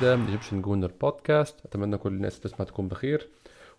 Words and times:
جديدة 0.00 0.16
من 0.16 0.24
Egyptian 0.24 0.62
Gooner 0.62 0.90
Podcast 1.00 1.66
أتمنى 1.66 1.96
كل 1.98 2.12
الناس 2.12 2.40
تسمع 2.40 2.64
تكون 2.66 2.88
بخير 2.88 3.28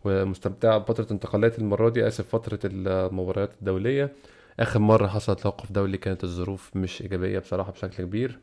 ومستمتعة 0.04 0.78
بفترة 0.78 1.08
انتقالات 1.12 1.60
المرة 1.60 1.90
دي. 1.90 2.08
آسف 2.08 2.28
فترة 2.36 2.60
المباريات 2.66 3.50
الدولية. 3.62 4.14
آخر 4.60 4.80
مرة 4.80 5.08
حصل 5.08 5.36
توقف 5.36 5.72
دولي 5.72 5.98
كانت 5.98 6.24
الظروف 6.24 6.76
مش 6.76 7.02
إيجابية 7.02 7.40
بصراحة 7.40 7.72
بشكل 7.72 8.04
كبير. 8.04 8.40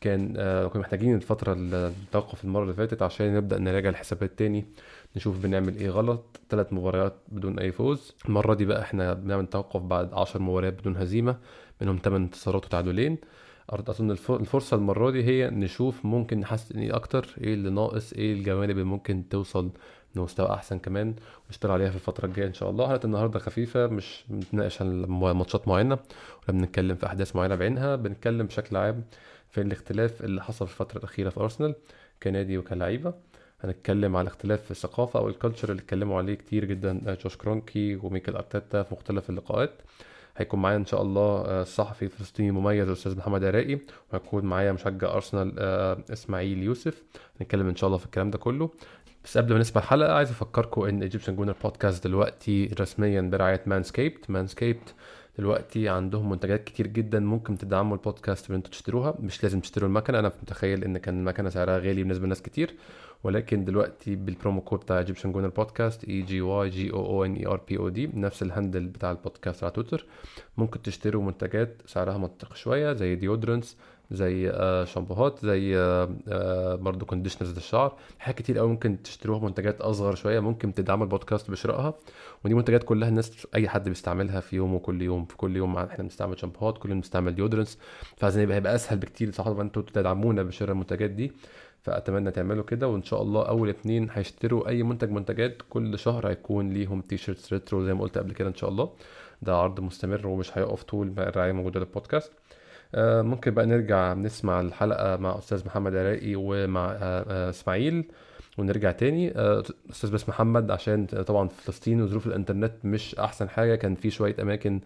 كان 0.00 0.34
آه 0.36 0.66
كنا 0.66 0.80
محتاجين 0.82 1.14
الفترة 1.14 1.56
التوقف 1.58 2.44
المرة 2.44 2.62
اللي 2.62 2.74
فاتت 2.74 3.02
عشان 3.02 3.34
نبدأ 3.36 3.58
نراجع 3.58 3.88
الحسابات 3.88 4.38
تاني 4.38 4.64
نشوف 5.16 5.38
بنعمل 5.38 5.76
إيه 5.76 5.90
غلط. 5.90 6.40
ثلاث 6.50 6.72
مباريات 6.72 7.14
بدون 7.28 7.58
أي 7.58 7.72
فوز. 7.72 8.12
المرة 8.28 8.54
دي 8.54 8.64
بقى 8.64 8.82
إحنا 8.82 9.12
بنعمل 9.14 9.46
توقف 9.46 9.80
بعد 9.82 10.14
عشر 10.14 10.42
مباريات 10.42 10.72
بدون 10.80 10.96
هزيمة 10.96 11.36
منهم 11.80 11.98
8 12.04 12.24
انتصارات 12.26 12.64
وتعادلين. 12.66 13.18
أظن 13.70 14.10
الفرصة 14.10 14.76
المرة 14.76 15.10
دي 15.10 15.24
هي 15.24 15.50
نشوف 15.50 16.04
ممكن 16.06 16.40
نحسن 16.40 16.78
إيه 16.78 16.96
أكتر 16.96 17.34
إيه 17.40 17.54
اللي 17.54 17.70
ناقص 17.70 18.12
إيه 18.12 18.32
الجوانب 18.32 18.70
اللي 18.70 18.84
ممكن 18.84 19.28
توصل 19.28 19.70
لمستوى 20.16 20.50
أحسن 20.50 20.78
كمان 20.78 21.14
ونشتغل 21.46 21.72
عليها 21.72 21.90
في 21.90 21.94
الفترة 21.96 22.26
الجاية 22.26 22.46
إن 22.46 22.54
شاء 22.54 22.70
الله. 22.70 22.88
حلقة 22.88 23.04
النهارده 23.06 23.38
خفيفة 23.38 23.86
مش 23.86 24.24
بنتناقش 24.28 24.82
عن 24.82 25.00
ماتشات 25.08 25.68
معينة 25.68 25.94
ولا 26.48 26.58
بنتكلم 26.58 26.96
في 26.96 27.06
أحداث 27.06 27.36
معينة 27.36 27.54
بعينها 27.54 27.96
بنتكلم 27.96 28.46
بشكل 28.46 28.76
عام 28.76 29.04
في 29.50 29.60
الاختلاف 29.60 30.24
اللي 30.24 30.42
حصل 30.42 30.66
في 30.66 30.72
الفترة 30.72 30.98
الأخيرة 30.98 31.28
في 31.30 31.40
أرسنال 31.40 31.74
كنادي 32.22 32.58
وكلعيبه 32.58 33.14
هنتكلم 33.60 34.16
على 34.16 34.28
اختلاف 34.28 34.62
في 34.64 34.70
الثقافة 34.70 35.20
أو 35.20 35.28
ال 35.28 35.33
culture 35.33 35.70
اللي 35.70 35.82
اتكلموا 35.82 36.18
عليه 36.18 36.34
كتير 36.34 36.64
جدا 36.64 37.16
جوش 37.24 37.36
كرونكي 37.36 37.96
وميكل 37.96 38.32
أرتيتا 38.32 38.82
في 38.82 38.94
مختلف 38.94 39.30
اللقاءات. 39.30 39.70
هيكون 40.36 40.62
معايا 40.62 40.76
إن 40.76 40.86
شاء 40.86 41.02
الله 41.02 41.62
الصحفي 41.62 42.04
الفلسطيني 42.04 42.48
المميز 42.48 42.88
الأستاذ 42.88 43.16
محمد 43.16 43.44
عراقي 43.44 43.78
وهيكون 44.12 44.44
معايا 44.44 44.72
مشجع 44.72 45.14
أرسنال 45.14 45.58
إسماعيل 46.12 46.62
يوسف. 46.62 47.02
هنتكلم 47.40 47.68
إن 47.68 47.76
شاء 47.76 47.88
الله 47.88 47.98
في 47.98 48.06
الكلام 48.06 48.30
ده 48.30 48.38
كله. 48.38 48.70
بس 49.24 49.38
قبل 49.38 49.52
ما 49.52 49.58
نسمع 49.58 49.82
الحلقة 49.82 50.12
عايز 50.12 50.30
أفكركم 50.30 50.82
إن 50.82 51.02
Egyptian 51.02 51.36
Gooner 51.36 51.54
Podcast 51.64 52.06
دلوقتي 52.06 52.70
رسميا 52.80 53.20
برعاية 53.20 53.62
Manscaped 53.66 54.30
Manscaped 54.30 54.94
دلوقتي 55.38 55.88
عندهم 55.88 56.30
منتجات 56.30 56.64
كتير 56.64 56.86
جدا 56.86 57.20
ممكن 57.20 57.58
تدعموا 57.58 57.96
البودكاست 57.96 58.48
بان 58.48 58.56
أنتوا 58.56 58.70
تشتروها 58.70 59.14
مش 59.20 59.42
لازم 59.42 59.60
تشتروا 59.60 59.88
المكنة. 59.88 60.18
أنا 60.18 60.32
متخيل 60.42 60.84
إن 60.84 60.98
كان 60.98 61.18
المكنة 61.18 61.48
سعرها 61.48 61.78
غالي 61.78 62.02
بالنسبة 62.02 62.26
لناس 62.26 62.42
كتير. 62.42 62.74
ولكن 63.24 63.64
دلوقتي 63.64 64.16
بال 64.16 64.29
promo 64.29 64.60
code 64.60 64.80
بتاع 64.80 64.98
Egyptian 64.98 65.32
Gooner 65.32 65.48
Podcast 65.48 66.04
E 66.04 66.22
G 66.22 66.40
Y 66.40 66.70
G 66.70 66.92
O 66.92 67.06
O 67.06 67.24
N 67.24 67.34
E 67.34 67.46
R 67.46 67.60
P 67.68 67.78
O 67.78 67.88
D 67.88 68.10
نفس 68.14 68.42
ال 68.42 68.48
handle 68.48 68.86
بتاع 68.86 69.10
البودكاست 69.10 69.64
على 69.64 69.72
تويتر. 69.72 70.06
ممكن 70.56 70.82
تشتروا 70.82 71.22
منتجات 71.22 71.82
سعرها 71.86 72.18
منطقي 72.18 72.56
شوية 72.56 72.92
زي 72.92 73.14
deodorants 73.14 73.76
زي 74.10 74.50
آه 74.50 74.84
شامبوهات 74.84 75.38
زي 75.46 75.76
آه 75.76 76.16
آه 76.28 76.74
برضه 76.74 77.06
conditioners 77.06 77.54
للشعر. 77.54 77.96
حاجات 78.18 78.38
كتير 78.38 78.58
قوي 78.58 78.68
ممكن 78.68 79.02
تشتروها 79.02 79.44
منتجات 79.44 79.80
أصغر 79.80 80.14
شوية 80.14 80.40
ممكن 80.40 80.74
تدعموا 80.74 81.04
البودكاست 81.04 81.50
بشرائها. 81.50 81.94
ودي 82.44 82.54
منتجات 82.54 82.84
كلها 82.84 83.08
الناس 83.08 83.46
أي 83.54 83.68
حد 83.68 83.88
بيستعملها 83.88 84.40
في 84.40 84.56
يومه 84.56 84.78
كل 84.78 85.02
يوم 85.02 85.24
في 85.24 85.36
كل 85.36 85.56
يوم 85.56 85.76
إحنا 85.76 86.02
بنستعمل 86.04 86.38
شامبوهات 86.38 86.78
كل 86.78 86.88
يوم 86.88 86.98
بنستعمل 87.00 87.34
deodorants 87.34 87.78
فعايزين 88.16 88.42
يبقى 88.42 88.56
هيبقى 88.56 88.74
أسهل 88.74 88.98
بكتير 88.98 89.32
صراحة 89.32 89.62
أنتوا 89.62 89.82
تدعمونا 89.82 90.42
بشراء 90.42 90.70
المنتجات 90.72 91.10
دي. 91.10 91.32
فأتمنى 91.84 92.30
تعملوا 92.30 92.64
كده 92.64 92.88
وإن 92.88 93.02
شاء 93.02 93.22
الله 93.22 93.42
أول 93.48 93.68
اتنين 93.68 94.08
هيشتروا 94.12 94.68
أي 94.68 94.82
منتج 94.82 95.10
منتجات 95.10 95.62
كل 95.70 95.98
شهر 95.98 96.28
هيكون 96.28 96.70
ليهم 96.70 97.00
T-shirts 97.00 97.52
retro 97.52 97.84
زي 97.84 97.94
ما 97.94 98.00
قلت 98.02 98.18
قبل 98.18 98.32
كده 98.32 98.48
إن 98.48 98.54
شاء 98.54 98.70
الله. 98.70 98.90
ده 99.42 99.56
عرض 99.56 99.80
مستمر 99.80 100.26
ومش 100.26 100.58
هيقف 100.58 100.82
طول 100.82 101.12
ما 101.16 101.28
الرعاية 101.28 101.52
موجودة 101.52 101.80
للبودكاست. 101.80 102.32
آه 102.94 103.22
ممكن 103.22 103.50
بقى 103.50 103.66
نرجع 103.66 104.14
نسمع 104.14 104.60
الحلقة 104.60 105.16
مع 105.16 105.38
أستاذ 105.38 105.66
محمد 105.66 105.96
عراقي 105.96 106.32
ومع 106.36 106.90
آه 106.92 107.24
آه 107.28 107.50
إسماعيل 107.50 108.04
ونرجع 108.58 108.92
تاني. 108.92 109.32
أستاذ 109.90 110.12
بس 110.12 110.28
محمد 110.28 110.70
عشان 110.70 111.06
طبعا 111.06 111.48
في 111.48 111.62
فلسطين 111.62 112.02
وظروف 112.02 112.26
الإنترنت 112.26 112.72
مش 112.84 113.14
أحسن 113.14 113.48
حاجة 113.48 113.74
كان 113.74 113.94
في 113.94 114.10
شوية 114.10 114.36
أماكن 114.42 114.80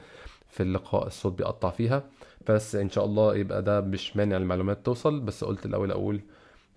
في 0.49 0.63
اللقاء 0.63 1.07
الصوت 1.07 1.33
بيقطع 1.39 1.71
فيها. 1.71 2.03
بس 2.49 2.75
إن 2.77 2.91
شاء 2.91 3.05
الله 3.05 3.37
يبقى 3.37 3.63
ده 3.63 3.81
مش 3.81 4.17
مانع 4.17 4.37
المعلومات 4.37 4.87
توصل. 4.87 5.21
بس 5.21 5.45
قلت 5.45 5.67
الأول 5.67 5.91
أقول 5.91 6.21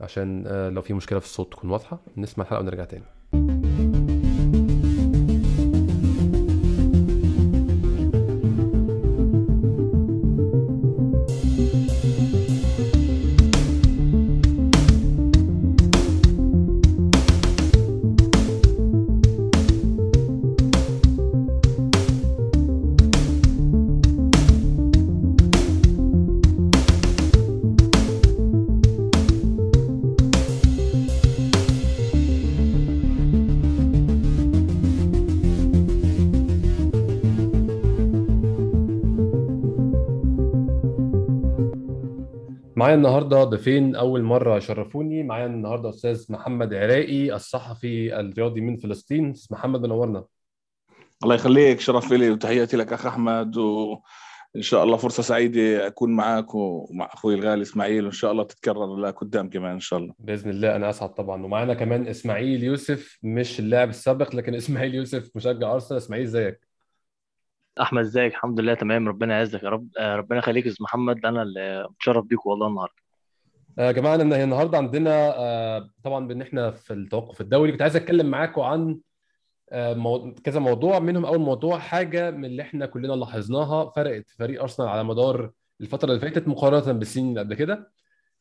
عشان 0.01 0.43
لو 0.73 0.81
في 0.81 0.93
مشكلة 0.93 1.19
في 1.19 1.25
الصوت 1.25 1.51
تكون 1.51 1.69
واضحة. 1.69 1.99
نسمع 2.17 2.43
الحلقة 2.43 2.59
ونرجع 2.61 2.85
تاني. 2.85 3.05
النهارده 43.01 43.43
ضيفين 43.43 43.95
أول 43.95 44.23
مرة 44.23 44.59
شرفوني 44.59 45.23
معايا 45.23 45.45
النهارده 45.45 45.89
أستاذ 45.89 46.25
محمد 46.29 46.73
عراقي 46.73 47.35
الصحفي 47.35 48.19
الرياضي 48.19 48.61
من 48.61 48.77
فلسطين. 48.77 49.29
أستاذ 49.31 49.57
محمد 49.57 49.81
منورنا 49.81 50.25
الله 51.23 51.35
يخليك 51.35 51.79
شرف 51.79 52.11
لي 52.11 52.29
وتحياتي 52.29 52.77
لك 52.77 52.93
أخ 52.93 53.05
أحمد 53.05 53.57
وإن 53.57 54.61
شاء 54.61 54.83
الله 54.83 54.97
فرصة 54.97 55.23
سعيدة 55.23 55.87
أكون 55.87 56.11
معك 56.11 56.55
ومع 56.55 57.09
أخوي 57.13 57.35
الغالي 57.35 57.61
إسماعيل 57.61 58.03
وإن 58.03 58.11
شاء 58.11 58.31
الله 58.31 58.43
تتكرر 58.43 58.95
لقدام 58.95 59.49
كمان 59.49 59.71
إن 59.71 59.79
شاء 59.79 59.99
الله. 59.99 60.13
بإذن 60.19 60.49
الله 60.49 60.75
أنا 60.75 60.89
أسعد 60.89 61.13
طبعا. 61.13 61.45
ومعانا 61.45 61.73
كمان 61.73 62.07
إسماعيل 62.07 62.63
يوسف 62.63 63.19
مش 63.23 63.59
اللاعب 63.59 63.89
السابق 63.89 64.35
لكن 64.35 64.55
إسماعيل 64.55 64.95
يوسف 64.95 65.31
مشجع 65.35 65.73
أرسنال. 65.73 65.97
إسماعيل 65.97 66.25
إزيك؟ 66.25 66.70
أحمد 67.79 68.01
إزيك؟ 68.01 68.31
الحمد 68.33 68.59
لله 68.59 68.73
تمام. 68.73 69.07
ربنا 69.07 69.37
يعزك 69.37 69.63
يا 69.63 69.69
رب. 69.69 69.87
آه 69.99 70.15
ربنا 70.15 70.39
يخليك 70.39 70.65
يا 70.65 70.73
محمد. 70.79 71.25
أنا 71.25 71.41
اللي 71.41 71.87
متشرف 71.89 72.25
بيكم 72.25 72.49
والله 72.49 72.67
النهارده. 72.67 72.95
يا 73.77 73.89
آه 73.89 73.91
جماعة 73.91 74.15
أنا 74.15 74.43
النهارده 74.43 74.77
عندنا 74.77 75.33
آه 75.37 75.89
طبعا 76.03 76.27
بإن 76.27 76.41
إحنا 76.41 76.71
في 76.71 76.93
التوقف 76.93 77.41
الدولي. 77.41 77.71
كنت 77.71 77.81
عايز 77.81 77.95
أتكلم 77.95 78.25
معاكم 78.25 78.61
عن. 78.61 78.99
كذا 80.43 80.59
موضوع. 80.59 80.99
منهم 80.99 81.25
أول 81.25 81.39
موضوع 81.39 81.79
حاجة 81.79 82.31
من 82.31 82.45
اللي 82.45 82.61
إحنا 82.61 82.85
كلنا 82.85 83.13
لاحظناها 83.13 83.89
فرقت 83.95 84.29
فريق 84.29 84.61
أرسنال 84.61 84.89
على 84.89 85.03
مدار 85.03 85.51
الفترة 85.81 86.09
اللي 86.09 86.19
فاتت 86.21 86.47
مقارنة 86.47 86.91
بالسنين 86.91 87.29
اللي 87.29 87.39
قبل 87.39 87.53
كده. 87.53 87.91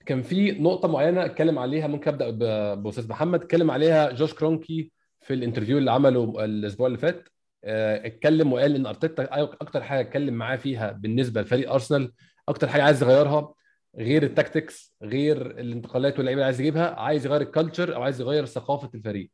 كان 0.07 0.23
في 0.23 0.53
نقطة 0.53 0.89
معينة 0.89 1.25
أتكلم 1.25 1.59
عليها. 1.59 1.87
ممكن 1.87 2.11
أبدأ 2.11 2.75
بأستاذ 2.75 3.09
محمد. 3.09 3.43
أتكلم 3.43 3.71
عليها. 3.71 4.13
جوش 4.13 4.35
كرونكي 4.35 4.93
في 5.21 5.35
ال 5.35 5.39
interview 5.39 5.79
اللي 5.79 5.91
عمله 5.91 6.45
الأسبوع 6.45 6.87
اللي 6.87 6.99
فات. 6.99 7.29
اتكلم 7.65 8.53
وقال 8.53 8.75
إن 8.75 8.87
أرتيتا 8.87 9.29
أكتر 9.33 9.83
حاجة 9.83 10.01
اتكلم 10.01 10.35
معاه 10.35 10.57
فيها 10.57 10.93
بالنسبة 10.93 11.41
لفريق 11.43 11.73
أرسنال 11.73 12.13
أكتر 12.49 12.69
حاجة 12.69 12.83
عايز 12.83 13.03
يغيرها 13.03 13.55
غير 13.99 14.23
ال 14.23 14.32
tactics 14.32 14.97
غير 15.03 15.47
الانتقالات 15.47 16.17
واللعيبة 16.19 16.39
اللي 16.39 16.45
عايز 16.45 16.61
يجيبها 16.61 17.01
عايز 17.01 17.27
يغير 17.27 17.41
ال 17.41 17.47
culture 17.48 17.95
أو 17.95 18.03
عايز 18.03 18.21
يغير 18.21 18.45
ثقافة 18.47 18.91
الفريق. 18.95 19.31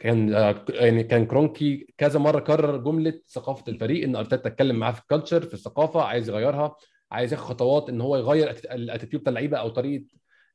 كان 0.00 0.28
يعني 0.68 1.02
كان 1.04 1.26
كرونكي 1.26 1.94
كذا 1.98 2.18
مرة 2.18 2.40
كرر 2.40 2.76
جملة 2.76 3.20
ثقافة 3.28 3.72
الفريق 3.72 4.04
إن 4.04 4.16
أرتيتا 4.16 4.48
اتكلم 4.48 4.76
معاه 4.76 4.92
في 4.92 5.00
ال 5.00 5.05
culture 5.05 5.42
في 5.42 5.54
الثقافة 5.54 6.02
عايز 6.02 6.28
يغيرها 6.28 6.76
عايز 7.12 7.32
ياخد 7.32 7.44
خطوات 7.44 7.88
إن 7.88 8.00
هو 8.00 8.16
يغير 8.16 8.50
ال 8.50 8.58
attitude 8.58 9.20
بتاع 9.22 9.30
اللعيبة 9.30 9.58
أو 9.58 9.68
طريقة 9.68 10.04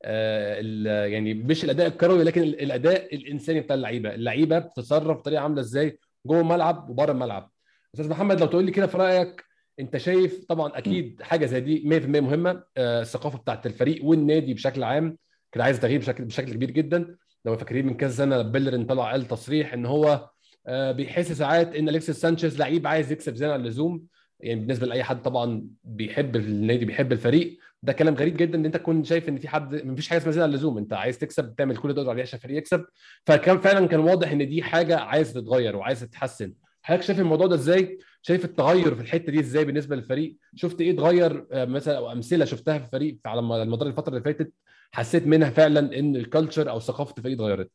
آه 0.03 1.05
يعني 1.05 1.33
مش 1.33 1.63
الأداء 1.63 1.87
الكروي 1.87 2.23
لكن 2.23 2.41
الأداء 2.41 3.15
الإنساني 3.15 3.59
بتاع 3.61 3.75
اللعيبة. 3.75 4.13
اللعيبة 4.15 4.59
بتتصرف 4.59 5.17
بطريقة 5.17 5.41
عاملة 5.41 5.61
إزاي؟ 5.61 5.99
جوه 6.25 6.41
الملعب 6.41 6.89
وبره 6.89 7.11
الملعب. 7.11 7.51
أستاذ 7.95 8.09
محمد 8.09 8.39
لو 8.39 8.47
تقول 8.47 8.65
لي 8.65 8.71
كده 8.71 8.87
في 8.87 8.97
رأيك 8.97 9.43
أنت 9.79 9.97
شايف 9.97 10.45
طبعا 10.45 10.77
أكيد 10.77 11.21
حاجة 11.21 11.45
زي 11.45 11.59
دي 11.59 11.83
100% 11.85 12.19
مهمة. 12.19 12.63
آه 12.77 13.01
الثقافة 13.01 13.37
بتاعت 13.37 13.65
الفريق 13.65 14.05
والنادي 14.05 14.53
بشكل 14.53 14.83
عام 14.83 15.17
كان 15.51 15.61
عايز 15.63 15.79
تغيير 15.79 15.99
بشكل 15.99 16.25
بشكل 16.25 16.53
كبير 16.53 16.71
جدا. 16.71 17.15
لو 17.45 17.57
فاكرين 17.57 17.85
من 17.85 17.97
كذا 17.97 18.11
سنة 18.11 18.41
بيلرين 18.41 18.85
طلع 18.85 19.11
قال 19.11 19.27
تصريح 19.27 19.73
إن 19.73 19.85
هو 19.85 20.29
آه 20.67 20.91
بيحس 20.91 21.31
ساعات 21.31 21.75
إن 21.75 21.89
أليكسيس 21.89 22.21
سانشيز 22.21 22.59
لعيب 22.59 22.87
عايز 22.87 23.11
يكسب 23.11 23.35
زيادة 23.35 23.53
عن 23.53 23.59
اللزوم. 23.59 24.03
يعني 24.39 24.59
بالنسبة 24.59 24.87
لأي 24.87 25.03
حد 25.03 25.21
طبعا 25.21 25.67
بيحب 25.83 26.35
النادي 26.35 26.85
بيحب 26.85 27.11
الفريق. 27.11 27.59
ده 27.83 27.93
كلام 27.93 28.15
غريب 28.15 28.37
جدا 28.37 28.57
ان 28.57 28.65
انت 28.65 28.77
تكون 28.77 29.03
شايف 29.03 29.29
ان 29.29 29.37
في 29.37 29.47
حد 29.47 29.75
مفيش 29.85 30.09
حاجة 30.09 30.17
اسمها 30.19 30.31
زيادة 30.31 30.43
عن 30.43 30.49
اللزوم. 30.49 30.77
انت 30.77 30.93
عايز 30.93 31.17
تكسب 31.17 31.55
تعمل 31.55 31.77
كل 31.77 31.93
تقدر 31.95 32.09
عليه 32.09 32.21
عشان 32.21 32.37
الفريق 32.37 32.57
يكسب. 32.57 32.85
فكان 33.25 33.57
فعلا 33.59 33.87
كان 33.87 33.99
واضح 33.99 34.31
ان 34.31 34.49
دي 34.49 34.63
حاجة 34.63 34.97
عايزة 34.99 35.41
تتغير 35.41 35.75
وعايزة 35.75 36.05
تتحسن. 36.05 36.53
حضرتك 36.81 37.03
شايف 37.03 37.19
الموضوع 37.19 37.47
ده 37.47 37.55
إزاي؟ 37.55 37.97
شايف 38.21 38.45
التغير 38.45 38.95
في 38.95 39.01
الحتة 39.01 39.31
دي 39.31 39.39
إزاي 39.39 39.65
بالنسبة 39.65 39.95
للفريق؟ 39.95 40.37
شفت 40.55 40.81
إيه 40.81 40.91
اتغير 40.93 41.47
آه، 41.51 41.65
مثلا 41.65 41.97
أو 41.97 42.11
أمثلة 42.11 42.45
شفتها 42.45 42.77
في 42.79 42.85
الفريق 42.85 43.17
على 43.25 43.41
مدار 43.41 43.87
الفترة 43.87 44.09
اللي 44.09 44.23
فاتت 44.23 44.53
حسيت 44.91 45.27
منها 45.27 45.49
فعلا 45.49 45.99
إن 45.99 46.15
ال 46.15 46.22
culture 46.22 46.69
أو 46.69 46.79
ثقافة 46.79 47.13
الفريق 47.17 47.35
اتغيرت؟ 47.35 47.71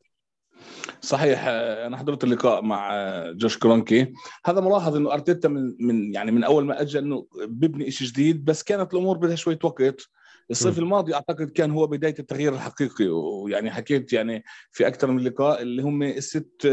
صحيح 1.00 1.44
أنا 1.46 1.96
حضرت 1.96 2.24
اللقاء 2.24 2.62
مع 2.62 2.90
جوش 3.30 3.58
كرونكي 3.58 4.12
هذا 4.44 4.60
ملاحظ 4.60 4.96
إنه 4.96 5.12
أرتيتا 5.12 5.48
من 5.48 5.76
من 5.80 6.14
يعني 6.14 6.30
من 6.30 6.44
أول 6.44 6.64
ما 6.64 6.80
اجى 6.80 6.98
إنه 6.98 7.26
ببني 7.46 7.90
شيء 7.90 8.08
جديد 8.08 8.44
بس 8.44 8.62
كانت 8.62 8.94
الأمور 8.94 9.18
بدها 9.18 9.36
شوية 9.36 9.58
وقت. 9.64 10.08
الصيف 10.50 10.78
الماضي 10.78 11.14
أعتقد 11.14 11.50
كان 11.50 11.70
هو 11.70 11.86
بداية 11.86 12.14
التغيير 12.18 12.54
الحقيقي 12.54 13.06
ويعني 13.06 13.70
حكيت 13.70 14.12
يعني 14.12 14.44
في 14.70 14.86
أكثر 14.86 15.10
من 15.10 15.24
لقاء 15.24 15.62
اللي 15.62 15.82
هم 15.82 16.02
الست 16.02 16.68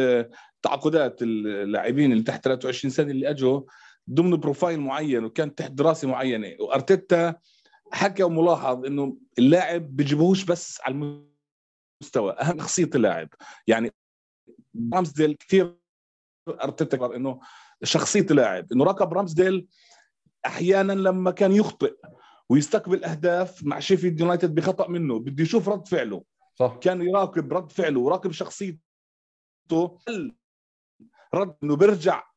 تعاقدات 0.61 1.21
اللاعبين 1.21 2.11
اللي 2.11 2.23
تحت 2.23 2.43
23 2.43 2.91
سنة 2.91 3.11
اللي 3.11 3.29
أجوا 3.29 3.61
ضمن 4.09 4.37
profile 4.37 4.79
معين 4.79 5.23
وكان 5.23 5.55
تحت 5.55 5.71
دراسة 5.71 6.07
معينة. 6.07 6.55
وأرتيتا 6.59 7.35
حكى 7.91 8.23
وملاحظ 8.23 8.85
إنه 8.85 9.17
اللاعب 9.39 9.95
بيجيبوهوش 9.95 10.43
بس 10.43 10.79
على 10.83 11.21
المستوى 12.01 12.31
أهم 12.31 12.59
شخصيه 12.59 12.89
اللاعب. 12.95 13.29
يعني 13.67 13.91
رامزديل 14.93 15.33
كثير 15.33 15.77
أرتيتا 16.49 17.15
إنه 17.15 17.39
شخصية 17.83 18.25
اللاعب 18.31 18.71
إنه 18.71 18.83
راقب 18.83 19.13
رامزديل 19.13 19.67
أحيانا 20.45 20.93
لما 20.93 21.31
كان 21.31 21.51
يخطئ 21.51 21.95
ويستقبل 22.49 23.03
أهداف 23.03 23.63
مع 23.63 23.79
شيفيلد 23.79 24.19
يونايتد 24.19 24.55
بخطأ 24.55 24.87
منه 24.87 25.19
بده 25.19 25.43
يشوف 25.43 25.69
رد 25.69 25.87
فعله. 25.87 26.23
صح. 26.55 26.77
كان 26.81 27.01
يراقب 27.01 27.53
رد 27.53 27.71
فعله 27.71 27.99
وراقب 27.99 28.31
شخصيته. 28.31 28.79
رد 31.33 31.55
إنه 31.63 31.75
بيرجع 31.75 32.30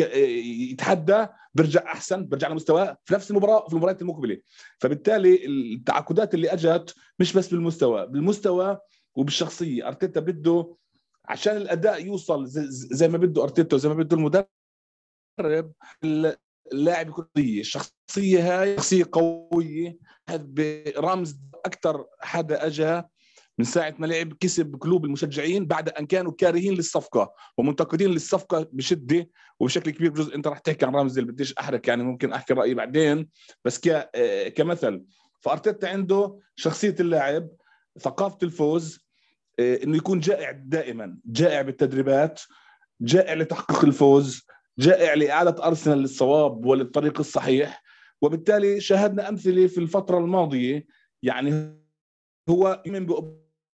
يتحدى 0.00 1.26
بيرجع 1.54 1.92
أحسن 1.92 2.26
بيرجع 2.26 2.48
لمستواه 2.48 2.98
في 3.04 3.14
نفس 3.14 3.30
المباراة 3.30 3.66
في 3.66 3.72
المباريات 3.72 4.02
المقبلة. 4.02 4.40
فبالتالي 4.78 5.46
التعاقدات 5.46 6.34
اللي 6.34 6.48
أجت 6.52 6.94
مش 7.18 7.32
بس 7.32 7.48
بالمستوى 7.48 8.06
بالمستوى 8.06 8.78
وبالشخصية. 9.14 9.88
أرتيتا 9.88 10.20
بده 10.20 10.76
عشان 11.24 11.56
الأداء 11.56 12.06
يوصل 12.06 12.46
زي 12.46 13.08
ما 13.08 13.18
بده 13.18 13.42
أرتيتا 13.42 13.76
وزي 13.76 13.88
ما 13.88 13.94
بده 13.94 14.16
المدرب 14.16 15.72
اللاعب 16.72 17.08
يكون 17.08 17.26
الشخصية 17.36 18.60
هاي 18.62 18.76
شخصية 18.76 19.04
قوية 19.12 19.98
برمز 20.38 21.40
أكثر 21.64 22.06
حدا 22.20 22.66
اجى 22.66 23.02
من 23.58 23.64
ساعة 23.64 23.94
ما 23.98 24.06
لعب 24.06 24.32
كسب 24.40 24.76
قلوب 24.80 25.04
المشجعين 25.04 25.66
بعد 25.66 25.88
أن 25.88 26.06
كانوا 26.06 26.32
كارهين 26.32 26.74
للصفقة 26.74 27.32
ومنتقدين 27.58 28.10
للصفقة 28.10 28.68
بشدة 28.72 29.28
وبشكل 29.60 29.90
كبير 29.90 30.10
بجوز 30.10 30.30
أنت 30.30 30.46
رح 30.46 30.58
تحكي 30.58 30.86
عن 30.86 30.94
رامز 30.94 31.18
بديش 31.18 31.54
أحرك 31.54 31.88
يعني 31.88 32.02
ممكن 32.02 32.32
أحكي 32.32 32.54
رأيي 32.54 32.74
بعدين. 32.74 33.28
بس 33.64 33.80
ك 33.88 34.10
كمثل 34.56 35.04
فأرتيتا 35.40 35.86
عنده 35.86 36.38
شخصية 36.56 36.94
اللاعب 37.00 37.48
ثقافة 37.98 38.38
الفوز 38.42 38.98
إنه 39.58 39.96
يكون 39.96 40.20
جائع 40.20 40.50
دائما 40.50 41.18
جائع 41.26 41.62
بالتدريبات 41.62 42.40
جائع 43.00 43.34
لتحقيق 43.34 43.84
الفوز 43.84 44.46
جائع 44.78 45.14
لإعادة 45.14 45.66
أرسنال 45.66 45.98
للصواب 45.98 46.66
وللطريق 46.66 47.18
الصحيح. 47.18 47.84
وبالتالي 48.22 48.80
شاهدنا 48.80 49.28
أمثلة 49.28 49.66
في 49.66 49.78
الفترة 49.78 50.18
الماضية 50.18 50.86
يعني 51.22 51.80
هو 52.48 52.82
يؤمن 52.86 53.06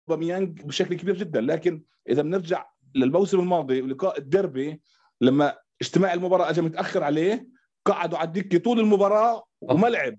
باوباميانج 0.09 0.63
بشكل 0.63 0.95
كبير 0.95 1.17
جدا. 1.17 1.41
لكن 1.41 1.83
إذا 2.09 2.23
بنرجع 2.23 2.67
للموسم 2.95 3.41
الماضي 3.41 3.83
ولقاء 3.83 4.19
الديربي 4.19 4.81
لما 5.21 5.59
اجتماع 5.81 6.15
المباراة 6.15 6.51
اجى 6.51 6.61
متأخر 6.61 7.05
عليه 7.05 7.49
قعدوا 7.85 8.19
على 8.19 8.27
الدكة 8.27 8.59
طول 8.59 8.81
المباراة 8.81 9.45
وما 9.61 9.87
لعب. 9.87 10.19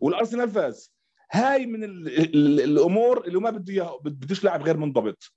والأرسنال 0.00 0.50
فاز. 0.50 0.94
هاي 1.32 1.66
من 1.66 1.84
الأمور 1.84 3.26
اللي 3.26 3.40
ما 3.40 3.50
بده 3.50 3.72
اياها 3.72 3.98
بدوش 4.04 4.44
لاعب 4.44 4.62
غير 4.62 4.76
منضبط. 4.76 5.32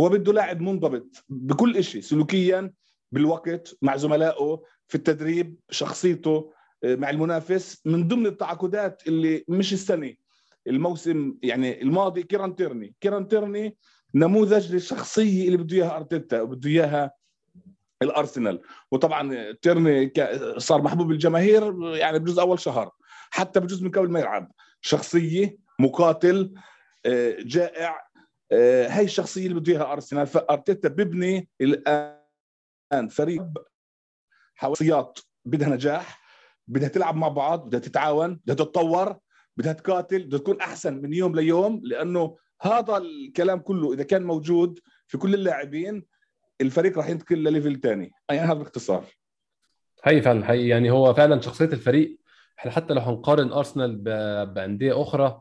هو 0.00 0.08
بده 0.08 0.32
لاعب 0.32 0.60
منضبط 0.60 1.24
بكل 1.28 1.84
شيء 1.84 2.00
سلوكيا 2.00 2.72
بالوقت 3.12 3.76
مع 3.82 3.96
زملائه 3.96 4.62
في 4.88 4.94
التدريب 4.94 5.56
شخصيته 5.70 6.52
مع 6.84 7.10
المنافس 7.10 7.86
من 7.86 8.08
ضمن 8.08 8.26
التعاقدات 8.26 9.08
اللي 9.08 9.44
مش 9.48 9.72
السنة. 9.72 10.14
الموسم 10.66 11.34
يعني 11.42 11.82
الماضي 11.82 12.22
كيران 12.22 12.56
تيرني. 12.56 12.94
كيران 13.00 13.28
تيرني 13.28 13.76
نموذج 14.14 14.72
للشخصية 14.72 15.46
اللي 15.46 15.56
بده 15.56 15.76
إياها 15.76 15.96
أرتيتا 15.96 16.40
وبده 16.40 16.70
إياها 16.70 17.12
الأرسنال. 18.02 18.60
وطبعا 18.90 19.52
تيرني 19.52 20.12
صار 20.56 20.82
محبوب 20.82 21.10
الجماهير 21.10 21.94
يعني 21.96 22.18
بجزء 22.18 22.42
أول 22.42 22.60
شهر 22.60 22.90
حتى 23.30 23.60
بجزء 23.60 23.84
من 23.84 23.90
قبل 23.90 24.10
ما 24.10 24.20
يلعب. 24.20 24.52
شخصية 24.80 25.56
مقاتل 25.80 26.54
آه، 27.06 27.36
جائع 27.40 28.08
آه، 28.52 28.88
هاي 28.88 29.04
الشخصية 29.04 29.46
اللي 29.46 29.60
بده 29.60 29.72
إياها 29.72 29.92
أرسنال. 29.92 30.26
فأرتيتا 30.26 30.88
ببني 30.88 31.48
الآن 31.60 33.08
فريق 33.10 33.44
حوصيات 34.54 35.18
بدها 35.44 35.68
نجاح 35.68 36.22
بدها 36.68 36.88
تلعب 36.88 37.16
مع 37.16 37.28
بعض 37.28 37.66
بدها 37.66 37.80
تتعاون 37.80 38.34
بدها 38.34 38.54
تتطور. 38.54 39.18
بدها 39.58 39.72
تقاتل 39.72 40.22
بدها 40.22 40.38
تكون 40.38 40.60
أحسن 40.60 41.02
من 41.02 41.12
يوم 41.12 41.36
ليوم 41.36 41.80
لأنه 41.84 42.36
هذا 42.62 42.96
الكلام 42.96 43.58
كله 43.58 43.92
إذا 43.92 44.02
كان 44.02 44.22
موجود 44.22 44.78
في 45.06 45.18
كل 45.18 45.34
اللاعبين 45.34 46.04
الفريق 46.60 46.98
راح 46.98 47.08
ينتقل 47.08 47.36
لليفل 47.36 47.80
ثاني 47.80 48.12
يعني 48.30 48.40
هذا 48.40 48.52
باختصار. 48.58 49.04
حقيقي 50.02 50.22
فعلا 50.22 50.44
حقيقي 50.44 50.68
يعني 50.68 50.90
هو 50.90 51.14
فعلا 51.14 51.40
شخصية 51.40 51.64
الفريق 51.64 52.18
إحنا 52.58 52.70
حتى 52.70 52.94
لو 52.94 53.00
هنقارن 53.00 53.52
أرسنال 53.52 53.96
بأندية 54.46 55.02
أخرى 55.02 55.40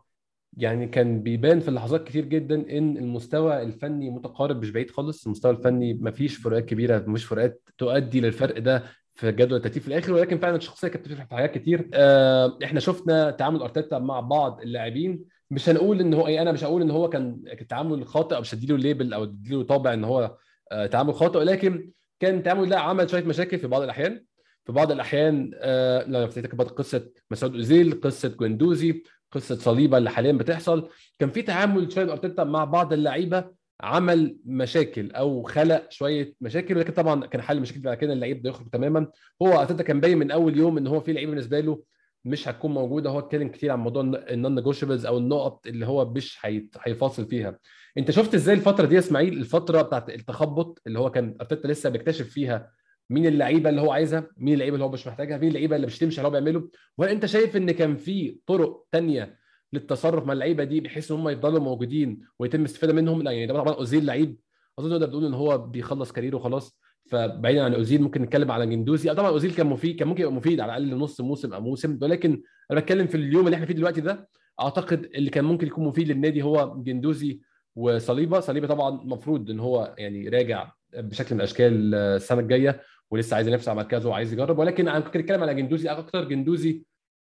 يعني 0.57 0.87
كان 0.87 1.23
بيبان 1.23 1.59
في 1.59 1.67
اللحظات 1.67 2.07
كتير 2.07 2.25
جدا 2.25 2.55
إن 2.77 2.97
المستوى 2.97 3.61
الفني 3.61 4.09
متقارب 4.09 4.61
مش 4.61 4.69
بعيد 4.71 4.91
خالص 4.91 5.25
المستوى 5.25 5.51
الفني 5.51 5.93
ما 5.93 6.11
فيش 6.11 6.37
فروقات 6.37 6.65
كبيرة 6.65 7.03
مش 7.07 7.25
فروقات 7.25 7.69
تؤدي 7.77 8.21
للفرق 8.21 8.59
ده 8.59 8.83
في 9.17 9.31
جدول 9.31 9.57
الترتيب 9.57 9.81
في 9.81 9.87
الآخر 9.87 10.13
ولكن 10.13 10.37
فعلا 10.37 10.55
الشخصية 10.55 10.87
كانت 10.87 11.07
بتفرق 11.07 11.27
في 11.27 11.35
حاجات 11.35 11.57
كتير. 11.57 11.89
آه 11.93 12.57
إحنا 12.63 12.79
شفنا 12.79 13.31
تعامل 13.31 13.61
أرتيتا 13.61 13.99
مع 13.99 14.19
بعض 14.19 14.61
اللاعبين. 14.61 15.23
مش 15.51 15.69
هنقول 15.69 15.99
إن 15.99 16.13
هو 16.13 16.27
اي 16.27 16.41
أنا 16.41 16.51
مش 16.51 16.63
هقول 16.63 16.81
إن 16.81 16.91
هو 16.91 17.09
كان 17.09 17.43
تعامل 17.69 18.07
خاطئ 18.07 18.35
أو 18.35 18.41
مش 18.41 18.55
هديله 18.55 18.77
ليبل 18.77 19.13
أو 19.13 19.23
اديله 19.23 19.63
طابع 19.63 19.93
إن 19.93 20.03
هو 20.03 20.37
آه 20.71 20.85
تعامل 20.85 21.13
خاطئ 21.13 21.39
ولكن 21.39 21.91
كان 22.19 22.43
تعامل 22.43 22.69
لا 22.69 22.79
عمل 22.79 23.09
شوية 23.09 23.23
مشاكل 23.23 23.59
في 23.59 23.67
بعض 23.67 23.81
الأحيان. 23.81 24.23
في 24.65 24.71
بعض 24.71 24.91
الأحيان 24.91 25.51
آه 25.55 26.03
لو 26.07 26.25
افتكر 26.25 26.63
قصة 26.63 27.09
مسعود 27.31 27.55
أوزيل 27.55 28.01
قصة 28.01 28.29
جويندوزي 28.29 29.03
قصة 29.31 29.55
صليبة 29.55 29.97
اللي 29.97 30.09
حاليا 30.09 30.31
بتحصل. 30.31 30.89
كان 31.19 31.29
في 31.29 31.41
تعامل 31.41 31.91
شوية 31.91 32.11
أرتيتا 32.11 32.43
مع 32.43 32.63
بعض 32.65 32.93
اللعيبة. 32.93 33.56
عمل 33.81 34.37
مشاكل 34.45 35.11
أو 35.11 35.43
خلق 35.43 35.91
شوية 35.91 36.33
مشاكل 36.41 36.77
ولكن 36.77 36.93
طبعا 36.93 37.25
كان 37.25 37.41
حل 37.41 37.59
مشاكل 37.61 37.79
بعد 37.79 37.97
كده 37.97 38.13
اللعيب 38.13 38.41
ده 38.41 38.49
يخرج 38.49 38.69
تماما. 38.69 39.07
هو 39.41 39.59
أرتيتا 39.61 39.83
كان 39.83 39.99
باين 39.99 40.17
من 40.17 40.31
أول 40.31 40.57
يوم 40.57 40.77
إن 40.77 40.87
هو 40.87 40.99
في 40.99 41.13
لعيبه 41.13 41.29
بالنسبة 41.31 41.59
له 41.59 41.83
مش 42.25 42.47
هتكون 42.47 42.73
موجودة. 42.73 43.09
هو 43.09 43.19
اتكلم 43.19 43.47
كتير 43.47 43.71
عن 43.71 43.79
موضوع 43.79 44.03
ال 44.03 44.55
non-negotiables 44.55 45.05
أو 45.05 45.17
النقط 45.17 45.67
اللي 45.67 45.85
هو 45.85 46.09
مش 46.09 46.37
هيفاصل 46.85 47.25
فيها. 47.27 47.59
أنت 47.97 48.11
شفت 48.11 48.33
إزاي 48.35 48.55
الفترة 48.55 48.85
دي 48.85 48.95
يا 48.95 48.99
إسماعيل؟ 48.99 49.37
الفترة 49.37 49.81
بتاعت 49.81 50.09
التخبط 50.09 50.81
اللي 50.87 50.99
هو 50.99 51.11
كان 51.11 51.35
أرتيتا 51.41 51.67
لسه 51.67 51.89
بيكتشف 51.89 52.29
فيها 52.29 52.71
مين 53.09 53.25
اللعيبة 53.25 53.69
اللي 53.69 53.81
هو 53.81 53.91
عايزها 53.91 54.27
مين 54.37 54.53
اللعيبة 54.53 54.75
اللي 54.75 54.85
هو 54.85 54.91
مش 54.91 55.07
محتاجها 55.07 55.37
مين 55.37 55.49
اللعيبة 55.49 55.75
اللي 55.75 55.87
مش 55.87 55.97
تمشي 55.99 56.17
اللي 56.17 56.27
هو 56.27 56.31
بيعمله. 56.31 56.69
وهل 56.97 57.09
أنت 57.09 57.25
شايف 57.25 57.57
إن 57.57 57.71
كان 57.71 57.97
في 57.97 58.39
طرق 58.47 58.85
تانية 58.91 59.37
للتصرف 59.73 60.25
مع 60.25 60.33
اللعيبة 60.33 60.63
دي 60.63 60.81
بحيث 60.81 61.11
إن 61.11 61.17
هم 61.17 61.29
يفضلوا 61.29 61.59
موجودين 61.59 62.19
ويتم 62.39 62.59
الاستفاده 62.59 62.93
منهم؟ 62.93 63.21
لا 63.21 63.31
يعني 63.31 63.53
طبعا 63.53 63.73
أوزيل 63.73 64.05
لعيب 64.05 64.37
أظن 64.79 64.89
نقدر 64.89 65.09
نقول 65.09 65.25
إن 65.25 65.33
هو 65.33 65.57
بيخلص 65.57 66.11
كاريره 66.11 66.37
خلاص 66.37 66.79
فبعيدا 67.05 67.63
عن 67.63 67.73
أوزيل 67.73 68.01
ممكن 68.01 68.21
نتكلم 68.21 68.51
على 68.51 68.67
جندوزي. 68.67 69.13
طبعا 69.13 69.29
أوزيل 69.29 69.53
كان 69.53 69.67
مفيد 69.67 69.99
كان 69.99 70.07
ممكن 70.07 70.21
يبقى 70.21 70.33
مفيد 70.33 70.59
على 70.59 70.77
الأقل 70.77 70.97
نص 70.97 71.21
موسم 71.21 71.53
أو 71.53 71.61
موسم 71.61 71.99
ولكن 72.01 72.41
أنا 72.71 72.79
بتكلم 72.79 73.07
في 73.07 73.15
اليوم 73.15 73.45
اللي 73.45 73.55
إحنا 73.55 73.65
فيه 73.65 73.73
دلوقتي 73.73 74.01
ده 74.01 74.29
أعتقد 74.61 75.05
اللي 75.15 75.29
كان 75.29 75.45
ممكن 75.45 75.67
يكون 75.67 75.85
مفيد 75.85 76.07
للنادي 76.11 76.41
هو 76.41 76.75
جندوزي 76.83 77.39
وصليبة. 77.75 78.39
صليبة 78.39 78.67
طبعا 78.67 79.01
المفروض 79.01 79.49
إن 79.49 79.59
هو 79.59 79.95
يعني 79.97 80.29
راجع 80.29 80.71
بشكل 80.97 81.35
من 81.35 81.41
الأشكال 81.41 81.95
السنة 81.95 82.39
الجاية 82.39 82.81
ولسه 83.11 83.35
عايز 83.35 83.47
ينافس 83.47 83.69
على 83.69 83.77
مركزه 83.77 84.09
وعايز 84.09 84.33
يجرب. 84.33 84.59
ولكن 84.59 84.87
أنا 84.87 84.99
كنت 84.99 85.15
اتكلم 85.15 85.41
على 85.41 85.55
جويندوزي 85.55 85.89
أكتر 85.89 86.23
جويندوزي 86.23 86.83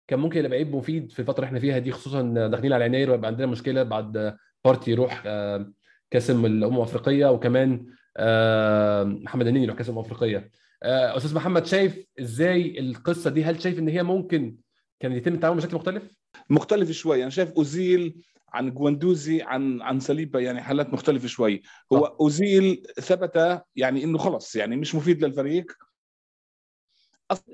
كان 0.09 0.19
ممكن 0.19 0.39
يبقى 0.39 0.51
لعيب 0.51 0.77
مفيد 0.77 1.13
في 1.13 1.19
الفترة 1.19 1.37
اللي 1.37 1.47
إحنا 1.47 1.59
فيها 1.61 1.79
دي 1.79 1.93
خصوصا 1.93 2.23
داخلين 2.49 2.73
على 2.73 2.87
يناير 2.87 3.11
ويبقى 3.11 3.27
عندنا 3.27 3.47
مشكلة 3.47 3.83
بعد 3.83 4.37
بارتي 4.65 4.91
يروح 4.91 5.23
آه، 5.27 5.73
كأس 6.11 6.31
الأمم 6.31 6.77
الأفريقية 6.77 7.27
وكمان 7.27 7.87
آه، 8.17 9.05
محمد 9.05 9.47
النني 9.47 9.65
يروح 9.65 9.77
كأس 9.77 9.89
الأمم 9.89 10.01
الأفريقية. 10.01 10.51
آه، 10.83 11.17
أستاذ 11.17 11.35
محمد 11.35 11.67
شايف 11.67 12.07
إزاي 12.21 12.79
القصة 12.79 13.31
دي؟ 13.31 13.45
هل 13.45 13.63
شايف 13.63 13.79
إن 13.79 13.89
هي 13.89 14.03
ممكن 14.03 14.57
كان 15.01 15.13
يتم 15.13 15.35
التعامل 15.35 15.57
بشكل 15.57 15.77
مختلف؟ 15.77 16.03
مختلف 16.51 16.91
شوي. 16.91 17.23
أنا 17.23 17.31
شايف 17.31 17.53
أوزيل 17.53 18.23
عن 18.53 18.71
جويندوزي 18.71 19.43
عن 19.43 19.83
عن 19.83 20.01
صليبة 20.01 20.41
يعني 20.41 20.63
حالات 20.63 20.93
مختلفة 20.93 21.29
شوي. 21.29 21.63
هو 21.93 21.97
أوه. 21.99 22.17
أوزيل 22.21 22.83
ثبت 23.01 23.63
يعني 23.77 24.05
إنه 24.05 24.19
خلص 24.19 24.57
يعني 24.57 24.77
مش 24.77 24.95
مفيد 24.95 25.25
للفريق. 25.25 25.73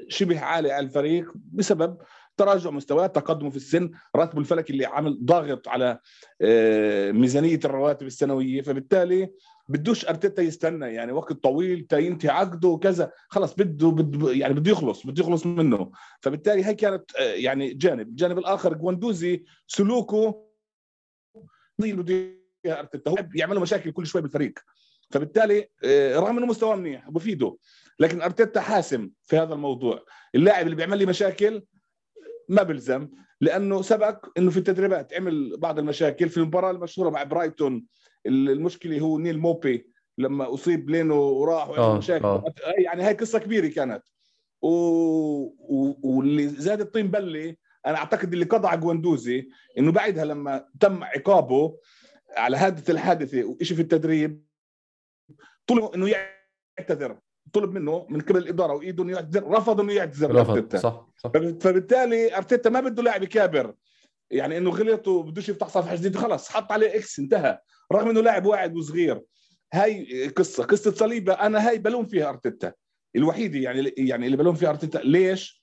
شبه 0.08 0.40
عالي 0.40 0.72
على 0.72 0.86
الفريق 0.86 1.32
بسبب 1.34 1.98
تراجع 2.38 2.70
مستويات 2.70 3.14
تقدمه 3.14 3.50
في 3.50 3.56
السن 3.56 3.90
راتبه 4.16 4.40
الفلكي 4.40 4.72
اللي 4.72 4.86
عامل 4.86 5.18
ضاغط 5.24 5.68
على 5.68 5.98
آه، 6.40 7.12
ميزانية 7.12 7.60
الرواتب 7.64 8.06
السنوية. 8.06 8.62
فبالتالي 8.62 9.30
بدوش 9.68 10.06
أرتيتا 10.06 10.42
يستنى 10.42 10.86
يعني 10.86 11.12
وقت 11.12 11.32
طويل 11.32 11.86
تا 11.86 11.98
ينتهي 11.98 12.30
عقده 12.30 12.68
وكذا. 12.68 13.12
خلص 13.28 13.54
بده 13.54 13.88
بده 13.88 14.32
يعني 14.32 14.54
بده 14.54 14.70
يخلص 14.70 15.06
بده 15.06 15.22
يخلص 15.22 15.46
منه. 15.46 15.90
فبالتالي 16.20 16.66
هي 16.66 16.74
كانت 16.74 17.16
آه، 17.16 17.22
يعني 17.22 17.74
جانب. 17.74 18.08
الجانب 18.08 18.38
الآخر 18.38 18.74
جواندوزي 18.74 19.44
سلوكه 19.66 20.48
بده 21.78 22.38
أرتيتا. 22.66 23.10
هو 23.10 23.16
بيعملوا 23.20 23.62
مشاكل 23.62 23.90
كل 23.90 24.06
شوي 24.06 24.22
بالفريق. 24.22 24.54
فبالتالي 25.10 25.68
آه، 25.84 26.18
رغم 26.18 26.36
إنه 26.38 26.46
مستواه 26.46 26.76
منيح 26.76 27.10
بفيده 27.10 27.56
لكن 28.00 28.22
أرتيتا 28.22 28.60
حاسم 28.60 29.10
في 29.22 29.38
هذا 29.38 29.54
الموضوع. 29.54 30.04
اللاعب 30.34 30.64
اللي 30.64 30.76
بيعمل 30.76 30.98
لي 30.98 31.06
مشاكل 31.06 31.62
ما 32.48 32.62
بلزم 32.62 33.08
لأنه 33.40 33.82
سبق 33.82 34.26
إنه 34.38 34.50
في 34.50 34.56
التدريبات 34.56 35.14
عمل 35.14 35.56
بعض 35.56 35.78
المشاكل 35.78 36.28
في 36.28 36.36
المباراة 36.36 36.70
المشهورة 36.70 37.10
مع 37.10 37.22
برايتون. 37.22 37.84
المشكلة 38.26 39.00
هو 39.00 39.18
نيل 39.18 39.38
موبي 39.38 39.90
لما 40.18 40.54
أصيب 40.54 40.90
لينو 40.90 41.16
وراح 41.16 41.68
وعمل 41.68 41.82
آه، 41.82 41.98
مشاكل. 41.98 42.24
آه. 42.24 42.44
يعني 42.78 43.02
هاي 43.02 43.14
قصة 43.14 43.38
كبيرة 43.38 43.68
كانت. 43.68 44.02
و... 44.62 44.68
و... 45.58 45.98
واللي 46.02 46.48
زاد 46.48 46.80
الطين 46.80 47.08
بله 47.08 47.56
أنا 47.86 47.96
أعتقد 47.96 48.32
اللي 48.32 48.44
قضى 48.44 48.68
على 48.68 48.80
جواندوزي 48.80 49.48
إنه 49.78 49.92
بعدها 49.92 50.24
لما 50.24 50.68
تم 50.80 51.04
عقابه 51.04 51.78
على 52.36 52.56
هذه 52.56 52.82
الحادثة 52.88 53.44
وشيء 53.44 53.76
في 53.76 53.82
التدريب 53.82 54.44
طلب 55.66 55.84
إنه 55.84 56.08
يعتذر. 56.78 57.18
طلب 57.52 57.72
منه 57.72 58.06
من 58.10 58.20
قبل 58.20 58.36
الإدارة 58.38 58.72
وإيده 58.72 59.04
إنه 59.04 59.12
يعتذر 59.12 59.50
رفض 59.50 59.80
إنه 59.80 59.92
يعتذر 59.92 60.34
رفض 60.34 60.50
أرتيتا. 60.50 60.78
صح 60.78 61.08
صح. 61.16 61.30
فبالتالي 61.32 62.36
أرتيتا 62.36 62.70
ما 62.70 62.80
بده 62.80 63.02
لاعب 63.02 63.22
يكابر 63.22 63.74
يعني 64.30 64.58
إنه 64.58 64.70
غلط 64.70 65.08
وبدوش 65.08 65.48
يفتح 65.48 65.68
صفحة 65.68 65.96
جديدة 65.96 66.20
خلص 66.20 66.48
حط 66.48 66.72
عليه 66.72 66.96
إكس 66.96 67.18
انتهى. 67.18 67.58
رغم 67.92 68.08
إنه 68.08 68.20
لاعب 68.20 68.46
واعد 68.46 68.76
وصغير. 68.76 69.22
هاي 69.72 70.28
قصة 70.28 70.64
قصة 70.64 70.90
صليبة 70.90 71.32
أنا 71.32 71.68
هاي 71.68 71.78
بلوم 71.78 72.06
فيها 72.06 72.28
أرتيتا. 72.28 72.72
الوحيده 73.16 73.58
يعني 73.58 73.92
يعني 73.96 74.26
اللي 74.26 74.36
بلوم 74.36 74.54
فيها 74.54 74.68
أرتيتا. 74.68 74.98
ليش؟ 74.98 75.62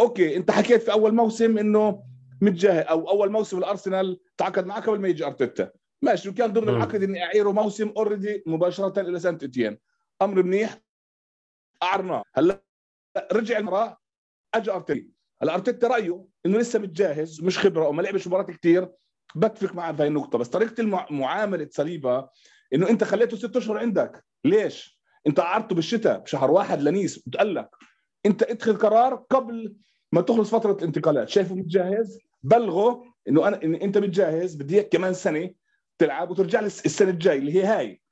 okay 0.00 0.36
أنت 0.36 0.50
حكيت 0.50 0.82
في 0.82 0.92
أول 0.92 1.14
موسم 1.14 1.58
إنه 1.58 2.02
متجاهل 2.40 2.82
أو 2.82 3.10
أول 3.10 3.32
موسم 3.32 3.58
الأرسنال 3.58 4.20
تعاقد 4.36 4.66
معك 4.66 4.88
قبل 4.88 5.00
ما 5.00 5.08
يجي 5.08 5.26
أرتيتا. 5.26 5.70
ماشي 6.02 6.28
وكان 6.28 6.52
ضمن. 6.52 6.68
العقد 6.68 7.02
إني 7.02 7.24
أعيره 7.24 7.50
موسم 7.52 7.92
already 7.96 8.42
مباشرة 8.46 9.00
إلى 9.00 9.20
سانت 9.20 9.44
اتيان 9.44 9.78
أمر 10.22 10.42
منيح 10.42 10.78
أعرناه. 11.82 12.22
هلا 12.34 12.62
رجع 13.32 13.58
المباراه 13.58 13.98
اجى 14.54 14.70
أرتيتا. 14.70 15.10
هلا 15.42 15.54
أرتيتا 15.54 15.88
رأيه 15.88 16.26
إنه 16.46 16.58
لسه 16.58 16.78
متجهز 16.78 17.42
مش 17.42 17.58
خبرة 17.58 17.88
وما 17.88 18.02
لعبش 18.02 18.26
مباراة 18.26 18.42
كثير 18.42 18.88
بتفق 19.36 19.74
معه 19.74 19.92
هاي 19.92 20.06
النقطة. 20.06 20.38
بس 20.38 20.48
طريقة 20.48 20.80
المع... 20.80 21.06
معاملة 21.10 21.68
إنه 22.74 22.88
أنت 22.90 23.04
خليته 23.04 23.36
ست 23.36 23.56
أشهر 23.56 23.78
عندك. 23.78 24.24
ليش؟ 24.44 25.00
أنت 25.26 25.40
قعدته 25.40 25.74
بالشتاء 25.74 26.18
بشهر 26.18 26.50
واحد 26.50 26.82
لنيس 26.82 27.18
بتقول 27.18 27.54
لك. 27.54 27.70
أنت 28.26 28.42
ادخل 28.42 28.78
قرار 28.78 29.14
قبل 29.14 29.76
ما 30.12 30.20
تخلص 30.20 30.50
فترة 30.50 30.72
الانتقالات. 30.72 31.28
شايفه 31.28 31.54
متجهز؟ 31.54 32.18
بلغه 32.42 33.04
إنه 33.28 33.48
أنا 33.48 33.62
إن 33.62 33.74
أنت 33.74 33.98
متجهز 33.98 34.54
بدي 34.54 34.74
إياك 34.74 34.88
كمان 34.88 35.14
سنة 35.14 35.50
تلعب 35.98 36.30
وترجع 36.30 36.60
لي 36.60 36.66
السنة 36.66 37.10
الجاي 37.10 37.38
اللي 37.38 37.54
هي 37.54 37.64
هاي. 37.64 38.02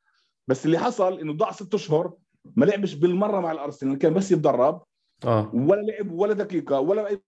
بس 0.48 0.66
اللي 0.66 0.78
حصل 0.78 1.20
إنه 1.20 1.32
ضاع 1.32 1.52
ست 1.52 1.74
أشهر 1.74 2.14
ما 2.56 2.64
لعبش 2.64 2.94
بالمرة 2.94 3.40
مع 3.40 3.52
الأرسنال 3.52 3.98
كان 3.98 4.14
بس 4.14 4.32
يتدرب. 4.32 4.82
آه. 5.24 5.50
ولا 5.54 5.82
لعب 5.82 6.12
ولا 6.12 6.32
دقيقة 6.32 6.80
ولا 6.80 7.08
أي 7.08 7.22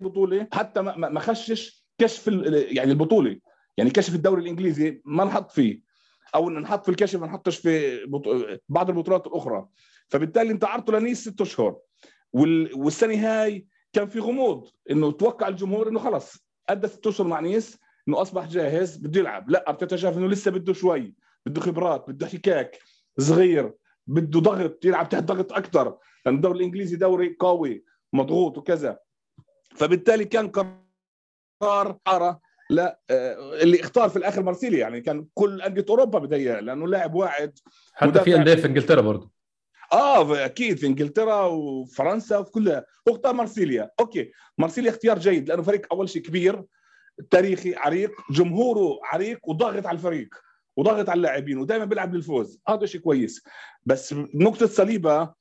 بطولة 0.00 0.48
حتى 0.52 0.82
ما 0.82 1.08
ما 1.08 1.20
خشش 1.20 1.86
كشف 1.98 2.26
يعني 2.26 2.90
البطولة. 2.90 3.38
يعني 3.76 3.90
كشف 3.90 4.14
الدوري 4.14 4.42
الإنجليزي 4.42 5.02
ما 5.04 5.24
نحط 5.24 5.50
فيه. 5.50 5.80
أو 6.34 6.50
نحط 6.50 6.84
في 6.84 6.88
الكشف 6.90 7.20
ما 7.20 7.26
نحطش 7.26 7.56
في 7.56 8.04
بطو... 8.06 8.44
بعض 8.68 8.90
البطولات 8.90 9.26
الأخرى. 9.26 9.68
فبالتالي 10.08 10.50
أنت 10.50 10.64
عرضته 10.64 10.98
لنيس 10.98 11.28
ست 11.28 11.40
أشهر. 11.40 11.78
وال... 12.32 12.74
والسنة 12.74 13.14
هاي 13.14 13.66
كان 13.92 14.06
في 14.06 14.18
غموض 14.18 14.68
إنه 14.90 15.10
توقع 15.10 15.48
الجمهور 15.48 15.88
إنه 15.88 15.98
خلص. 15.98 16.46
أدى 16.68 16.88
ست 16.88 17.06
أشهر 17.06 17.26
مع 17.26 17.40
نيس 17.40 17.78
إنه 18.08 18.22
أصبح 18.22 18.46
جاهز 18.46 18.96
بده 18.96 19.20
يلعب. 19.20 19.50
لا 19.50 19.68
أرتيتا 19.68 19.96
شاف 19.96 20.18
إنه 20.18 20.26
لسه 20.26 20.50
بده 20.50 20.72
شوي. 20.72 21.14
بده 21.46 21.60
خبرات 21.60 22.10
بده 22.10 22.26
احتكاك 22.26 22.78
صغير. 23.18 23.72
بده 24.06 24.40
ضغط 24.40 24.84
يلعب 24.84 25.08
تحت 25.08 25.22
ضغط 25.22 25.52
أكثر 25.52 25.98
لأن 26.26 26.34
الدوري 26.34 26.58
الإنجليزي 26.58 26.96
دوري 26.96 27.36
قوي 27.40 27.84
مضغوط 28.12 28.58
وكذا. 28.58 28.98
فبالتالي 29.76 30.24
كان 30.24 30.48
قرار 30.48 31.98
حاره 32.06 32.40
لا 32.70 33.00
آه، 33.10 33.62
اللي 33.62 33.80
اختار 33.80 34.08
في 34.08 34.16
الآخر 34.16 34.42
مارسيليا 34.42 34.78
يعني 34.78 35.00
كان 35.00 35.26
كل 35.34 35.62
انديه 35.62 35.84
أوروبا 35.90 36.18
بدها 36.18 36.60
لأنه 36.60 36.88
لاعب 36.88 37.14
واعد. 37.14 37.58
حتى 37.94 38.20
في. 38.20 38.36
أندية 38.36 38.54
في 38.54 38.66
إنجلترا 38.66 39.00
برضه 39.00 39.30
آه 39.92 40.44
أكيد 40.44 40.78
في 40.78 40.86
إنجلترا 40.86 41.42
وفرنسا 41.44 42.38
وفي 42.38 42.50
كلها 42.50 42.86
هو 43.08 43.14
اختار 43.14 43.32
مارسيليا. 43.32 43.90
أوكي 44.00 44.32
مارسيليا 44.58 44.90
اختيار 44.90 45.18
جيد 45.18 45.48
لأنه 45.48 45.62
فريق 45.62 45.86
أول 45.92 46.08
شيء 46.08 46.22
كبير 46.22 46.64
تاريخي 47.30 47.74
عريق 47.74 48.12
جمهوره 48.30 49.00
عريق 49.04 49.48
وضاغط 49.48 49.86
على 49.86 49.96
الفريق. 49.96 50.34
وضاغط 50.76 51.08
على 51.08 51.16
اللاعبين 51.16 51.58
ودائما 51.58 51.84
بيلعب 51.84 52.14
للفوز. 52.14 52.60
هذا 52.68 52.86
شيء 52.86 53.00
كويس. 53.00 53.44
بس 53.86 54.14
نقطة 54.34 54.66
صليبة 54.66 55.34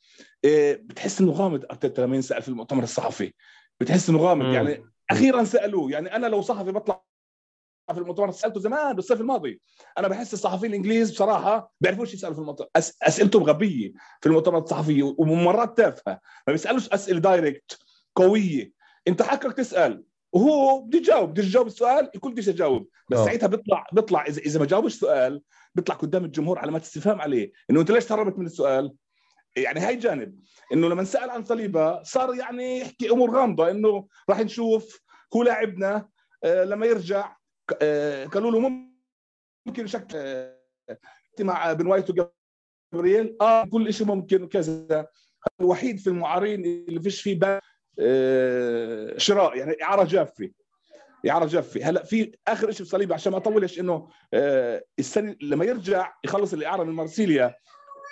آه، 0.46 0.74
بتحس 0.74 1.22
إنه 1.22 1.32
غامض 1.32 1.66
أرتيتا 1.72 2.02
لما 2.02 2.16
ينسأل 2.16 2.42
في 2.42 2.50
المؤتمر 2.50 2.84
الصحفي. 2.84 3.34
بتحس 3.80 4.10
إنه 4.10 4.20
غامض. 4.20 4.46
يعني 4.54 4.84
أخيرا 5.12 5.44
سألوه. 5.44 5.92
يعني 5.92 6.16
أنا 6.16 6.28
لو 6.28 6.42
صحفي 6.42 6.72
بطلع 6.72 7.04
في 7.92 7.98
المؤتمر 7.98 8.32
سألته 8.32 8.60
زمان 8.60 8.96
بالصيف 8.96 9.22
الماضي. 9.22 9.62
أنا 9.98 10.08
بحس 10.08 10.34
الصحفيين 10.34 10.72
الإنجليز 10.72 11.12
بصراحة 11.12 11.74
بيعرفوش 11.82 12.14
يسألوا 12.14 12.34
في 12.34 12.42
المؤتمر. 12.42 12.68
أس... 12.76 12.98
اسئلتهم 13.04 13.44
غبية 13.44 13.94
في 14.22 14.30
المؤتمرات 14.30 14.64
الصحفيه 14.64 15.16
ومرات 15.18 15.78
تافهة. 15.78 16.20
ما 16.48 16.54
بيسألوش 16.54 16.90
أسئلة 16.90 17.20
دايركت 17.20 17.80
قوية. 18.16 18.72
أنت 19.08 19.22
حقك 19.22 19.54
تسأل. 19.54 20.04
وهو 20.32 20.82
بده 20.82 20.98
يجاوب 20.98 21.30
بده 21.30 21.44
يجاوب 21.44 21.68
السؤال 21.68 22.10
الكل 22.16 22.32
بده 22.32 22.52
يجاوب. 22.52 22.88
بس 23.10 23.18
آه. 23.18 23.26
ساعتها 23.26 23.48
بيطلع 23.48 23.88
بيطلع 23.94 24.26
إذا 24.26 24.42
إذا 24.42 24.60
ما 24.60 24.66
جاوبش 24.66 24.94
سؤال 24.94 25.42
بيطلع 25.76 25.96
قدام 25.96 26.26
الجمهور 26.26 26.60
علامات 26.60 26.82
استفهام 26.82 27.22
عليه. 27.22 27.52
إنه 27.70 27.82
أنت 27.82 27.92
ليش 27.92 28.06
تهربت 28.06 28.40
من 28.40 28.46
السؤال؟ 28.46 28.94
يعني 29.56 29.80
هاي 29.80 29.96
جانب. 29.96 30.40
إنه 30.74 30.88
لما 30.90 31.04
سأل 31.04 31.30
عن 31.30 31.44
صليبة 31.44 32.04
صار 32.04 32.36
يعني 32.36 32.80
يحكي 32.80 33.12
أمور 33.12 33.32
غامضة 33.32 33.72
إنه 33.72 34.08
راح 34.30 34.40
نشوف 34.40 35.02
هو 35.36 35.44
لاعبنا 35.44 36.10
آه، 36.44 36.64
لما 36.64 36.86
يرجع 36.86 37.38
آه، 37.82 38.26
قالوا 38.26 38.52
له 38.52 38.72
ممكن 39.66 39.88
شك 39.88 40.08
آه، 40.16 40.58
مع 41.40 41.74
بن 41.74 41.88
وايت 41.88 42.10
وجابرييل 42.10 43.38
آه 43.42 43.66
كل 43.66 43.94
شيء 43.94 44.08
ممكن 44.08 44.44
وكذا 44.44 45.08
الوحيد 45.62 46.00
في 46.00 46.08
المعارين 46.08 46.66
اللي 46.66 47.02
فيش 47.02 47.22
فيه 47.22 47.40
شراء 49.18 49.58
يعني 49.58 49.76
إعارة 49.84 50.04
جافة. 50.04 50.50
إعارة 51.30 51.46
جافة. 51.46 51.90
هلأ 51.90 52.04
في 52.04 52.32
آخر 52.48 52.72
شيء 52.72 52.86
في 52.86 52.92
صليبه 52.92 53.14
عشان 53.16 53.32
ما 53.32 53.38
اطولش 53.38 53.80
إنه 53.80 54.08
آه، 54.34 54.84
السنة 55.00 55.36
لما 55.42 55.66
يرجع 55.66 56.14
يخلص 56.26 56.54
الإعارة 56.54 56.84
من 56.84 56.94
مارسيليا 56.94 57.56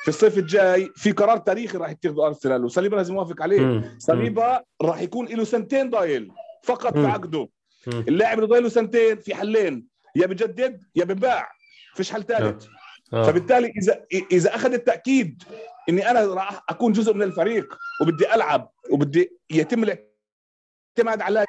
في 0.03 0.07
الصيف 0.07 0.37
الجاي 0.37 0.89
في 0.95 1.11
قرار 1.11 1.37
تاريخي 1.37 1.77
راح 1.77 1.89
يتخذه 1.89 2.25
أرسنال 2.27 2.65
وصليبه 2.65 2.97
لازم 2.97 3.13
يوافق 3.15 3.41
عليه. 3.41 3.59
مم. 3.59 3.95
صليبه 3.97 4.61
راح 4.81 5.01
يكون 5.01 5.27
له 5.27 5.43
سنتين 5.43 5.89
ضايل 5.89 6.31
فقط 6.63 6.97
في. 6.97 7.05
عقده. 7.07 7.49
اللاعب 7.87 8.37
اللي 8.37 8.49
ضايله 8.49 8.69
سنتين 8.69 9.17
في 9.19 9.35
حلين 9.35 9.87
يا 10.15 10.27
بجدد 10.27 10.83
يا 10.95 11.05
بنباع. 11.05 11.47
فيش 11.95 12.11
حل 12.11 12.23
ثالث. 12.23 12.65
آه. 13.13 13.23
فبالتالي 13.23 13.73
اذا 13.77 14.05
إذا 14.31 14.55
أخذ 14.55 14.73
التأكيد 14.73 15.43
إني 15.89 16.11
أنا 16.11 16.25
راح 16.25 16.63
أكون 16.69 16.91
جزء 16.91 17.13
من 17.13 17.21
الفريق 17.21 17.77
وبدي 18.01 18.33
ألعب 18.35 18.71
وبدي 18.91 19.37
يتم 19.49 19.83
الاعتماد 19.83 21.21
علي 21.21 21.45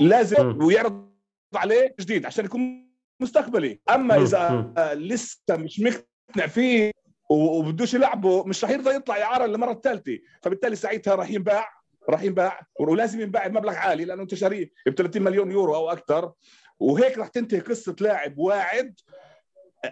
لازم. 0.00 0.62
ويعرض 0.62 1.10
عليه 1.54 1.94
جديد 2.00 2.26
عشان 2.26 2.44
يكون 2.44 2.90
مستقبلي 3.20 3.80
أما. 3.90 4.22
إذا. 4.22 4.94
لسه 4.94 5.56
مش 5.56 5.80
مقتنع 5.80 6.46
فيه 6.46 6.90
وبدوش 7.30 7.94
يلعبه 7.94 8.44
مش 8.44 8.64
رح 8.64 8.70
يرضى 8.70 8.94
يطلع 8.94 9.22
اعاره 9.22 9.46
للمرة 9.46 9.72
الثالثة 9.72 10.18
فبالتالي 10.42 10.76
ساعتها 10.76 11.14
راح 11.14 11.30
ينباع 11.30 11.68
راح 12.08 12.22
ينباع 12.22 12.60
ولازم 12.80 13.20
ينباع 13.20 13.46
بمبلغ 13.46 13.74
عالي 13.74 14.04
لأنه 14.04 14.22
أنت 14.22 14.34
شاريه 14.34 14.70
ب 14.86 14.90
30 14.90 15.22
مليون 15.22 15.50
يورو 15.50 15.74
أو 15.74 15.90
أكثر 15.90 16.32
وهيك 16.78 17.18
راح 17.18 17.28
تنتهي 17.28 17.60
قصة 17.60 17.96
لاعب 18.00 18.38
واعد 18.38 19.00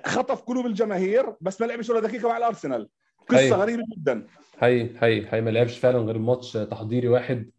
خطف 0.06 0.42
قلوب 0.42 0.66
الجماهير 0.66 1.34
بس 1.40 1.60
ما 1.60 1.66
لعبش 1.66 1.90
ولا 1.90 2.00
دقيقة 2.00 2.28
مع 2.28 2.36
الأرسنال. 2.36 2.88
قصة 3.28 3.38
أيوة. 3.38 3.56
غريبة 3.56 3.82
جدا. 3.96 4.26
حقيقي 4.58 4.98
حقيقي 4.98 5.26
حقيقي 5.26 5.42
ما 5.42 5.50
لعبش 5.50 5.78
فعلا 5.78 5.98
غير 5.98 6.18
ماتش 6.18 6.52
تحضيري 6.52 7.08
واحد. 7.08 7.50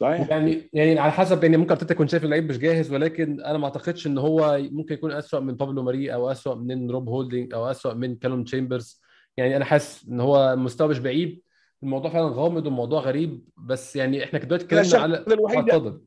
صحيح. 0.00 0.30
يعني 0.30 0.70
يعني 0.72 0.98
على 0.98 1.12
حسب 1.12 1.44
يعني 1.44 1.56
ممكن 1.56 1.70
أرتيتا 1.70 1.94
يكون 1.94 2.08
شايف 2.08 2.24
اللعيب 2.24 2.48
مش 2.48 2.58
جاهز 2.58 2.92
ولكن 2.92 3.40
أنا 3.40 3.58
ما 3.58 3.64
أعتقدش 3.64 4.06
إن 4.06 4.18
هو 4.18 4.58
ممكن 4.70 4.94
يكون 4.94 5.12
أسوأ 5.12 5.40
من 5.40 5.54
بابلو 5.54 5.82
ماري 5.82 6.14
أو 6.14 6.30
أسوأ 6.30 6.54
من 6.54 6.90
روب 6.90 7.08
هولدنج 7.08 7.54
أو 7.54 7.70
أسوأ 7.70 7.94
من 7.94 8.16
كالوم 8.16 8.44
تشامبرز. 8.44 9.00
يعني 9.36 9.56
أنا 9.56 9.64
حاسس 9.64 10.08
إن 10.08 10.20
هو 10.20 10.56
مستوى 10.56 10.88
مش 10.88 10.98
بعيد. 10.98 11.42
الموضوع 11.82 12.10
فعلا 12.10 12.26
غامض 12.26 12.66
وموضوع 12.66 13.00
غريب. 13.00 13.44
بس 13.56 13.96
يعني 13.96 14.24
إحنا 14.24 14.38
دلوقتي 14.38 14.64
اتكلمنا 14.64 14.98
على 14.98 15.24
اتفضل. 15.26 16.00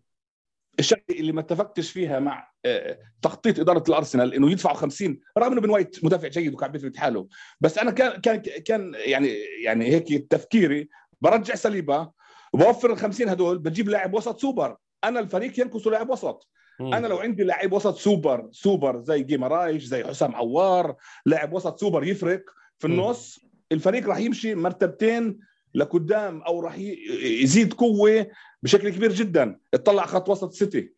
الشغله 0.79 1.01
اللي 1.10 1.31
ما 1.31 1.41
اتفقتش 1.41 1.91
فيها 1.91 2.19
مع 2.19 2.51
آه، 2.65 3.00
تخطيط 3.22 3.60
إدارة 3.60 3.84
الأرسنال 3.89 4.34
إنه 4.34 4.51
يدفعوا 4.51 4.75
50 4.75 5.19
رغم 5.38 5.51
إنه 5.51 5.62
بن 5.62 5.69
وايت 5.69 6.05
مدافع 6.05 6.27
جيد 6.27 6.53
وكان 6.53 6.72
بيثبت 6.72 6.98
حاله 6.98 7.27
بس 7.62 7.77
أنا 7.77 7.91
كان 7.91 8.22
كان 8.22 8.41
كان 8.41 8.96
يعني 8.96 9.27
يعني 9.63 9.86
هيك 9.86 10.27
تفكيري 10.29 10.89
برجع 11.22 11.55
سليبا 11.55 12.12
وبوفر 12.53 12.91
ال 12.93 12.98
50 12.98 13.29
هدول 13.29 13.57
بجيب 13.57 13.89
لاعب 13.89 14.13
وسط 14.13 14.39
سوبر 14.39 14.77
أنا 15.03 15.19
الفريق 15.19 15.60
ينقصه 15.60 15.91
لاعب 15.91 16.10
وسط 16.10 16.50
مم. 16.79 16.93
أنا 16.93 17.07
لو 17.07 17.17
عندي 17.17 17.43
لاعب 17.43 17.74
وسط 17.74 17.98
super 17.97 18.50
super 18.51 19.01
زي 19.01 19.24
جيمارايش 19.24 19.84
زي 19.84 20.03
حسام 20.03 20.36
عوار 20.36 20.96
لاعب 21.25 21.53
وسط 21.53 21.79
سوبر 21.79 22.03
يفرق 22.03 22.43
في 22.79 22.88
مم. 22.88 22.93
النص 22.93 23.39
الفريق 23.72 24.07
راح 24.07 24.17
يمشي 24.17 24.55
مرتبتين 24.55 25.39
لقدام 25.77 26.41
أو 26.41 26.60
راح 26.60 26.77
يزيد 27.24 27.74
قوة 27.74 28.27
بشكل 28.63 28.89
كبير 28.89 29.12
جدا. 29.12 29.60
اطلع 29.74 30.05
خط 30.05 30.29
وسط 30.29 30.51
سيتي. 30.51 30.93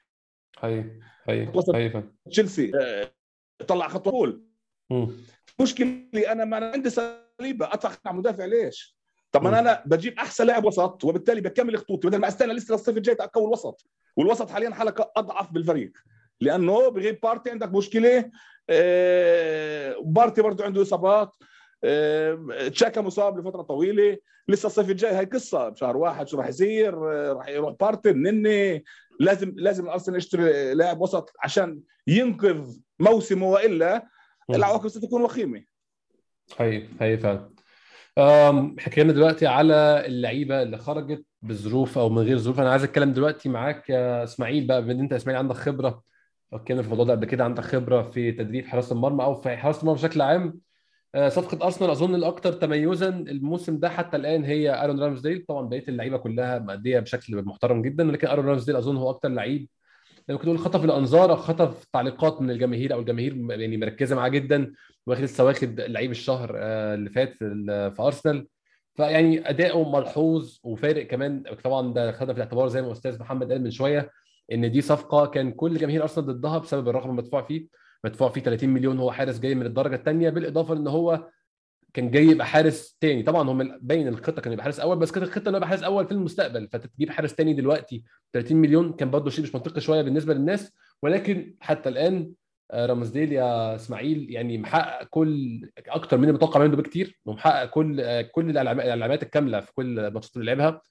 هي 0.60 1.00
هي 1.30 1.52
وسط. 1.56 1.76
هي 1.76 2.04
تشيلسي. 2.32 2.72
آه، 2.82 3.12
طلع 3.68 3.88
خط 3.88 4.10
ليفربول 4.10 4.44
مم. 4.90 5.12
مشكلتي 5.62 6.32
أنا 6.32 6.46
ما 6.46 6.58
أنا 6.58 6.72
عندي 6.72 6.90
سليبه 6.90 7.74
ادفع 7.74 7.92
على 8.06 8.18
مدافع 8.18 8.46
ليش؟ 8.46 9.00
طب 9.32 9.48
مم. 9.48 9.54
أنا 9.54 9.84
بجيب 9.86 10.14
أحسن 10.14 10.46
لاعب 10.46 10.66
وسط 10.66 11.04
وبالتالي 11.04 11.42
بكمل 11.42 11.78
خطوطي 11.78 12.08
بدل 12.08 12.18
ما 12.18 12.28
أستنى 12.28 12.54
لسه 12.54 12.74
للصيف 12.74 12.98
الجاي 12.98 13.16
اقوي 13.20 13.46
الوسط 13.46 13.88
والوسط 14.16 14.50
حاليا 14.50 14.70
حلقة 14.70 15.12
أضعف 15.18 15.52
بالفريق. 15.52 15.92
لأنه 16.42 16.90
بغيب 16.90 17.20
بارتي 17.24 17.52
عندك 17.52 17.74
مشكلة. 17.74 18.32
آه، 18.70 19.96
بارتي 20.02 20.42
برضه 20.42 20.66
عنده 20.66 20.82
إصابات. 20.82 21.36
تشاكا 22.72 23.02
مصاب 23.02 23.40
لفترة 23.40 23.62
طويلة. 23.62 24.18
لسه 24.48 24.68
الصيف 24.68 24.90
الجاي 24.90 25.12
هاي 25.12 25.26
قصة. 25.26 25.70
بشهر 25.70 25.98
واحد 25.98 26.28
شو 26.28 26.38
راح 26.38 26.48
يصير؟ 26.48 26.94
راح 27.34 27.48
يروح 27.48 27.76
بارتي 27.80 28.14
نني 28.14 28.84
لازم 29.20 29.54
لازم 29.56 29.86
الارسنال 29.86 30.18
يشتري 30.18 30.74
لاعب 30.74 31.02
وسط 31.02 31.34
عشان 31.44 31.80
ينقذ 32.08 32.78
موسمه 33.00 33.50
وإلا. 33.50 34.08
العواقب 34.50 34.88
ستكون 34.88 35.22
وخيمة. 35.22 35.64
هي 36.58 36.88
هي 37.02 37.18
فعلا. 37.18 37.50
حكينا 38.80 39.14
دلوقتي 39.14 39.48
على 39.48 40.04
اللعيبة 40.06 40.62
اللي 40.62 40.78
خرجت 40.78 41.26
بظروف 41.42 41.98
أو 41.98 42.10
من 42.10 42.22
غير 42.22 42.38
ظروف. 42.38 42.60
أنا 42.60 42.72
عايز 42.72 42.84
أتكلم 42.84 43.14
دلوقتي 43.14 43.50
معاك 43.50 43.90
يا 43.90 44.24
إسماعيل 44.24 44.68
بقى 44.68 44.82
بما 44.82 44.92
إن 44.92 45.00
أنت 45.00 45.14
إسماعيل 45.14 45.40
عندك 45.40 45.56
خبرة. 45.56 46.04
اتكلمنا 46.54 46.84
في 46.84 46.88
الموضوع 46.88 47.06
ده 47.06 47.12
قبل 47.14 47.26
كده 47.26 47.44
عندك 47.44 47.64
خبرة 47.64 48.02
في 48.02 48.32
تدريب 48.32 48.66
حراسة 48.66 48.94
المرمى 48.94 49.24
أو 49.24 49.36
في 49.36 49.58
حراسة 49.58 49.82
المرمى 49.82 50.00
بشكل 50.00 50.22
عام. 50.22 50.60
صفقة 51.28 51.66
أرسنال 51.66 51.90
أظن 51.90 52.16
الاكثر 52.16 52.54
تميزا 52.54 53.10
الموسم 53.10 53.80
ده 53.80 53.90
حتى 53.90 54.18
الآن 54.18 54.44
هي 54.44 54.84
آرون 54.84 55.00
رامسديل 55.00 55.46
طبعا 55.48 55.68
بقية 55.70 55.84
اللعيبة 55.88 56.18
كلها 56.18 56.60
مأدية 56.60 57.00
بشكل 57.00 57.44
محترم 57.46 57.82
جدا 57.82 58.04
لكن 58.04 58.28
آرون 58.28 58.46
رامسديل 58.46 58.76
أظن 58.76 58.98
هو 58.98 59.10
أكثر 59.10 59.30
لعيب 59.30 59.68
ممكن 60.30 60.44
تقول 60.44 60.60
خطف 60.60 60.86
الأنظار 60.86 61.32
أو 61.32 61.36
خطف 61.36 61.86
تعليقات 61.94 62.42
من 62.42 62.52
الجماهير 62.52 62.94
أو 62.94 63.00
الجماهير 63.00 63.36
يعني 63.52 63.78
مركزة 63.78 64.16
معاه 64.16 64.30
جدا 64.30 64.74
واخد 65.08 65.22
لسه 65.24 65.46
واخد 65.46 65.80
لعيب 65.82 66.12
الشهر 66.12 66.52
آه، 66.58 66.96
اللي 66.96 67.10
فات 67.10 67.34
في 67.34 67.46
ال- 67.46 67.92
في 67.96 68.02
أرسنال. 68.02 68.48
فيعني 68.96 69.50
أداؤه 69.50 69.92
ملحوظ 70.00 70.58
وفارق 70.64 71.08
كمان 71.08 71.44
طبعا 71.64 71.94
ده 71.94 72.12
خدها 72.12 72.34
في 72.34 72.38
الاعتبار 72.40 72.68
زي 72.68 72.82
ما 72.82 72.92
أستاذ 72.92 73.20
محمد 73.20 73.52
قال 73.52 73.64
من 73.64 73.72
شوية 73.72 74.12
إن 74.52 74.72
دي 74.72 74.82
صفقة 74.82 75.26
كان 75.26 75.52
كل 75.52 75.78
جماهير 75.78 76.02
أرسنال 76.02 76.26
ضدها 76.28 76.58
بسبب 76.58 76.90
الرقم 76.90 77.10
المدفوع 77.10 77.42
فيه. 77.42 77.68
مدفوع 78.04 78.30
فيه 78.30 78.42
30 78.42 78.70
مليون 78.70 79.00
هو 79.00 79.12
حارس 79.12 79.40
جاي 79.40 79.56
من 79.56 79.66
الدرجة 79.66 79.96
الثانية 79.96 80.30
بالإضافة 80.30 80.74
إن 80.74 80.88
هو 80.88 81.30
كان 81.94 82.12
جاي 82.12 82.26
يبقى 82.26 82.48
حارس 82.48 82.98
تاني. 83.02 83.24
طبعا 83.24 83.50
هم 83.50 83.78
باين 83.82 84.08
الخطة 84.08 84.42
كان 84.42 84.54
يبقى 84.54 84.64
حارس 84.64 84.80
أول 84.80 85.00
بس 85.00 85.12
كانت 85.12 85.28
الخطة 85.28 85.50
انه 85.50 85.58
يبقى 85.58 85.70
حارس 85.70 85.84
أول 85.84 86.06
في 86.06 86.12
المستقبل. 86.12 86.68
فتجيب 86.68 87.10
حارس 87.10 87.36
تاني 87.36 87.54
دلوقتي 87.54 88.04
30 88.34 88.58
مليون 88.58 88.94
كان 88.94 89.12
برضه 89.12 89.30
شيء 89.30 89.44
مش 89.44 89.56
منطقي 89.56 89.82
شوية 89.82 90.02
بالنسبة 90.02 90.34
للناس. 90.34 90.74
ولكن 91.04 91.56
حتى 91.62 91.90
الآن 91.90 92.32
آه، 92.72 92.86
رامزديل 92.86 93.34
يا 93.34 93.76
إسماعيل 93.76 94.28
يعني 94.32 94.58
محقق 94.58 95.04
كل 95.10 95.62
أكتر 95.88 96.18
من 96.18 96.30
المتوقع 96.30 96.60
منه 96.60 96.76
بكتير 96.78 97.20
ومحقق 97.26 97.66
كل 97.66 98.02
آه، 98.02 98.22
كل 98.22 98.50
العلامات 98.58 99.24
الكاملة 99.24 99.60
في 99.60 99.74
كل 99.74 100.00
الماتشات 100.00 100.38
اللي 100.38 100.46
لعبها 100.46 100.82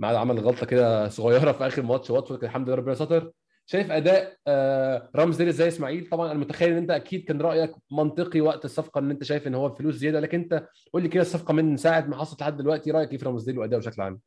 ما 0.00 0.08
عدا 0.08 0.18
عمل 0.18 0.38
غلطة 0.40 0.66
كده 0.66 1.08
صغيرة 1.08 1.52
في 1.52 1.66
آخر 1.66 1.82
ماتش 1.82 2.10
واتفورد 2.10 2.44
الحمد 2.44 2.68
لله 2.68 2.76
ربنا 2.76 2.94
ستر. 2.94 3.32
شايف 3.70 3.90
أداء 3.90 4.36
آه، 4.46 5.10
رامزديل 5.16 5.48
إزاي 5.48 5.66
يا 5.66 5.72
إسماعيل؟ 5.72 6.08
طبعا 6.08 6.30
أنا 6.30 6.38
متخيل 6.38 6.70
إن 6.70 6.76
أنت 6.76 6.90
أكيد 6.90 7.24
كان 7.24 7.40
رأيك 7.40 7.72
منطقي 7.90 8.40
وقت 8.40 8.64
الصفقة 8.64 8.98
إن 8.98 9.10
أنت 9.10 9.24
شايف 9.24 9.46
إن 9.46 9.54
هو 9.54 9.74
فلوس 9.74 9.94
زيادة 9.94 10.20
لكن 10.20 10.38
أنت 10.38 10.68
قول 10.92 11.02
لي 11.02 11.08
كده 11.08 11.22
الصفقة 11.22 11.54
من 11.54 11.76
ساعة 11.76 12.00
ما 12.00 12.16
حصلت 12.16 12.40
لحد 12.40 12.56
دلوقتي 12.56 12.90
رأيك 12.90 13.12
إيه 13.12 13.18
في 13.18 13.24
رامزديل 13.24 13.58
واداؤه 13.58 13.80
بشكل 13.80 14.02
عام؟ 14.02 14.20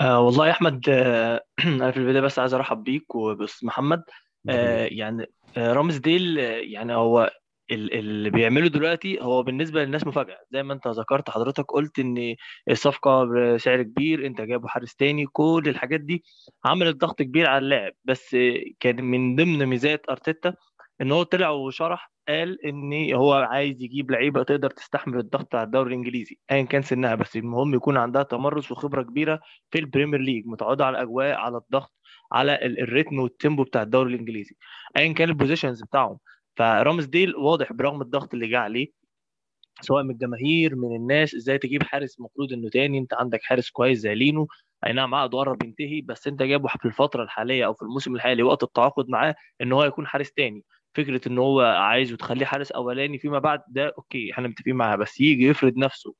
آه 0.00 0.20
والله 0.20 0.46
يا 0.46 0.52
أحمد 0.52 0.88
آه 0.88 1.40
أنا 1.64 1.90
في 1.90 1.96
البداية 1.96 2.22
بس 2.22 2.38
عايز 2.38 2.54
أرحب 2.54 2.84
بيك 2.84 3.14
وبس 3.14 3.64
محمد. 3.64 4.02
آه 4.48 4.88
يعني 4.90 5.26
آه 5.56 5.72
رامز 5.72 5.96
ديل 5.96 6.38
آه 6.38 6.42
يعني 6.56 6.94
هو 6.94 7.30
اللي 7.70 8.30
بيعمله 8.30 8.68
دلوقتي 8.68 9.20
هو 9.22 9.42
بالنسبة 9.42 9.84
للناس 9.84 10.06
مفاجأة. 10.06 10.38
زي 10.52 10.62
ما 10.62 10.74
انت 10.74 10.88
ذكرت 10.88 11.30
حضرتك 11.30 11.64
قلت 11.72 11.98
ان 11.98 12.34
الصفقة 12.70 13.24
بسعر 13.24 13.82
كبير 13.82 14.26
انت 14.26 14.40
جايبه 14.40 14.68
حارس 14.68 14.94
تاني 14.96 15.26
كل 15.32 15.62
الحاجات 15.66 16.00
دي 16.00 16.24
عملت 16.64 16.96
ضغط 16.96 17.22
كبير 17.22 17.46
على 17.48 17.58
اللاعب. 17.64 17.92
بس 18.04 18.36
كان 18.80 19.04
من 19.04 19.36
ضمن 19.36 19.66
ميزات 19.66 20.02
أرتيتا 20.10 20.54
إن 21.00 21.12
هو 21.12 21.22
طلع 21.22 21.50
وشرح 21.50 22.12
قال 22.28 22.66
إن 22.66 23.14
هو 23.14 23.32
عايز 23.32 23.82
يجيب 23.82 24.10
لعيبة 24.10 24.42
تقدر 24.42 24.70
تستحمل 24.70 25.18
الضغط 25.18 25.44
بتاع 25.44 25.62
الدوري 25.62 25.88
الإنجليزي 25.88 26.38
ايا 26.50 26.62
كان 26.62 26.82
سنها. 26.82 27.14
بس 27.14 27.36
المهم 27.36 27.74
يكون 27.74 27.96
عندها 27.96 28.22
تمرس 28.22 28.72
وخبرة 28.72 29.02
كبيرة 29.02 29.40
في 29.70 29.78
البريمير 29.78 30.20
ليج 30.20 30.46
متعودة 30.46 30.84
على 30.86 30.96
الأجواء 30.96 31.34
على 31.36 31.56
الضغط 31.56 31.92
على 32.32 32.54
ال- 32.54 32.80
ال 32.80 32.85
rhythm 32.85 33.18
وال 33.18 33.31
tempo 33.31 33.62
بتاع 33.62 33.82
الدوري 33.82 34.14
الإنجليزي. 34.14 34.56
ايا 34.96 35.12
كان 35.12 35.28
ال 35.28 35.33
positions 35.33 35.82
بتاعهم. 35.82 36.18
فرامزديل 36.56 37.36
واضح 37.36 37.72
برغم 37.72 38.02
الضغط 38.02 38.34
اللي 38.34 38.46
جه 38.48 38.58
عليه 38.58 38.88
سواء 39.80 40.02
من 40.02 40.10
الجماهير 40.10 40.76
من 40.76 40.96
الناس 40.96 41.34
إزاي 41.34 41.58
تجيب 41.58 41.82
حارس 41.82 42.18
المفروض 42.18 42.52
انه 42.52 42.68
تاني؟ 42.68 42.98
انت 42.98 43.14
عندك 43.14 43.42
حارس 43.42 43.70
كويس 43.70 43.98
زي 43.98 44.14
لينو. 44.14 44.48
اي 44.86 44.92
نعم 44.92 45.14
عقده 45.14 45.38
قرب 45.38 45.62
ينتهي 45.64 46.00
بس 46.00 46.26
انت 46.26 46.42
جايبه 46.42 46.68
في 46.68 46.84
الفترة 46.84 47.22
الحالية 47.22 47.66
أو 47.66 47.74
في 47.74 47.82
الموسم 47.82 48.14
الحالي 48.14 48.42
وقت 48.42 48.62
التعاقد 48.62 49.08
معاه 49.08 49.34
إن 49.60 49.72
هو 49.72 49.84
يكون 49.84 50.06
حارس 50.06 50.32
تاني. 50.32 50.64
فكرة 50.94 51.28
إن 51.28 51.38
هو 51.38 51.60
عايز 51.60 52.12
تخليه 52.12 52.46
حارس 52.46 52.72
أولاني 52.72 53.18
فيما 53.18 53.38
بعد 53.38 53.62
ده 53.68 53.94
okay 53.98 54.32
إحنا 54.32 54.48
متفقين 54.48 54.76
معاه 54.76 54.96
بس 54.96 55.20
يجي 55.20 55.46
يفرض 55.46 55.76
نفسه 55.76 56.14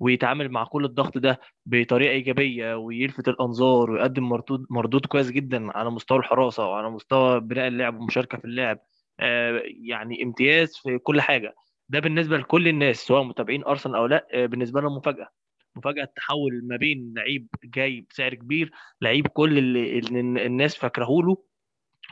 ويتعامل 0.00 0.48
مع 0.48 0.64
كل 0.64 0.84
الضغط 0.84 1.18
ده 1.18 1.40
بطريقة 1.66 2.10
إيجابية 2.10 2.74
ويلفت 2.76 3.28
الأنظار 3.28 3.90
ويقدم 3.90 4.28
مردود 4.28 4.66
مردود 4.70 5.06
كويس 5.06 5.30
جدا 5.30 5.72
على 5.78 5.90
مستوى 5.90 6.18
الحراسة 6.18 6.66
وعلى 6.68 6.90
مستوى 6.90 7.40
بناء 7.40 7.68
اللعب 7.68 7.94
والمشاركه 7.94 8.38
في 8.38 8.44
اللعب. 8.44 8.78
يعني 9.18 10.22
امتياز 10.22 10.76
في 10.76 10.98
كل 10.98 11.20
حاجة. 11.20 11.54
ده 11.88 12.00
بالنسبة 12.00 12.36
لكل 12.36 12.68
الناس 12.68 12.96
سواء 12.96 13.22
متابعين 13.22 13.64
أرسنال 13.64 13.96
أو 13.96 14.06
لأ 14.06 14.26
آه، 14.32 14.46
بالنسبة 14.46 14.80
لهم 14.80 14.96
مفاجأة. 14.96 15.28
مفاجأة 15.76 16.04
التحول 16.04 16.60
ما 16.64 16.76
بين 16.76 17.14
لعيب 17.16 17.48
جاي 17.64 18.06
بسعر 18.10 18.34
كبير 18.34 18.70
لعيب 19.00 19.26
كل 19.26 19.58
اللي, 19.58 19.98
الناس 20.46 20.76
فاكره 20.76 21.22
له 21.22 21.36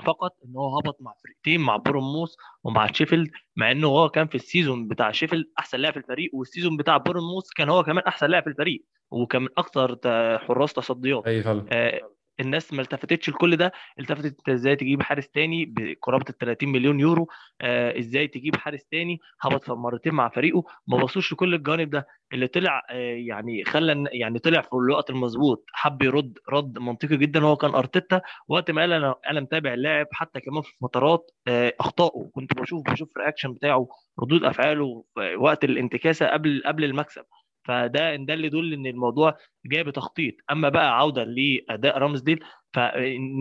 فقط 0.05 0.37
إن 0.45 0.57
هو 0.57 0.79
هبط 0.79 0.97
مع 1.01 1.15
فرقتين 1.25 1.61
مع 1.61 1.77
بورنموث 1.77 2.35
ومع 2.65 2.93
شيفيلد 2.93 3.31
مع 3.57 3.71
انه 3.71 3.89
هو 3.89 4.09
كان 4.09 4.27
في 4.27 4.35
ال 4.35 4.42
season 4.42 4.89
بتاع 4.89 5.11
شيفيلد 5.11 5.45
أحسن 5.59 5.79
لاعب 5.79 5.93
في 5.93 6.01
الفريق 6.01 6.31
وال 6.35 6.45
season 6.45 6.77
بتاع 6.77 6.97
بورنموث 6.97 7.51
كان 7.57 7.69
هو 7.69 7.83
كمان 7.83 8.05
أحسن 8.05 8.27
لاعب 8.27 8.43
في 8.43 8.51
الفريق 8.51 8.85
وكان 9.11 9.43
من 9.43 9.49
أكثر 9.59 9.99
حراس 10.39 10.73
تصديات. 10.73 11.27
أي 11.27 11.43
فعلا. 11.43 11.67
آه، 11.73 12.14
الناس 12.41 12.73
ما 12.73 12.83
التفتتش 12.83 13.29
لكل 13.29 13.57
ده 13.57 13.73
التفتت 14.01 14.49
إزاي 14.49 14.77
تجيب 14.77 15.03
حارس 15.03 15.29
تاني 15.29 15.65
بقرابة 15.67 16.25
ال 16.31 16.39
30 16.39 16.69
مليون 16.69 17.01
يورو 17.01 17.29
آه، 17.61 17.99
إزاي 17.99 18.29
تجيب 18.29 18.57
حارس 18.57 18.85
تاني 18.85 19.19
هبط 19.41 19.71
مرتين 19.71 20.15
مع 20.15 20.29
فريقه 20.29 20.65
ما 20.87 20.99
بصوش 20.99 21.33
لكل 21.33 21.55
الجوانب 21.55 21.91
ده. 21.91 22.07
اللي 22.33 22.47
طلع 22.47 22.83
آه، 22.91 22.95
يعني 23.15 23.65
خلى 23.65 24.05
يعني 24.13 24.39
طلع 24.39 24.61
في 24.61 24.73
الوقت 24.73 25.11
المظبوط 25.11 25.65
حب 25.73 26.03
يرد 26.03 26.39
رد 26.51 26.79
منطقي 26.79 27.17
جدا 27.17 27.41
هو 27.45 27.57
كان 27.57 27.75
أرتيتا. 27.75 28.21
وقت 28.49 28.71
ما 28.71 28.81
قال 28.81 28.93
أنا 28.93 29.15
أنا 29.31 29.41
متابع 29.41 29.75
اللاعب 29.75 30.07
حتى 30.13 30.41
كمان 30.41 30.63
في 30.63 30.73
فترات 30.83 31.31
آه، 31.49 31.73
اخطائه 31.81 32.31
كنت 32.35 32.55
بشوف 32.55 32.83
بشوف 32.91 33.17
reaction 33.19 33.53
بتاعه 33.53 33.89
ردود 34.21 34.45
أفعاله 34.45 35.05
في 35.15 35.37
وقت 35.37 35.65
الانتكاسة 35.65 36.27
قبل 36.27 36.63
قبل 36.67 36.85
المكسب. 36.85 37.25
فده 37.65 38.17
ده 38.17 38.35
اللي 38.35 38.47
يدل 38.47 38.73
إن 38.73 38.87
الموضوع 38.87 39.37
جاي 39.67 39.85
بتخطيط 39.85 40.35
أما 40.51 40.69
بقى 40.69 40.99
عودة 40.99 41.25
لأداء 41.25 41.99
رامزديل 41.99 42.45
ف 42.73 42.77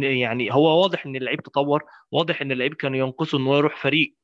يعني 0.01 0.53
هو 0.53 0.81
واضح 0.81 1.05
إن 1.05 1.15
اللعيب 1.15 1.41
تطور 1.41 1.83
واضح 2.11 2.41
إن 2.41 2.51
اللعيب 2.51 2.73
كان 2.73 2.95
ينقصه 2.95 3.37
إن 3.37 3.47
هو 3.47 3.57
يروح 3.57 3.81
فريق 3.81 4.15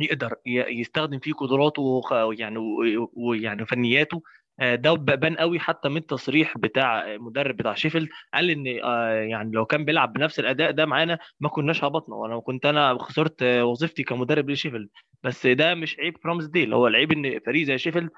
يقدر 0.00 0.34
يستخدم 0.46 1.18
فيه 1.18 1.32
قدراته 1.32 1.82
وخ- 1.82 2.12
يعني 2.38 2.58
و- 2.58 3.10
ويعني 3.16 3.66
فنياته 3.66 4.22
ده 4.58 4.92
بان 4.94 5.36
قوي 5.36 5.58
حتى 5.60 5.88
من 5.88 5.96
التصريح 5.96 6.58
بتاع 6.58 7.16
مدرب 7.16 7.56
بتاع 7.56 7.74
شيفيلد. 7.74 8.08
قال 8.34 8.50
إن 8.50 8.80
آه، 8.84 9.08
يعني 9.12 9.50
لو 9.52 9.64
كان 9.66 9.84
بيلعب 9.84 10.12
بنفس 10.12 10.40
الأداء 10.40 10.70
ده 10.70 10.86
معانا 10.86 11.18
ما 11.40 11.48
كناش 11.48 11.84
هبطنا 11.84 12.14
وأنا 12.14 12.40
كنت 12.40 12.66
أنا 12.66 12.98
خسرت 12.98 13.42
آه، 13.42 13.64
وظيفتي 13.64 14.02
كمدرب 14.02 14.50
لشيفيلد. 14.50 14.88
بس 15.22 15.46
ده 15.46 15.74
مش 15.74 15.96
عيب 15.98 16.16
رامزديل 16.26 16.74
هو 16.74 16.86
العيب 16.86 17.12
إن 17.12 17.40
فريق 17.46 17.66
زي 17.66 17.78
شيفيلد 17.78 18.10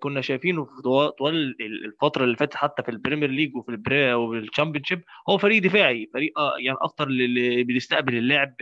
كنا 0.00 0.20
شايفينه 0.20 0.64
في 0.64 0.82
طوال 1.18 1.56
الفترة 1.60 2.24
اللي 2.24 2.36
فاتت 2.36 2.56
حتى 2.56 2.82
في 2.82 2.90
ال 2.90 2.95
Premier 2.95 3.30
League 3.30 3.56
وفي 3.56 3.68
ال 3.68 3.80
Pre 3.80 4.14
وال 4.14 4.27
Championship 4.27 5.02
هو 5.28 5.38
فريق 5.38 5.62
دفاعي 5.62 6.10
فريق 6.14 6.32
يعني 6.58 6.78
أكتر 6.80 7.06
اللي 7.08 7.64
بيستقبل 7.64 8.14
اللعب 8.16 8.54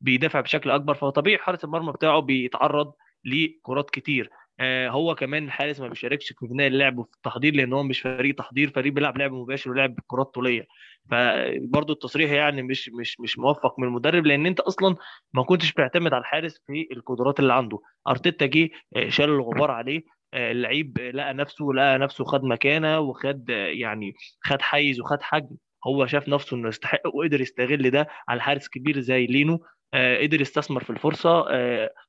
بيدافع 0.00 0.40
بشكل 0.40 0.70
أكبر. 0.70 0.94
فطبيعي 0.94 1.38
حارس 1.38 1.64
المرمى 1.64 1.92
بتاعه 1.92 2.20
بيتعرض 2.20 2.92
لكرات 3.24 3.90
كتير. 3.90 4.30
آه، 4.30 4.47
هو 4.88 5.14
كمان 5.14 5.44
الحارس 5.44 5.80
ما 5.80 5.88
بيشاركش 5.88 6.32
في 6.32 6.46
بناء 6.46 6.66
اللعب 6.66 6.98
وفي 6.98 7.10
التحضير 7.16 7.54
لأن 7.54 7.72
هو 7.72 7.82
مش 7.82 8.00
فريق 8.00 8.34
تحضير 8.34 8.70
فريق 8.70 8.92
بيلعب 8.92 9.18
لعب 9.18 9.32
مباشر 9.32 9.70
ولعب 9.70 9.94
كرات 10.06 10.26
طولية. 10.34 10.66
فبرضه 11.10 11.92
التصريح 11.92 12.30
يعني 12.30 12.62
مش 12.62 12.90
مش 13.00 13.20
مش 13.20 13.38
موفق 13.38 13.78
من 13.80 13.88
المدرب 13.88 14.26
لأن 14.26 14.46
أنت 14.46 14.60
أصلا 14.60 14.96
ما 15.34 15.42
كنتش 15.42 15.72
بتعتمد 15.72 16.12
على 16.12 16.20
الحارس 16.20 16.62
في 16.66 16.88
القدرات 16.92 17.40
اللي 17.40 17.52
عنده. 17.52 17.78
أرتيتا 18.08 18.46
جه 18.46 18.70
آه، 18.96 19.08
شال 19.08 19.28
الغبار 19.30 19.70
عليه 19.70 20.02
آه، 20.34 20.50
اللعيب 20.52 20.98
لقى 20.98 21.34
نفسه 21.34 21.64
لقى 21.74 21.98
نفسه 21.98 22.24
خد 22.24 22.44
مكانة 22.44 23.00
وخد 23.00 23.48
يعني 23.50 24.12
خد 24.40 24.62
حيز 24.62 25.00
وخد 25.00 25.22
حجم. 25.22 25.56
هو 25.86 26.06
شاف 26.06 26.28
نفسه 26.28 26.56
إنه 26.56 26.68
يستحق 26.68 27.00
وقدر 27.14 27.40
يستغل 27.40 27.90
ده 27.90 28.08
على 28.28 28.40
حارس 28.40 28.68
كبير 28.68 29.00
زي 29.00 29.26
لينو 29.26 29.64
قدر 29.94 30.40
يستثمر 30.40 30.84
في 30.84 30.90
الفرصة 30.90 31.46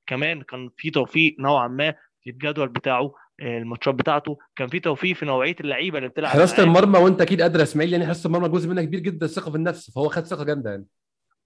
كمان 0.08 0.42
كان 0.42 0.70
في 0.78 0.90
توفيق 0.90 1.36
نوعا 1.40 1.68
ما 1.68 1.94
الجدول 2.28 2.68
بتاعه 2.68 3.14
آه، 3.42 3.58
الماتشات 3.58 3.96
بتاعته. 3.96 4.38
كان 4.56 4.68
في 4.68 4.80
توفيق 4.80 5.16
في 5.16 5.26
نوعية 5.26 5.56
اللعيبة 5.62 5.98
اللي 5.98 6.10
بتلعب 6.10 6.32
حراسة 6.32 6.64
المرمى 6.64 7.00
وانت 7.00 7.22
أكيد 7.22 7.42
قادر 7.42 7.64
إسماعيل 7.64 7.92
يعني 7.94 8.06
حراسة 8.06 8.28
المرمى 8.28 8.50
جزء 8.50 8.70
منها 8.70 8.84
كبير 8.84 9.00
جدا 9.00 9.26
الثقه 9.26 9.52
في 9.52 9.58
النفس 9.58 9.92
فهو 9.92 10.10
خد 10.10 10.26
ثقة 10.26 10.44
جامدة 10.44 10.70
يعني. 10.70 10.86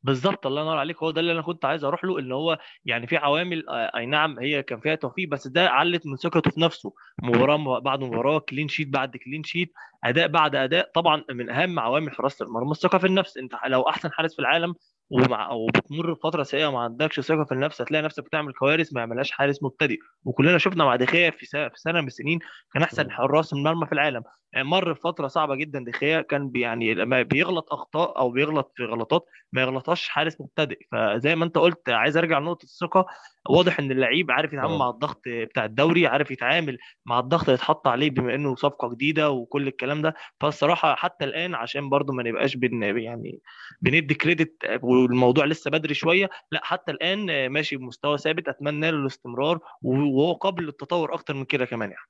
بالظبط 0.03 0.47
الله 0.47 0.61
ينور 0.61 0.77
عليك. 0.77 1.03
هو 1.03 1.11
ده 1.11 1.21
اللي 1.21 1.31
أنا 1.31 1.41
كنت 1.41 1.65
عايز 1.65 1.83
أروح 1.83 2.05
له 2.05 2.19
ان 2.19 2.31
هو 2.31 2.57
يعني 2.85 3.07
في 3.07 3.17
عوامل 3.17 3.69
آه، 3.69 3.91
أي 3.97 4.05
نعم 4.05 4.39
هي 4.39 4.63
كان 4.63 4.79
فيها 4.79 4.95
توفيق 4.95 5.29
بس 5.29 5.47
ده 5.47 5.69
علت 5.69 6.07
من 6.07 6.15
ثقته 6.15 6.51
في 6.51 6.61
نفسه. 6.61 6.93
مباراة 7.23 7.79
بعد 7.79 8.03
مباراة 8.03 8.39
clean 8.39 8.67
sheet 8.67 8.87
بعد 8.87 9.17
clean 9.17 9.43
sheet 9.43 9.73
أداء 10.03 10.27
بعد 10.27 10.55
أداء. 10.55 10.91
طبعا 10.93 11.23
من 11.31 11.49
أهم 11.49 11.79
عوامل 11.79 12.11
حراسة 12.11 12.45
المرمى 12.45 12.71
الثقة 12.71 12.97
في 12.97 13.07
النفس. 13.07 13.37
أنت 13.37 13.53
لو 13.67 13.81
أحسن 13.81 14.11
حارس 14.11 14.33
في 14.35 14.39
العالم 14.39 14.73
ومع 15.13 15.51
وبتمر 15.51 16.15
فتره 16.15 16.43
سيئة 16.43 16.65
وما 16.65 16.79
عندكش 16.79 17.19
ثقة 17.19 17.43
في 17.43 17.51
النفس 17.51 17.81
هتلاقي 17.81 18.01
نفسك 18.01 18.23
بتعمل 18.23 18.53
كوارث 18.53 18.93
ما 18.93 18.99
يعملهاش 18.99 19.31
حارس 19.31 19.63
مبتدئ 19.63 19.97
وكلنا 20.23 20.57
شفنا 20.57 20.85
مع 20.85 20.95
دخيا 20.95 21.29
في 21.29 21.45
سنه 21.45 21.69
في 21.69 21.75
سنة 21.79 22.01
من 22.01 22.07
السنين 22.07 22.39
كان 22.73 22.83
أحسن 22.83 23.11
حراس 23.11 23.53
المرمى 23.53 23.85
في 23.85 23.91
العالم. 23.91 24.23
مر 24.55 24.95
فتره 24.95 25.27
صعبة 25.27 25.55
جدا 25.55 25.83
دخيا 25.87 26.21
كان 26.21 26.51
يعني 26.55 26.93
لما 26.93 27.21
بيغلط 27.21 27.73
أخطاء 27.73 28.17
أو 28.19 28.31
بيغلط 28.31 28.71
في 28.75 28.83
غلطات 28.83 29.25
ما 29.53 29.61
يغلطهاش 29.61 30.09
حارس 30.09 30.41
مبتدئ 30.41 30.77
فزي 30.91 31.35
ما 31.35 31.45
أنت 31.45 31.57
قلت 31.57 31.89
عايز 31.89 32.17
أرجع 32.17 32.39
لنقطة 32.39 32.63
الثقة 32.63 33.05
واضح 33.49 33.79
إن 33.79 33.91
اللعيب 33.91 34.31
عارف 34.31 34.53
يتعامل 34.53 34.77
مع 34.77 34.89
الضغط 34.89 35.21
بتاع 35.27 35.65
الدوري 35.65 36.07
عارف 36.07 36.31
يتعامل 36.31 36.77
مع 37.05 37.19
الضغط 37.19 37.43
اللي 37.43 37.55
اتحط 37.55 37.87
عليه 37.87 38.09
بما 38.09 38.35
إنه 38.35 38.55
صفقة 38.55 38.89
جديدة 38.89 39.31
وكل 39.31 39.67
الكلام 39.67 40.01
ده. 40.01 40.13
فالصراحة 40.39 40.95
حتى 40.95 41.25
الآن 41.25 41.55
عشان 41.55 41.89
برضو 41.89 42.13
ما 42.13 42.23
نبقاش 42.23 42.55
بن 42.55 42.83
يعني 42.83 43.39
بندي 43.81 44.13
كريدت 44.13 44.65
والموضوع 45.11 45.45
لسه 45.45 45.71
بدري 45.71 45.93
شوية. 45.93 46.29
لا 46.51 46.61
حتى 46.63 46.91
الآن 46.91 47.47
ماشي 47.47 47.77
بمستوى 47.77 48.17
ثابت. 48.17 48.47
أتمنى 48.47 48.91
له 48.91 48.97
الاستمرار 48.97 49.59
وهو 49.81 50.33
قابل 50.33 50.63
للتطور 50.63 51.13
أكتر 51.13 51.33
من 51.33 51.45
كده 51.45 51.65
كمان 51.65 51.89
يعني. 51.89 52.05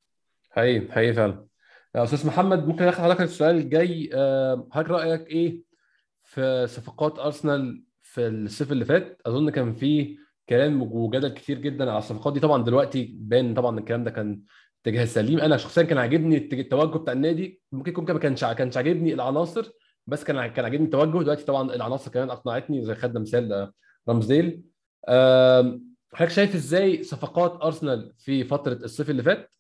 حقيقي 0.52 0.92
حقيقي 0.92 1.14
فعلا. 1.14 1.46
يا 1.96 2.04
أستاذ 2.04 2.28
محمد 2.28 2.68
ممكن 2.68 2.84
اخد 2.84 3.04
حضرتك 3.04 3.22
السؤال 3.22 3.56
الجاي 3.56 4.10
حضرتك 4.72 4.90
رأيك 4.90 5.28
إيه 5.28 5.62
في 6.24 6.68
صفقات 6.68 7.20
أرسنال 7.20 7.84
في 8.02 8.28
الصيف 8.28 8.72
اللي 8.72 8.86
فات؟ 8.86 9.22
أظن 9.26 9.50
كان 9.50 9.74
في 9.74 10.18
كلام 10.50 10.82
وجدل 10.82 11.30
كتير 11.30 11.60
جدا 11.60 11.90
على 11.90 11.98
الصفقات 11.98 12.34
دي. 12.34 12.40
طبعا 12.40 12.64
دلوقتي 12.64 13.16
باين 13.20 13.54
طبعا 13.54 13.80
الكلام 13.80 14.04
ده 14.04 14.12
كان 14.12 14.42
اتجاه 14.82 15.06
سليم 15.06 15.40
أنا 15.40 15.58
شخصيا 15.58 15.84
كان 15.84 15.98
عاجبني 15.98 16.38
التوجه 16.38 16.98
بتاع 16.98 17.14
النادي. 17.14 17.62
ممكن 17.72 17.92
يكون 17.92 18.06
ما 18.12 18.20
كانش 18.20 18.46
كانش 18.46 18.78
عاجبني 18.78 19.14
العناصر 19.14 19.72
بس 20.08 20.24
كان 20.24 20.48
كان 20.48 20.66
عاجبني 20.66 20.86
التوجه. 20.86 21.24
دلوقتي 21.24 21.44
طبعا 21.46 21.74
العناصر 21.76 22.12
كمان 22.12 22.30
أقنعتني 22.30 22.86
زي 22.86 22.96
خدنا 22.96 23.20
مثال 23.20 23.54
آه، 23.54 23.74
رامزديل. 24.10 24.62
حضرتك 26.14 26.34
شايف 26.34 26.56
إزاي 26.56 27.04
صفقات 27.04 27.62
أرسنال 27.64 28.14
في 28.18 28.44
فترة 28.44 28.74
الصيف 28.74 29.10
اللي 29.10 29.24
فات؟ 29.24 29.56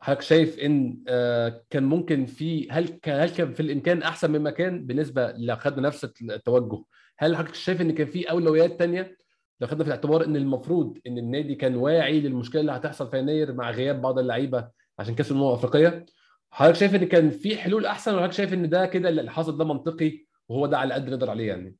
حضرتك 0.00 0.22
شايف 0.22 0.58
إن 0.58 1.02
آه، 1.08 1.62
كان 1.70 1.82
ممكن 1.84 2.26
في 2.26 2.70
هل 2.70 2.88
كان 2.88 3.20
هل 3.20 3.30
كان 3.30 3.52
في 3.52 3.60
الإمكان 3.60 4.02
أحسن 4.02 4.30
مما 4.30 4.50
كان 4.50 4.86
بالنسبة 4.86 5.32
لو 5.32 5.56
خدنا 5.56 5.88
نفس 5.88 6.04
التوجه؟ 6.04 6.84
هل 7.18 7.36
حضرتك 7.36 7.54
شايف 7.54 7.80
إن 7.80 7.90
كان 7.94 8.06
في 8.06 8.30
أولويات 8.30 8.78
ثانية 8.78 9.16
لو 9.60 9.66
خدنا 9.68 9.84
في 9.84 9.88
الاعتبار 9.88 10.24
إن 10.24 10.36
المفروض 10.36 10.98
إن 11.06 11.18
النادي 11.18 11.54
كان 11.54 11.76
واعي 11.76 12.20
للمشكلة 12.20 12.60
اللي 12.60 12.72
هتحصل 12.72 13.10
في 13.10 13.18
يناير 13.18 13.52
مع 13.52 13.70
غياب 13.70 14.02
بعض 14.02 14.18
اللعيبة 14.18 14.68
عشان 14.98 15.14
كأس 15.14 15.30
الأمم 15.30 15.48
الأفريقية؟ 15.48 16.06
حضرتك 16.54 16.78
شايف 16.78 16.94
إن 16.94 17.04
كان 17.04 17.30
في 17.30 17.56
حلول 17.56 17.86
أحسن؟ 17.86 18.10
ولا 18.12 18.20
حضرتك 18.22 18.36
شايف 18.36 18.52
إن 18.52 18.68
ده 18.68 18.86
كده 18.86 19.08
اللي 19.08 19.30
حصل 19.32 19.58
ده 19.58 19.64
منطقي 19.64 20.26
وهو 20.48 20.66
ده 20.66 20.78
على 20.78 20.94
قد 20.94 21.08
نقدر 21.10 21.30
عليه 21.30 21.48
يعني؟ 21.48 21.76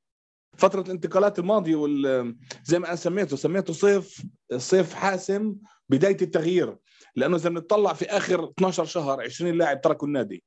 فترة 0.57 0.81
الانتقالات 0.81 1.39
الماضية 1.39 1.75
وال 1.75 2.37
زي 2.65 2.79
ما 2.79 2.87
أنا 2.89 2.97
سميته 2.97 3.37
سميته 3.37 3.73
صيف 3.73 4.23
صيف 4.57 4.95
حاسم 4.95 5.57
بداية 5.89 6.17
التغيير 6.23 6.77
لأنه 7.17 7.37
إذا 7.37 7.51
بنطلع 7.51 7.93
في 7.93 8.05
آخر 8.05 8.51
12 8.51 8.85
شهر 8.85 9.21
20 9.21 9.55
لاعب 9.59 9.81
تركوا 9.81 10.09
النادي. 10.09 10.45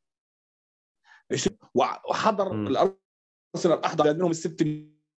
وحضر 2.09 2.51
الأرسنال 2.51 3.83
احضر 3.85 4.13
منهم 4.13 4.31
الست 4.31 4.63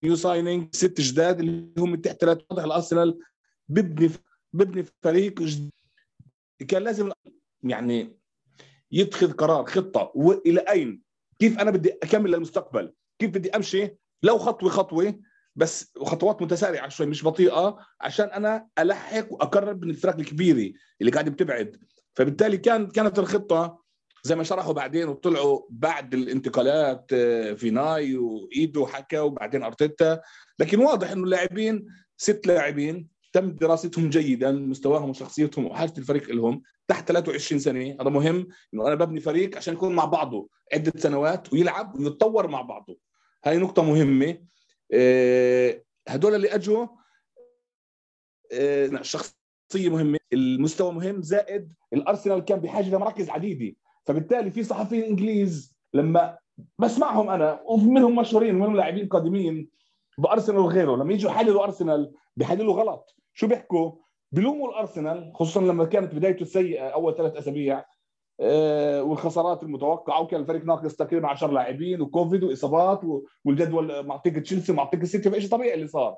new 0.03 0.15
signing 0.15 0.75
ست 0.75 1.01
جداد 1.01 1.39
اللي 1.39 1.73
هم 1.77 1.95
تحت 1.95 2.23
واضح 2.23 2.63
الأرسنال 2.63 3.19
ببني 3.67 4.11
ببني 4.53 4.85
فريق 5.03 5.41
جديد. 5.41 5.71
كان 6.67 6.83
لازم 6.83 7.11
يعني 7.63 8.18
يتخذ 8.91 9.31
قرار 9.31 9.65
خطة 9.65 10.11
وإلى 10.15 10.59
أين؟ 10.59 11.01
كيف 11.39 11.59
أنا 11.59 11.71
بدي 11.71 11.91
أكمل 12.03 12.31
للمستقبل؟ 12.31 12.93
كيف 13.19 13.29
بدي 13.29 13.49
أمشي؟ 13.55 13.95
لو 14.23 14.37
خطوة 14.37 14.69
خطوة 14.69 15.19
بس 15.55 15.93
خطوات 15.97 16.41
متسارعة 16.41 16.89
شوي 16.89 17.05
مش 17.05 17.25
بطيئة 17.25 17.77
عشان 18.01 18.25
أنا 18.25 18.67
ألحق 18.79 19.33
وأقرب 19.33 19.83
من 19.83 19.89
الفرق 19.89 20.15
الكبيرة 20.15 20.73
اللي 21.01 21.11
قاعدة 21.11 21.31
بتبعد. 21.31 21.77
فبالتالي 22.15 22.57
كان 22.57 22.87
كانت 22.87 23.19
الخطة 23.19 23.83
زي 24.23 24.35
ما 24.35 24.43
شرحوا 24.43 24.73
بعدين 24.73 25.07
وطلعوا 25.07 25.61
بعد 25.69 26.13
الانتقالات 26.13 27.05
آه، 27.13 27.53
فيناي 27.53 28.17
وإيدو 28.17 28.85
حكى 28.85 29.19
وبعدين 29.19 29.63
أرتيتا. 29.63 30.21
لكن 30.59 30.79
واضح 30.79 31.11
إنه 31.11 31.23
اللاعبين 31.23 31.85
ست 32.17 32.47
لاعبين 32.47 33.07
تم 33.33 33.51
دراستهم 33.51 34.09
جيدا 34.09 34.51
مستواهم 34.51 35.09
وشخصيتهم 35.09 35.65
وحاجه 35.65 35.93
الفريق 35.97 36.31
لهم 36.31 36.61
تحت 36.87 37.07
23 37.07 37.59
سنة. 37.59 37.97
هذا 38.01 38.09
مهم 38.09 38.47
إنه 38.73 38.87
أنا 38.87 38.95
ببني 38.95 39.19
فريق 39.19 39.57
عشان 39.57 39.73
يكون 39.73 39.95
مع 39.95 40.05
بعضه 40.05 40.49
عدة 40.73 40.93
سنوات 40.95 41.53
ويلعب 41.53 41.99
ويتطور 41.99 42.47
مع 42.47 42.61
بعضه. 42.61 42.97
هاي 43.45 43.57
نقطة 43.57 43.83
مهمة. 43.83 44.37
آه، 44.93 45.83
هدول 46.07 46.35
اللي 46.35 46.55
أجوا 46.55 46.87
آه، 48.53 49.01
شخصية 49.01 49.89
مهمة. 49.89 50.19
المستوى 50.33 50.91
مهم 50.91 51.21
زائد 51.21 51.73
الأرسنال 51.93 52.39
كان 52.39 52.59
بحاجة 52.59 52.89
لمراكز 52.95 53.29
عديدة. 53.29 53.75
فبالتالي 54.05 54.51
في 54.51 54.63
صحفيين 54.63 55.03
إنجليز 55.03 55.77
لما 55.93 56.37
بسمعهم 56.79 57.29
أنا 57.29 57.61
ومنهم 57.65 58.15
مشهورين 58.15 58.55
ومنهم 58.55 58.75
لاعبين 58.75 59.07
قادمين 59.07 59.69
بأرسنال 60.17 60.57
وغيره 60.57 60.95
لما 60.95 61.13
يجوا 61.13 61.31
يحللوا 61.31 61.63
أرسنال 61.63 62.13
بيحللوا 62.35 62.73
غلط. 62.73 63.18
شو 63.39 63.47
بيحكوا؟ 63.47 63.91
بلوموا 64.31 64.69
الأرسنال 64.69 65.31
خصوصا 65.35 65.61
لما 65.61 65.85
كانت 65.85 66.15
بدايته 66.15 66.45
سيئه 66.45 66.89
أول 66.89 67.15
ثلاث 67.15 67.35
أسابيع 67.35 67.85
آه، 68.41 69.03
والخسارات 69.03 69.63
المتوقعة 69.63 70.21
وكان 70.21 70.41
الفريق 70.41 70.65
ناقص 70.65 70.95
تقريبا 70.95 71.27
10 71.27 71.51
لاعبين 71.51 72.01
وكوفيد 72.01 72.43
وإصابات 72.43 73.01
والجدول 73.45 74.05
معطيك 74.05 74.35
تشيلسي 74.35 74.73
معطيك 74.73 75.01
السيتي 75.03 75.31
فإيش 75.31 75.49
طبيعي 75.49 75.73
اللي 75.73 75.87
صار؟ 75.87 76.17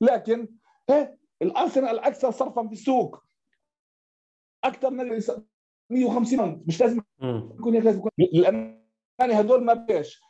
لكن 0.00 0.48
الأرسنال 1.42 1.88
الأكثر 1.90 2.30
صرفا 2.30 2.66
في 2.66 2.72
السوق. 2.72 3.22
أكثر 4.64 4.90
من 4.90 5.20
150 5.90 6.64
مش 6.66 6.80
لازم 6.80 7.00
يكون 7.58 7.74
هيك 7.74 7.84
لازم 7.84 7.98
يكون 7.98 8.10
للامانه 8.18 8.78
هدول 9.20 9.64
ما 9.64 9.74
بيش 9.74 10.20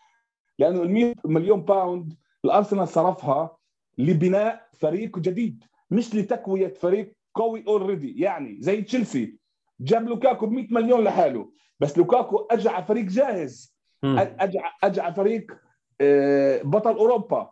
لأنه 0.59 0.83
ال 0.83 0.91
100 0.91 1.15
مليون 1.25 1.63
pound 1.65 2.17
الأرسنال 2.45 2.89
صرفها 2.89 3.57
لبناء 3.99 4.69
فريق 4.73 5.19
جديد. 5.19 5.65
مش 5.91 6.15
لتقويه 6.15 6.75
فريق 6.75 7.13
قوي 7.35 7.65
already 7.67 8.21
يعني 8.21 8.57
زي 8.61 8.83
تشيلسي. 8.83 9.37
جاب 9.81 10.09
لوكاكو 10.09 10.47
ب 10.47 10.53
100 10.53 10.67
مليون 10.71 11.05
لحاله. 11.05 11.53
بس 11.81 11.99
لوكاكو 11.99 12.37
اجى 12.51 12.69
على 12.69 12.85
فريق 12.85 13.05
جاهز. 13.05 13.77
اجى 14.05 14.61
اجى 14.85 15.01
على 15.01 15.15
فريق 15.15 15.53
آه، 16.01 16.63
بطل 16.63 16.97
أوروبا. 16.97 17.51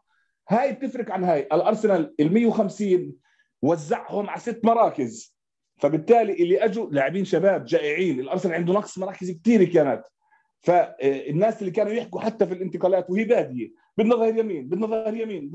هاي 0.49 0.73
بتفرق 0.73 1.11
عن 1.11 1.25
هاي. 1.25 1.41
الأرسنال 1.41 2.15
ال 2.21 2.33
150 2.33 3.15
وزعهم 3.63 4.31
على 4.31 4.41
ست 4.41 4.61
مراكز. 4.65 5.37
فبالتالي 5.77 6.33
اللي 6.33 6.65
أجوا 6.65 6.91
لاعبين 6.91 7.25
شباب 7.25 7.65
جائعين. 7.65 8.21
الأرسنال 8.21 8.55
عنده 8.55 8.73
نقص 8.73 8.99
مراكز 8.99 9.31
كثيره 9.31 9.65
كانت 9.65 10.05
فالناس 10.61 11.61
اللي 11.61 11.71
كانوا 11.71 11.93
يحكوا 11.93 12.21
حتى 12.21 12.47
في 12.47 12.55
الانتقالات 12.55 13.11
وهي 13.11 13.25
بادية. 13.25 13.73
بدنا 13.99 14.17
ظهر 14.17 14.39
يمين 14.39 14.69
بدنا 14.69 14.87
ظهر 14.87 15.17
يمين. 15.17 15.53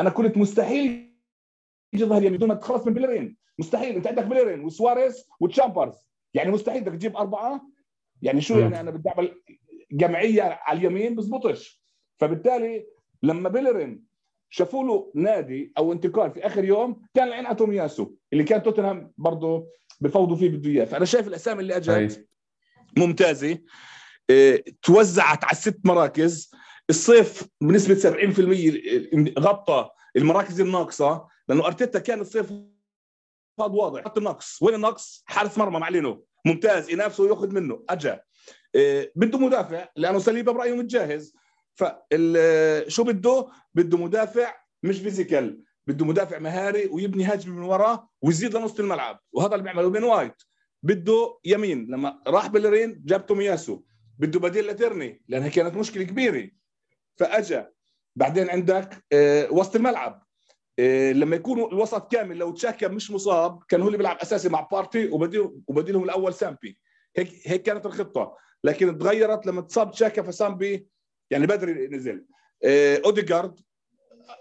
أنا 0.00 0.10
كنت 0.10 0.36
مستحيل 0.38 1.13
يجي 1.94 2.04
ظهر 2.04 2.22
يمين 2.22 2.36
بدون 2.36 2.48
ما 2.48 2.54
تخلص 2.54 2.86
من 2.86 2.94
بيلرين. 2.94 3.36
مستحيل. 3.58 3.96
أنت 3.96 4.06
عندك 4.06 4.24
بيلرين 4.24 4.60
وسواريز 4.60 5.24
وتشامبرز. 5.40 5.94
يعني 6.34 6.50
مستحيل 6.50 6.80
بدك 6.80 6.92
تجيب 6.92 7.16
أربعة. 7.16 7.68
يعني 8.22 8.40
شو 8.40 8.58
يعني 8.58 8.80
أنا 8.80 8.90
بدي 8.90 9.08
أعمل 9.08 9.42
جمعية 9.92 10.42
على 10.42 10.78
اليمين 10.78 11.14
بزبطش. 11.14 11.82
فبالتالي 12.16 12.86
لما 13.22 13.48
بيلرين 13.48 14.04
شافوا 14.50 14.84
له 14.84 15.12
نادي 15.14 15.72
أو 15.78 15.92
انتقال 15.92 16.30
في 16.30 16.46
آخر 16.46 16.64
يوم 16.64 17.02
كان 17.14 17.28
العين 17.28 17.46
على 17.46 17.56
تومياسو 17.56 18.14
اللي 18.32 18.44
كان 18.44 18.62
توتنهام 18.62 19.12
برضه 19.18 19.66
بفوضوا 20.00 20.36
فيه 20.36 20.48
بده 20.48 20.70
إياه. 20.70 20.84
فأنا 20.84 21.04
شايف 21.04 21.28
الأسامي 21.28 21.60
اللي 21.60 21.76
أجت 21.76 22.26
ممتازة. 22.98 23.58
آه 24.30 24.64
توزعت 24.82 25.44
على 25.44 25.52
الست 25.52 25.80
مراكز. 25.84 26.50
الصيف 26.90 27.48
بنسبة 27.60 27.94
70% 27.94 29.38
غطى 29.38 29.90
المراكز 30.16 30.60
الناقصة. 30.60 31.33
لأنه 31.48 31.66
أرتيتا 31.66 31.98
كان 31.98 32.20
الصيف 32.20 32.52
هذا 33.60 33.68
واضح. 33.72 34.04
خط 34.04 34.18
النقص. 34.18 34.62
وين 34.62 34.74
النقص؟ 34.74 35.22
حارس 35.26 35.58
مرمى 35.58 35.78
مع 35.78 35.93
لينو 35.93 36.22
ممتاز. 36.46 36.90
ينافسه 36.90 37.24
وياخذ 37.24 37.50
منه. 37.50 37.84
أجا. 37.88 38.20
آه 38.76 39.10
بده 39.16 39.38
مدافع 39.38 39.88
لأنه 39.96 40.18
ساليبا 40.18 40.52
برايه 40.52 40.72
متجهز 40.72 41.34
فشو 41.74 43.04
بده؟ 43.04 43.48
بده 43.74 43.98
مدافع 43.98 44.54
مش 44.82 44.98
physical. 44.98 45.62
بده 45.86 46.04
مدافع 46.04 46.38
مهاري 46.38 46.86
ويبني 46.86 47.24
هجمه 47.24 47.54
من 47.54 47.62
وراه 47.62 48.08
ويزيد 48.22 48.56
لنص 48.56 48.80
الملعب. 48.80 49.20
وهذا 49.32 49.52
اللي 49.52 49.64
بيعمله 49.64 49.88
بن 49.88 50.04
وايت. 50.04 50.42
بده 50.82 51.38
يمين. 51.44 51.86
لما 51.90 52.22
راح 52.26 52.46
بيلرين 52.46 53.02
جاب 53.04 53.26
تومياسو. 53.26 53.82
بده 54.18 54.40
بديل 54.40 54.66
لتيرني 54.66 55.22
لأنها 55.28 55.48
كانت 55.48 55.76
مشكلة 55.76 56.04
كبيرة. 56.04 56.50
فأجا. 57.16 57.72
بعدين 58.16 58.50
عندك 58.50 59.04
آه 59.12 59.52
وسط 59.52 59.76
الملعب. 59.76 60.23
لما 61.12 61.36
يكون 61.36 61.60
الوسط 61.60 62.12
كامل 62.12 62.36
لو 62.36 62.50
تشاكا 62.50 62.88
مش 62.88 63.10
مصاب 63.10 63.62
كان 63.68 63.80
هو 63.80 63.86
اللي 63.86 63.98
بيلعب 63.98 64.16
أساسي 64.16 64.48
مع 64.48 64.60
بارتي 64.60 65.08
وبديل 65.08 65.50
وبديلهم 65.66 66.04
الأول 66.04 66.34
سامبي. 66.34 66.78
هيك 67.16 67.32
هيك 67.44 67.62
كانت 67.62 67.86
الخطة. 67.86 68.36
لكن 68.64 68.98
تغيرت 68.98 69.46
لما 69.46 69.60
تصاب 69.60 69.90
تشاكا 69.90 70.22
فسامبي 70.22 70.88
يعني 71.30 71.46
بدري 71.46 71.88
نزل. 71.88 72.26
آه 72.64 73.00
اوديجارد 73.04 73.60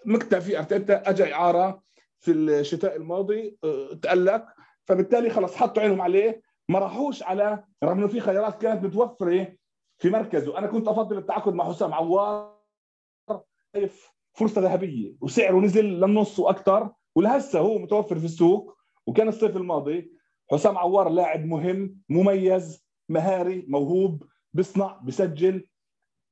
مكتفي 0.05 0.59
أرتيتا 0.59 1.09
اجى 1.09 1.33
إعارة 1.33 1.83
في 2.19 2.31
الشتاء 2.31 2.95
الماضي 2.95 3.57
آه 3.63 3.93
تألق. 4.01 4.45
فبالتالي 4.85 5.29
خلص 5.29 5.55
حطوا 5.55 5.83
عينهم 5.83 6.01
عليه. 6.01 6.41
ما 6.69 6.79
راحوش 6.79 7.23
على 7.23 7.63
رغم 7.83 7.97
إنه 7.97 8.07
في 8.07 8.19
خيارات 8.19 8.61
كانت 8.61 8.83
متوفرة 8.83 9.55
في 9.97 10.09
مركزه. 10.09 10.57
أنا 10.57 10.67
كنت 10.67 10.87
أفضل 10.87 11.17
التعاقد 11.17 11.53
مع 11.53 11.69
حسام 11.69 11.93
عوار. 11.93 12.53
فرصة 14.33 14.61
ذهبية 14.61 15.15
وسعره 15.21 15.59
نزل 15.59 15.85
للنص 15.85 16.39
وأكثر 16.39 16.89
ولهسه 17.15 17.59
هو 17.59 17.77
متوفر 17.77 18.19
في 18.19 18.25
السوق 18.25 18.77
وكان 19.07 19.27
الصيف 19.27 19.57
الماضي 19.57 20.11
حسام 20.51 20.77
عوار 20.77 21.09
لاعب 21.09 21.45
مهم 21.45 21.97
مميز 22.09 22.85
مهاري 23.09 23.65
موهوب 23.67 24.23
بيصنع 24.53 25.01
بسجل 25.03 25.67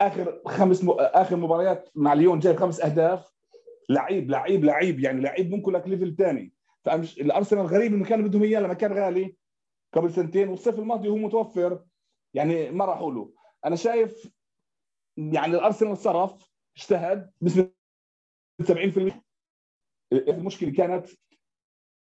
آخر 0.02 0.42
خمس 0.48 0.84
م... 0.84 0.90
آخر 1.00 1.36
مباريات 1.36 1.90
مع 1.96 2.14
ليون 2.14 2.40
جايب 2.40 2.56
خمس 2.58 2.82
أهداف. 2.82 3.32
لعيب 3.90 4.30
لعيب 4.32 4.66
لعيب 4.66 5.00
يعني 5.00 5.22
لعيب 5.22 5.52
ممكن 5.52 5.72
لك 5.72 5.88
ليفل 5.88 6.16
ثاني 6.16 6.54
فالارسنال 6.86 7.66
غريب 7.66 7.94
إنه 7.94 8.06
كانوا 8.06 8.28
بدهم 8.28 8.44
إياه 8.44 8.60
لما 8.60 8.74
كان 8.74 8.94
غالي 8.94 9.36
قبل 9.94 10.12
سنتين 10.12 10.48
والصيف 10.48 10.80
الماضي 10.80 11.10
هو 11.10 11.16
متوفر. 11.16 11.84
يعني 12.34 12.72
ما 12.72 12.86
راحوا 12.86 13.12
له 13.12 13.34
أنا 13.66 13.76
شايف 13.76 14.32
يعني 15.18 15.56
الأرسنال 15.56 15.98
صرف 15.98 16.52
اجتهد 16.78 17.32
بنسبه 17.42 17.70
70% 18.66 19.12
المشكلة 20.14 20.72
كانت 20.72 21.08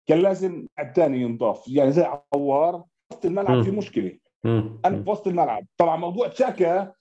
كان 0.07 0.19
لازم 0.19 0.67
لاعب 0.77 0.95
ثاني 0.95 1.21
ينضاف. 1.21 1.67
يعني 1.67 1.91
زي 1.91 2.03
عوار 2.33 2.83
وسط 3.11 3.25
الملعب 3.25 3.63
في 3.63 3.71
مشكلة. 3.71 4.17
أنا 4.85 5.03
في 5.03 5.09
وسط 5.09 5.27
الملعب. 5.27 5.65
طبعا 5.77 5.97
موضوع 5.97 6.27
تشاكا 6.27 6.93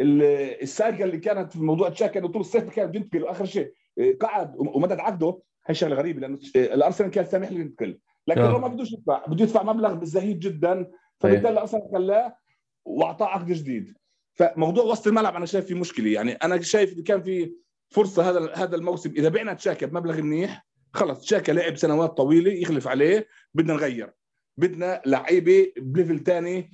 الساقه 0.00 1.04
اللي 1.04 1.18
كانت 1.18 1.52
في 1.52 1.62
موضوع 1.62 1.88
تشاكا 1.88 2.20
إنه 2.20 2.28
طول 2.28 2.40
الصيف 2.40 2.70
كان 2.70 2.86
بده 2.86 3.00
ينتقل 3.00 3.22
وآخر 3.22 3.44
شيء 3.44 3.74
قعد 4.20 4.54
ومدد 4.58 4.98
عقده. 4.98 5.40
هي 5.66 5.74
شغلة 5.74 5.96
غريبة 5.96 6.20
لأنه 6.20 6.38
الأرسنال 6.56 7.10
كان 7.10 7.24
سامح 7.24 7.50
له 7.50 7.60
ينتقل. 7.60 7.98
لكن 8.26 8.40
هو 8.40 8.58
ما 8.58 8.68
بدوش 8.68 8.92
يدفع. 8.92 9.26
بده 9.26 9.44
يدفع 9.44 9.62
مبلغ 9.62 10.04
زهيد 10.04 10.38
جدا. 10.38 10.90
فبالتالي 11.20 11.50
الأرسنال 11.50 11.82
خلاه 11.92 12.36
وأعطاه 12.84 13.26
عقد 13.26 13.46
جديد. 13.46 13.94
فموضوع 14.34 14.84
وسط 14.84 15.06
الملعب 15.06 15.36
أنا 15.36 15.46
شايف 15.46 15.66
في 15.66 15.74
مشكلة. 15.74 16.10
يعني 16.10 16.32
أنا 16.32 16.60
شايف 16.60 17.00
كان 17.00 17.22
في 17.22 17.54
فرصة 17.94 18.30
هذا 18.30 18.54
هذا 18.54 18.76
الموسم 18.76 19.10
إذا 19.10 19.28
بعنا 19.28 19.54
تشاكا 19.54 19.86
بمبلغ 19.86 20.22
منيح 20.22 20.66
خلص 20.94 21.20
تشاكا 21.20 21.52
لعب 21.52 21.76
سنوات 21.76 22.10
طويلة 22.16 22.52
يخلف 22.52 22.88
عليه 22.88 23.28
بدنا 23.54 23.74
نغير. 23.74 24.14
بدنا 24.56 25.02
لعيبة 25.06 25.72
ب 25.76 25.84
level 25.84 26.24
ثاني 26.24 26.70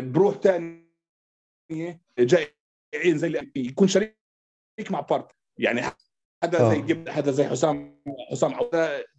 بروح 0.00 0.34
ثانية 0.36 2.00
جايين 2.18 3.18
زي 3.18 3.50
يكون 3.56 3.88
شريك 3.88 4.16
مع 4.90 5.00
بارت. 5.00 5.28
يعني 5.58 5.82
هذا 6.44 6.70
زي 6.70 6.80
جبت 6.80 7.08
هذا 7.08 7.30
زي 7.30 7.44
حسام 7.44 8.02
حسام 8.30 8.54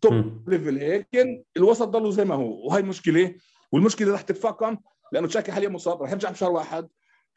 top 0.02 0.50
level. 0.50 0.78
هيك 0.78 1.08
الوسط 1.58 1.88
ضلوا 1.88 2.12
زي 2.12 2.26
ما 2.26 2.36
هو 2.36 2.68
وهي 2.68 2.82
مشكلة. 2.82 3.36
والمشكلة 3.72 4.14
رح 4.14 4.22
تتفاقم 4.22 4.78
لأنه 5.12 5.28
تشاكا 5.28 5.52
حاليا 5.52 5.70
مصاب 5.70 6.04
رح 6.04 6.12
يرجع 6.12 6.32
بشهر 6.32 6.52
واحد 6.52 6.90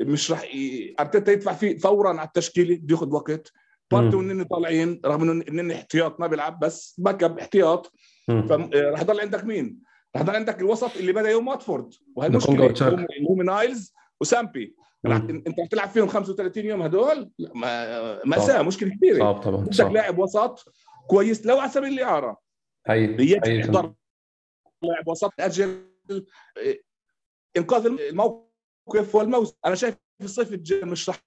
مش 0.03 0.31
رح 0.31 0.55
ي... 0.55 0.95
أرتيتا 1.01 1.33
يدفع 1.33 1.53
فيه 1.53 1.79
فورا 1.79 2.09
على 2.09 2.29
التشكيلة 2.29 2.77
بده 2.77 2.95
ياخذ 2.95 3.13
وقت. 3.13 3.53
بارتي 3.93 4.17
ونني 4.17 4.45
طالعين 4.45 5.01
رغم 5.05 5.31
إنه 5.31 5.45
نني 5.49 5.75
احتياط 5.75 6.21
ما 6.21 6.27
بيلعب 6.27 6.61
بس 6.61 6.95
backup 6.99 7.39
احتياط. 7.39 7.93
فرح 8.29 9.01
يضل 9.01 9.21
عندك 9.21 9.45
مين؟ 9.45 9.83
رح 10.17 10.23
يضل 10.23 10.37
عندك 10.37 10.61
الوسط 10.61 10.97
اللي 10.97 11.13
بدأ 11.13 11.31
يوم 11.31 11.49
واتفورد. 11.49 11.95
وهي 12.17 12.29
مشكلة. 12.29 13.07
هو 13.31 13.43
نايلز 13.43 13.95
وسامبي. 14.21 14.77
انت 15.07 15.61
رح 15.61 15.67
تلعب 15.67 15.89
فيهم 15.89 16.09
35 16.09 16.65
يوم 16.65 16.83
هدول 16.83 17.31
مأساة 18.25 18.63
مشكلة 18.63 18.91
كبيرة. 18.91 19.19
صعب 19.19 19.43
طبعا 19.43 19.65
بدك 19.65 19.81
لاعب 19.81 20.19
وسط 20.19 20.75
كويس 21.09 21.47
لو 21.47 21.59
على 21.59 21.71
سبيل 21.71 21.93
الإعارة. 21.93 22.41
هي 22.87 23.41
يحضر 23.47 23.95
لاعب 24.83 25.09
وسط 25.09 25.33
أجل 25.41 25.89
إنقاذ 27.57 27.87
الموقف 27.87 29.15
والموسم. 29.15 29.57
أنا 29.67 29.75
شايف 29.75 29.95
في 30.19 30.25
الصيف 30.25 30.53
الجاي 30.53 30.85
مش 30.85 31.09
رح 31.09 31.23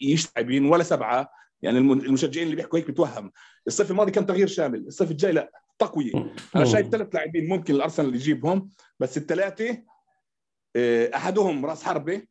يشتعبين 0.00 0.66
ولا 0.66 0.82
سبعة. 0.82 1.30
يعني 1.62 1.78
المشجعين 1.78 2.44
اللي 2.46 2.56
بيحكوا 2.56 2.78
هيك 2.78 2.90
بتوهم. 2.90 3.32
الصيف 3.66 3.90
الماضي 3.90 4.10
كان 4.10 4.26
تغيير 4.26 4.46
شامل 4.46 4.86
الصيف 4.86 5.10
الجاي 5.10 5.32
لا 5.32 5.52
تقوية. 5.78 6.34
أنا 6.56 6.64
شايف 6.64 6.88
ثلاث 6.88 7.14
لاعبين 7.14 7.48
ممكن 7.48 7.74
الأرسنال 7.74 8.14
يجيبهم 8.14 8.70
بس 9.00 9.16
الثلاثة 9.16 9.82
أحدهم 11.14 11.66
راس 11.66 11.82
حربة 11.82 12.22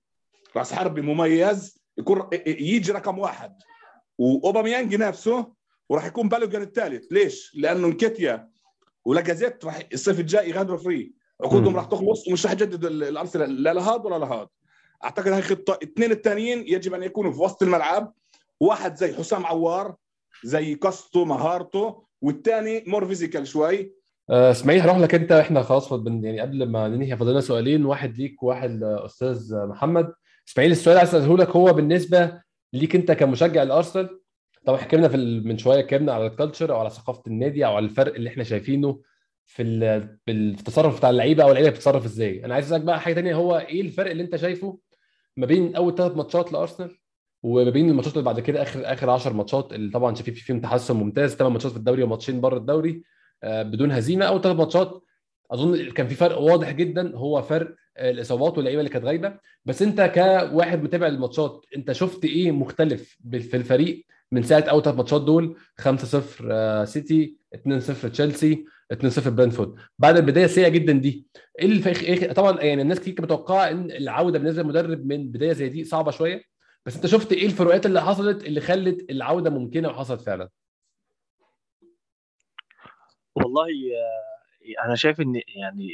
راس 0.55 0.73
حربي 0.73 1.01
مميز 1.01 1.77
يكون 1.97 2.29
يجي 2.45 2.91
رقم 2.91 3.19
واحد. 3.19 3.55
وأوباميانج 4.17 4.93
ينافسه 4.93 5.53
وراح 5.89 6.05
يكون 6.05 6.29
بالوغن 6.29 6.62
الثالث. 6.61 7.11
ليش؟ 7.11 7.51
لأنه 7.55 7.88
انكيتيا 7.88 8.49
ولاجازيت 9.05 9.65
راح 9.65 9.79
الصيف 9.93 10.19
الجاي 10.19 10.49
يغادروا 10.49 10.77
free. 10.77 11.13
عقودهم 11.41 11.75
راح 11.75 11.85
تخلص 11.85 12.27
ومش 12.27 12.45
راح 12.45 12.53
يجدد 12.53 12.85
الأرسنال. 12.85 13.63
لا 13.63 13.73
لهاد 13.73 14.05
ولا 14.05 14.17
لهاد. 14.25 14.47
أعتقد 15.03 15.27
هاي 15.27 15.41
خطة. 15.41 15.79
اثنين 15.83 16.11
الثانيين 16.11 16.67
يجب 16.67 16.93
أن 16.93 17.03
يكونوا 17.03 17.31
في 17.31 17.39
وسط 17.39 17.63
الملعب. 17.63 18.13
واحد 18.59 18.95
زي 18.95 19.13
حسام 19.13 19.45
عوار 19.45 19.95
زي 20.43 20.75
قصته 20.75 21.25
مهارته 21.25 22.05
والثاني 22.21 22.83
more 22.88 23.08
physical 23.08 23.47
شوي. 23.47 23.93
اسماعيل 24.29 24.81
هروح 24.81 24.97
لك 24.97 25.15
انت. 25.15 25.31
إحنا 25.31 25.61
خلاص 25.63 25.91
يعني 25.91 26.39
قبل 26.39 26.69
ما 26.69 26.87
ننهي 26.87 27.17
فاضلنا 27.17 27.41
سؤالين. 27.41 27.85
واحد 27.85 28.17
ليك 28.17 28.43
وواحد 28.43 28.83
أستاذ 28.83 29.55
محمد. 29.55 30.13
اسماعيل 30.47 30.71
السؤال 30.71 30.97
عايز 30.97 31.15
أسأله 31.15 31.37
لك 31.37 31.49
هو 31.49 31.73
بالنسبة 31.73 32.41
ليك 32.73 32.95
انت 32.95 33.11
كمشجع 33.11 33.63
الأرسنال. 33.63 34.19
طبعا 34.65 34.77
حكينا 34.77 35.07
في 35.07 35.17
من 35.45 35.57
شوية 35.57 35.79
اتكلمنا 35.79 36.13
على 36.13 36.27
الكالتشر 36.27 36.73
أو 36.73 36.79
على 36.79 36.89
ثقافة 36.89 37.23
النادي 37.27 37.65
أو 37.65 37.75
على 37.75 37.85
الفرق 37.85 38.15
اللي 38.15 38.29
إحنا 38.29 38.43
شايفينه 38.43 39.01
في 39.45 39.63
في 40.25 40.31
التصرف 40.31 40.97
بتاع 40.97 41.09
اللعيبة 41.09 41.43
أو 41.43 41.49
اللعيبة 41.49 41.69
بتتصرف 41.69 42.05
إزاي. 42.05 42.45
أنا 42.45 42.53
عايز 42.53 42.65
أسألك 42.65 42.81
بقى 42.81 42.99
حاجة 42.99 43.13
ثانية 43.13 43.35
هو 43.35 43.57
إيه 43.57 43.81
الفرق 43.81 44.11
اللي 44.11 44.23
انت 44.23 44.35
شايفه 44.35 44.77
ما 45.37 45.45
بين 45.45 45.75
أول 45.75 45.95
ثلاث 45.95 46.17
ماتشات 46.17 46.53
لأرسنال 46.53 46.97
وما 47.45 47.69
بين 47.69 47.89
الماتشات 47.89 48.13
اللي 48.13 48.25
بعد 48.25 48.39
كده 48.39 48.62
اخر 48.62 48.81
آخر 48.93 49.10
10 49.10 49.34
ماتشات 49.34 49.73
اللي 49.73 49.91
طبعا 49.91 50.15
شايفين 50.15 50.34
فيهم 50.34 50.62
تحسن 50.62 50.95
ممتاز. 50.95 51.36
ثمان 51.36 51.51
ماتشات 51.51 51.71
في 51.71 51.77
الدوري 51.77 52.03
وماتشين 52.03 52.41
بره 52.41 52.58
الدوري 52.58 53.03
بدون 53.43 53.91
هزيمة. 53.91 54.25
اول 54.25 54.41
ثلاث 54.41 54.55
ماتشات 54.58 55.01
أظن 55.51 55.89
كان 55.91 56.08
في 56.08 56.15
فرق 56.15 56.39
واضح 56.39 56.71
جدا 56.71 57.15
هو 57.15 57.41
فرق 57.41 57.75
الإصابات 57.99 58.58
واللعيبة 58.58 58.79
اللي 58.79 58.89
كانت 58.89 59.05
غايبة. 59.05 59.38
بس 59.65 59.81
أنت 59.81 60.12
كواحد 60.15 60.84
متابع 60.84 61.08
للماتشات 61.08 61.65
أنت 61.77 61.91
شفت 61.91 62.25
إيه 62.25 62.51
مختلف 62.51 63.17
في 63.31 63.58
الفريق 63.58 64.05
من 64.31 64.43
ساعة 64.43 64.62
أول 64.62 64.81
ثلاث 64.84 64.95
ماتشات 64.95 65.21
دول؟ 65.21 65.55
5-0 65.81 66.84
سيتي 66.84 67.38
2-0 67.55 68.10
تشيلسي 68.12 68.65
2-0 68.93 69.27
برنتفورد 69.27 69.75
بعد 69.99 70.17
البداية 70.17 70.45
السيئة 70.45 70.67
جدا 70.67 70.93
دي 70.93 71.27
إيه. 71.60 71.86
إيه 71.88 72.31
طبعا 72.31 72.62
يعني 72.62 72.81
الناس 72.81 72.99
كتير 72.99 73.13
كانت 73.13 73.31
متوقعة 73.31 73.69
إن 73.71 73.91
العودة 73.91 74.39
بالنسبة 74.39 74.62
للمدرب 74.62 75.05
من 75.05 75.31
بداية 75.31 75.53
زي 75.53 75.69
دي 75.69 75.84
صعبة 75.84 76.12
شوية. 76.12 76.54
بس 76.86 76.95
انت 76.95 77.06
شفت 77.06 77.32
إيه 77.32 77.45
الفروقات 77.45 77.86
اللي 77.86 78.02
حصلت 78.02 78.43
اللي 78.43 78.62
خلت 78.62 79.10
العودة 79.12 79.50
ممكنة 79.50 79.89
وحصلت 79.89 80.21
فعلا؟ 80.21 80.50
والله 83.36 83.67
آه، 83.67 84.86
أنا 84.86 84.95
شايف 84.95 85.21
ان 85.21 85.36
يعني 85.36 85.89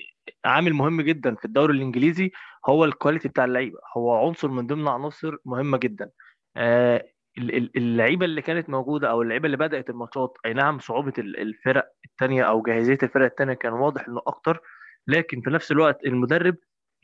عامل 0.46 0.74
مهم 0.74 1.02
جدا 1.02 1.36
في 1.36 1.46
الدوري 1.46 1.74
الإنجليزي 1.74 2.32
هو 2.66 2.86
ال 2.86 2.91
quality 2.91 3.28
بتاع 3.28 3.46
اللعيبة. 3.46 3.80
هو 3.98 4.28
عنصر 4.28 4.48
من 4.48 4.68
ضمن 4.68 4.88
عناصر 4.88 5.38
مهمة 5.46 5.78
جدا. 5.78 6.12
آه، 6.58 7.06
ال- 7.38 7.56
ال- 7.58 7.78
اللعيبة 7.78 8.26
اللي 8.26 8.42
كانت 8.42 8.70
موجودة 8.70 9.10
أو 9.12 9.22
اللعيبة 9.22 9.46
اللي 9.46 9.58
بدأت 9.58 9.90
الماتشات 9.90 10.38
أي 10.46 10.54
نعم 10.54 10.80
صعوبة 10.80 11.14
ال- 11.18 11.40
الفرق 11.40 11.92
التانية 12.06 12.44
أو 12.44 12.62
جاهزية 12.62 12.98
الفرق 13.04 13.26
التانية 13.26 13.54
كان 13.54 13.74
واضح 13.74 14.08
إنه 14.08 14.22
أكتر 14.28 14.62
لكن 15.08 15.42
في 15.42 15.50
نفس 15.50 15.72
الوقت 15.72 16.06
المدرب 16.06 16.56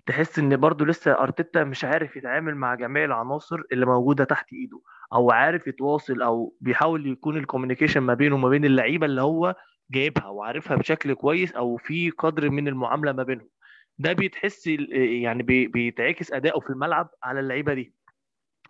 تحس 0.08 0.40
إن 0.40 0.58
برضه 0.58 0.86
لسه 0.86 1.12
أرتيتا 1.12 1.64
مش 1.64 1.84
عارف 1.86 2.16
يتعامل 2.16 2.56
مع 2.56 2.76
جميع 2.76 3.06
العناصر 3.06 3.58
اللي 3.72 3.86
موجودة 3.86 4.24
تحت 4.24 4.54
إيده 4.54 4.82
أو 5.14 5.32
عارف 5.32 5.68
يتواصل 5.68 6.22
أو 6.22 6.56
بيحاول 6.62 7.08
يكون 7.08 7.38
ال 7.38 7.42
communication 7.42 8.00
ما 8.02 8.14
بينه 8.14 8.36
وما 8.36 8.50
بين 8.50 8.66
اللعيبة 8.66 9.06
اللي 9.06 9.22
هو 9.22 9.56
جايبها 9.92 10.28
وعارفها 10.28 10.78
بشكل 10.78 11.14
كويس 11.14 11.52
أو 11.52 11.78
في 11.78 12.10
قدر 12.10 12.50
من 12.50 12.68
المعاملة 12.68 13.12
ما 13.12 13.24
بينهم. 13.24 13.50
ده 13.98 14.14
بيتحس 14.14 14.68
يعني 14.68 15.44
بي- 15.44 15.68
بيتعكس 15.68 16.32
أداؤه 16.34 16.60
في 16.60 16.70
الملعب 16.70 17.10
على 17.24 17.40
اللعيبة 17.40 17.74
دي. 17.74 17.94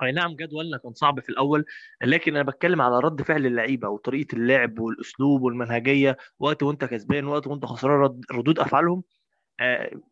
أي 0.04 0.12
نعم 0.12 0.36
جدولنا 0.36 0.78
كان 0.78 0.94
صعب 0.94 1.20
في 1.20 1.30
الأول 1.30 1.66
لكن 2.04 2.36
أنا 2.36 2.44
بتكلم 2.52 2.82
على 2.82 3.00
رد 3.00 3.22
فعل 3.22 3.46
اللعيبة 3.46 3.90
وطريقة 3.90 4.36
اللعب 4.36 4.80
والأسلوب 4.80 5.42
والمنهجية 5.42 6.18
وقت 6.40 6.64
وأنت 6.64 6.86
كسبان 6.86 7.26
وقت 7.26 7.48
وأنت 7.48 7.66
خسران 7.66 8.00
رد 8.02 8.22
ردود 8.32 8.60
أفعالهم 8.60 8.98
آه، 8.98 9.04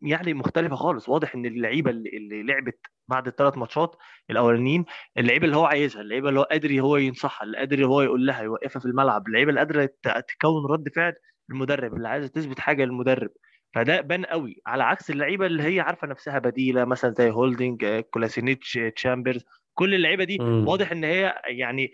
يعني 0.02 0.34
مختلفة 0.34 0.76
خالص. 0.76 1.08
واضح 1.08 1.34
إن 1.34 1.46
اللعيبة 1.46 1.90
اللي, 1.90 2.42
لعبت 2.42 2.78
بعد 3.08 3.26
الثلاث 3.26 3.58
ماتشات 3.58 3.96
الأولانيين 4.30 4.84
اللعيبة 5.18 5.44
اللي 5.46 5.56
هو 5.56 5.64
عايزها 5.64 6.02
اللعيبة 6.02 6.28
اللي 6.28 6.40
هو 6.40 6.44
قادر 6.44 6.80
هو 6.80 6.96
ينصحها 6.96 7.46
اللي 7.46 7.58
قادر 7.58 7.86
هو 7.86 8.02
يقول 8.02 8.26
لها 8.26 8.42
يوقفها 8.42 8.80
في 8.80 8.86
الملعب 8.86 9.26
اللعيبة 9.26 9.50
اللي 9.50 9.60
قادرة 9.60 9.90
تكون 10.04 10.66
رد 10.70 10.88
فعل 10.96 11.12
المدرب 11.50 11.94
اللي 11.94 12.08
عايزة 12.08 12.28
تثبت 12.28 12.60
حاجة 12.60 12.84
للمدرب. 12.84 13.30
فده 13.74 14.00
بان 14.00 14.24
قوي. 14.24 14.62
على 14.66 14.84
عكس 14.84 15.10
اللعيبة 15.10 15.46
اللي 15.46 15.62
هي 15.62 15.80
عارفة 15.80 16.06
نفسها 16.06 16.38
بديلة 16.38 16.84
مثلا 16.84 17.10
زي 17.18 17.30
هولدنج 17.30 17.84
آه، 17.84 18.00
كولاسينيتش 18.00 18.78
آه، 18.78 18.88
تشامبرز 18.88 19.44
كل 19.74 19.94
اللعيبة 19.94 20.24
دي 20.24 20.38
مم. 20.40 20.68
واضح 20.68 20.92
إن 20.92 21.04
هي 21.04 21.34
يعني 21.46 21.92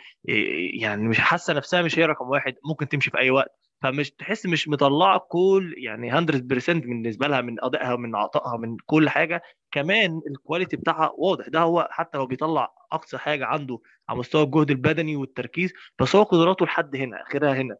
يعني 0.80 1.08
مش 1.08 1.20
حاسة 1.20 1.54
نفسها 1.54 1.82
مش 1.82 1.98
هي 1.98 2.04
رقم 2.04 2.28
واحد 2.28 2.54
ممكن 2.70 2.88
تمشي 2.88 3.10
في 3.10 3.18
أي 3.18 3.30
وقت. 3.30 3.71
فمش 3.82 4.10
تحس 4.10 4.46
مش 4.46 4.68
مطلعة 4.68 5.18
كل 5.28 5.74
يعني 5.76 6.10
100% 6.10 6.70
بالنسبة 6.70 7.28
لها 7.28 7.40
من 7.40 7.64
أدائها 7.64 7.96
من 7.96 8.16
عطائها 8.16 8.56
من 8.56 8.76
كل 8.86 9.08
حاجة. 9.08 9.42
كمان 9.72 10.20
ال 10.30 10.36
quality 10.36 10.76
بتاعها 10.76 11.12
واضح. 11.18 11.48
ده 11.48 11.60
هو 11.60 11.88
حتى 11.90 12.18
لو 12.18 12.26
بيطلع 12.26 12.68
أقصى 12.92 13.18
حاجة 13.18 13.46
عنده 13.46 13.78
على 14.08 14.18
مستوى 14.18 14.42
الجهد 14.42 14.70
البدني 14.70 15.16
والتركيز 15.16 15.72
بس 16.00 16.16
هو 16.16 16.22
قدراته 16.22 16.66
لحد 16.66 16.96
هنا 16.96 17.22
آخرها 17.22 17.54
هنا. 17.54 17.76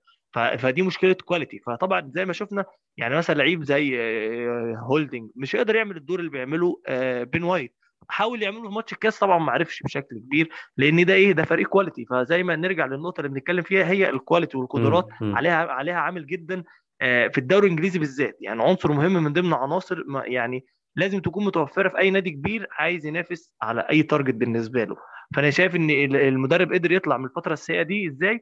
فدي 0.58 0.82
مشكلة 0.82 1.12
quality 1.14 1.58
فطبعا 1.66 2.10
زي 2.14 2.24
ما 2.24 2.32
شفنا 2.32 2.64
يعني 2.96 3.16
مثلا 3.16 3.34
لعيب 3.34 3.64
زي 3.64 4.00
آه، 4.00 4.74
هولدنج 4.78 5.30
مش 5.36 5.56
هيقدر 5.56 5.74
يعمل 5.76 5.96
الدور 5.96 6.20
اللي 6.20 6.30
بيعمله 6.30 6.80
آه، 6.86 7.24
بين 7.24 7.42
وايت 7.42 7.76
حاول 8.08 8.42
يعمله 8.42 8.68
في 8.68 8.74
ماتش 8.74 8.92
الكاس 8.92 9.18
طبعا 9.18 9.38
ما 9.38 9.52
عرفش 9.52 9.82
بشكل 9.82 10.18
كبير 10.18 10.48
لأن 10.76 11.04
ده 11.04 11.14
إيه؟ 11.14 11.32
ده 11.32 11.44
فريق 11.44 11.68
quality 11.68 12.04
فزي 12.04 12.42
ما 12.42 12.56
نرجع 12.56 12.86
للنقطة 12.86 13.20
اللي 13.20 13.28
بنتكلم 13.30 13.62
فيها 13.62 13.84
هي 13.84 14.10
ال 14.10 14.16
quality 14.16 14.56
والقدرات. 14.56 15.08
عليها 15.36 15.54
عليها 15.72 15.94
عامل 15.94 16.26
جدا 16.26 16.62
آه، 17.00 17.28
في 17.28 17.38
الدوري 17.38 17.66
الإنجليزي 17.66 17.98
بالذات. 17.98 18.36
يعني 18.40 18.62
عنصر 18.62 18.92
مهم 18.92 19.12
من 19.24 19.32
ضمن 19.32 19.52
عناصر 19.54 20.02
يعني 20.24 20.64
لازم 20.96 21.20
تكون 21.20 21.44
متوفرة 21.44 21.88
في 21.88 21.98
أي 21.98 22.10
نادي 22.10 22.30
كبير 22.30 22.66
عايز 22.72 23.06
ينافس 23.06 23.52
على 23.62 23.80
أي 23.90 24.02
target 24.02 24.34
بالنسبة 24.34 24.84
له. 24.84 24.96
فأنا 25.34 25.50
شايف 25.50 25.76
إن 25.76 25.90
ال- 25.90 26.16
المدرب 26.16 26.72
قدر 26.72 26.92
يطلع 26.92 27.16
من 27.16 27.24
الفترة 27.24 27.52
السيئة 27.52 27.82
دي 27.82 28.08
إزاي؟ 28.08 28.40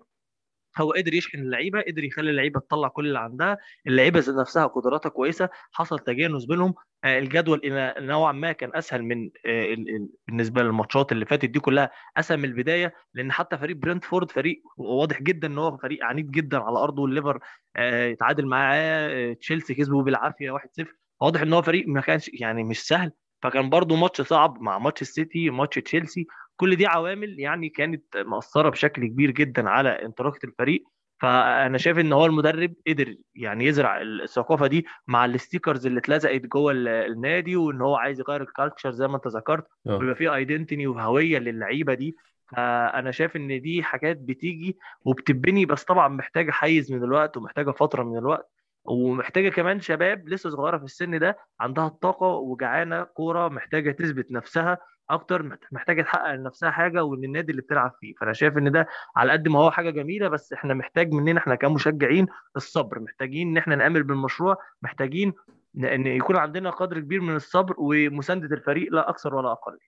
هو 0.79 0.93
قدر 0.93 1.15
يشحن 1.15 1.39
اللعيبة 1.39 1.81
قدر 1.81 2.05
يخلي 2.05 2.31
اللعيبة 2.31 2.61
تطلع 2.61 2.89
كل 2.89 3.07
اللي 3.07 3.19
عندها. 3.19 3.59
اللعيبة 3.87 4.21
ذات 4.21 4.35
نفسها 4.35 4.67
قدراتها 4.67 5.09
كويسة. 5.09 5.49
حصل 5.73 5.99
تجانس 5.99 6.45
بينهم. 6.45 6.75
آه، 7.05 7.19
الجدول 7.19 7.59
إلى- 7.61 8.01
نوعا 8.01 8.33
ما 8.33 8.53
كان 8.53 8.71
أسهل 8.75 9.03
من 9.05 9.31
آه، 9.47 9.65
ال- 9.75 9.97
ال- 9.97 10.09
بالنسبة 10.27 10.63
للماتشات 10.63 11.13
اللي 11.13 11.27
فاتت 11.27 11.45
دي 11.51 11.61
كلها 11.61 11.91
أسهل 12.17 12.39
من 12.39 12.45
البداية 12.45 12.95
لأن 13.15 13.33
حتى 13.33 13.59
فريق 13.59 13.77
برنتفورد 13.77 14.31
فريق 14.31 14.63
واضح 14.77 15.23
جدا 15.23 15.49
إن 15.49 15.59
هو 15.59 15.77
فريق 15.77 16.05
عنيد 16.05 16.31
جدا 16.31 16.59
على 16.59 16.79
أرضه. 16.79 17.03
والليفر 17.03 17.39
آه، 17.77 18.05
يتعادل 18.07 18.47
معاه 18.47 18.77
آه، 19.11 19.33
تشيلسي 19.33 19.75
كسبه 19.75 20.03
بالعافية 20.03 20.51
1-0 20.51 20.97
واضح 21.21 21.41
إن 21.43 21.53
هو 21.53 21.63
فريق 21.63 21.85
ما 21.89 22.01
كانش 22.01 22.31
يعني 22.35 22.65
مش 22.65 22.81
سهل. 22.87 23.13
فكان 23.43 23.71
برضو 23.71 23.97
ماتش 23.97 24.21
صعب 24.21 24.61
مع 24.63 24.79
ماتش 24.79 25.03
السيتي 25.03 25.51
ماتش 25.51 25.79
تشيلسي 25.79 26.27
كل 26.57 26.77
دي 26.77 26.87
عوامل 26.87 27.41
يعني 27.41 27.69
كانت 27.69 28.17
مأثرة 28.17 28.69
بشكل 28.69 29.07
كبير 29.07 29.31
جدا 29.31 29.69
على 29.71 29.89
انطلاقة 29.89 30.39
الفريق. 30.45 30.85
فأنا 31.21 31.79
شايف 31.79 31.99
إن 31.99 32.13
هو 32.13 32.27
المدرب 32.27 32.75
قدر 32.89 33.15
يعني 33.35 33.65
يزرع 33.67 34.01
الثقافة 34.01 34.67
دي 34.67 34.87
مع 35.07 35.25
ال 35.25 35.32
stickers 35.32 35.87
اللي 35.87 35.99
اتلزقت 36.01 36.41
جوه 36.41 36.73
ال- 36.73 36.89
النادي 36.89 37.57
وإن 37.57 37.81
هو 37.81 37.97
عايز 37.97 38.21
يغير 38.21 38.43
ال 38.43 38.49
culture 38.49 38.91
زي 38.91 39.09
ما 39.09 39.17
أنت 39.17 39.27
ذكرت. 39.27 39.67
آه. 39.87 39.97
ويبقى 39.97 40.15
فيه 40.15 40.35
identity 40.35 40.87
وهوية 40.87 41.39
للعيبة 41.39 41.95
دي. 41.95 42.17
فأنا 42.57 43.11
شايف 43.11 43.37
إن 43.37 43.61
دي 43.61 43.83
حاجات 43.83 44.17
بتيجي 44.17 44.77
وبتبني 45.05 45.67
بس 45.67 45.85
طبعا 45.85 46.09
محتاجة 46.09 46.51
حيز 46.51 46.93
من 46.93 47.05
الوقت 47.05 47.37
ومحتاجة 47.37 47.71
فترة 47.71 48.03
من 48.03 48.19
الوقت. 48.19 48.51
ومحتاجة 48.85 49.49
كمان 49.49 49.81
شباب 49.81 50.29
لسه 50.29 50.51
صغيرة 50.51 50.79
في 50.79 50.85
السن 50.85 51.19
ده 51.19 51.39
عندها 51.61 51.87
الطاقه 51.87 52.27
وجعانة 52.27 53.03
كورة 53.03 53.49
محتاجة 53.49 53.91
تثبت 53.91 54.31
نفسها 54.33 54.79
أكتر 55.11 55.59
محتاجة 55.73 56.03
تحقق 56.03 56.35
لنفسها 56.35 56.71
حاجة 56.71 57.05
وإن 57.05 57.25
النادي 57.25 57.51
اللي 57.51 57.63
بتلعب 57.63 57.93
فيه. 58.01 58.15
فأنا 58.15 58.33
شايف 58.33 58.59
إن 58.59 58.73
ده 58.73 58.87
على 59.17 59.33
قد 59.33 59.49
ما 59.49 59.59
هو 59.59 59.71
حاجة 59.71 59.91
جميلة 59.91 60.29
بس 60.29 60.53
إحنا 60.53 60.75
محتاج 60.75 61.13
مننا 61.13 61.39
إحنا 61.39 61.55
كمشجعين 61.55 62.27
الصبر. 62.57 63.01
محتاجين 63.01 63.49
إن 63.49 63.57
إحنا 63.57 63.77
نامل 63.77 64.03
بالمشروع 64.03 64.57
محتاجين 64.83 65.33
إن 65.77 66.07
يكون 66.07 66.37
عندنا 66.37 66.71
قدر 66.71 67.01
كبير 67.01 67.21
من 67.21 67.37
الصبر 67.37 67.75
ومساندة 67.79 68.57
الفريق 68.57 68.93
لا 68.93 69.11
أكثر 69.11 69.35
ولا 69.35 69.53
أقل. 69.53 69.79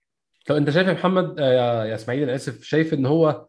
طب 0.47 0.55
أنت 0.55 0.69
شايف 0.69 0.87
يا 0.87 0.93
محمد 0.93 1.39
آه، 1.39 1.85
يا 1.85 1.95
إسماعيل 1.95 2.23
أنا 2.23 2.35
آسف 2.35 2.63
شايف 2.63 2.93
إن 2.93 3.05
هو 3.05 3.47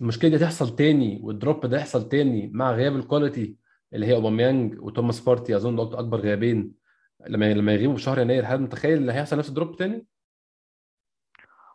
المشكلة 0.00 0.30
دي 0.30 0.38
تحصل 0.38 0.76
تاني 0.76 1.20
وال 1.22 1.37
drop 1.37 1.66
ده 1.66 1.76
يحصل 1.76 2.08
تاني 2.08 2.50
مع 2.54 2.72
غياب 2.72 2.96
ال 2.96 3.04
quality 3.04 3.56
اللي 3.94 4.06
هي 4.06 4.14
أوباميانج 4.14 4.80
وتوماس 4.80 5.20
بارتي 5.20 5.56
أظن 5.56 5.76
دول 5.76 5.94
أكبر 5.96 6.18
غيابين 6.20 6.72
لما 7.26 7.52
لما 7.54 7.74
يغيبوا 7.74 7.96
في 7.96 8.02
شهر 8.02 8.18
يناير 8.18 8.44
هل 8.46 8.60
متخيل 8.60 8.98
اللي 8.98 9.12
هيحصل 9.12 9.38
نفس 9.38 9.48
ال 9.48 9.54
drop 9.54 9.76
تاني؟ 9.76 10.06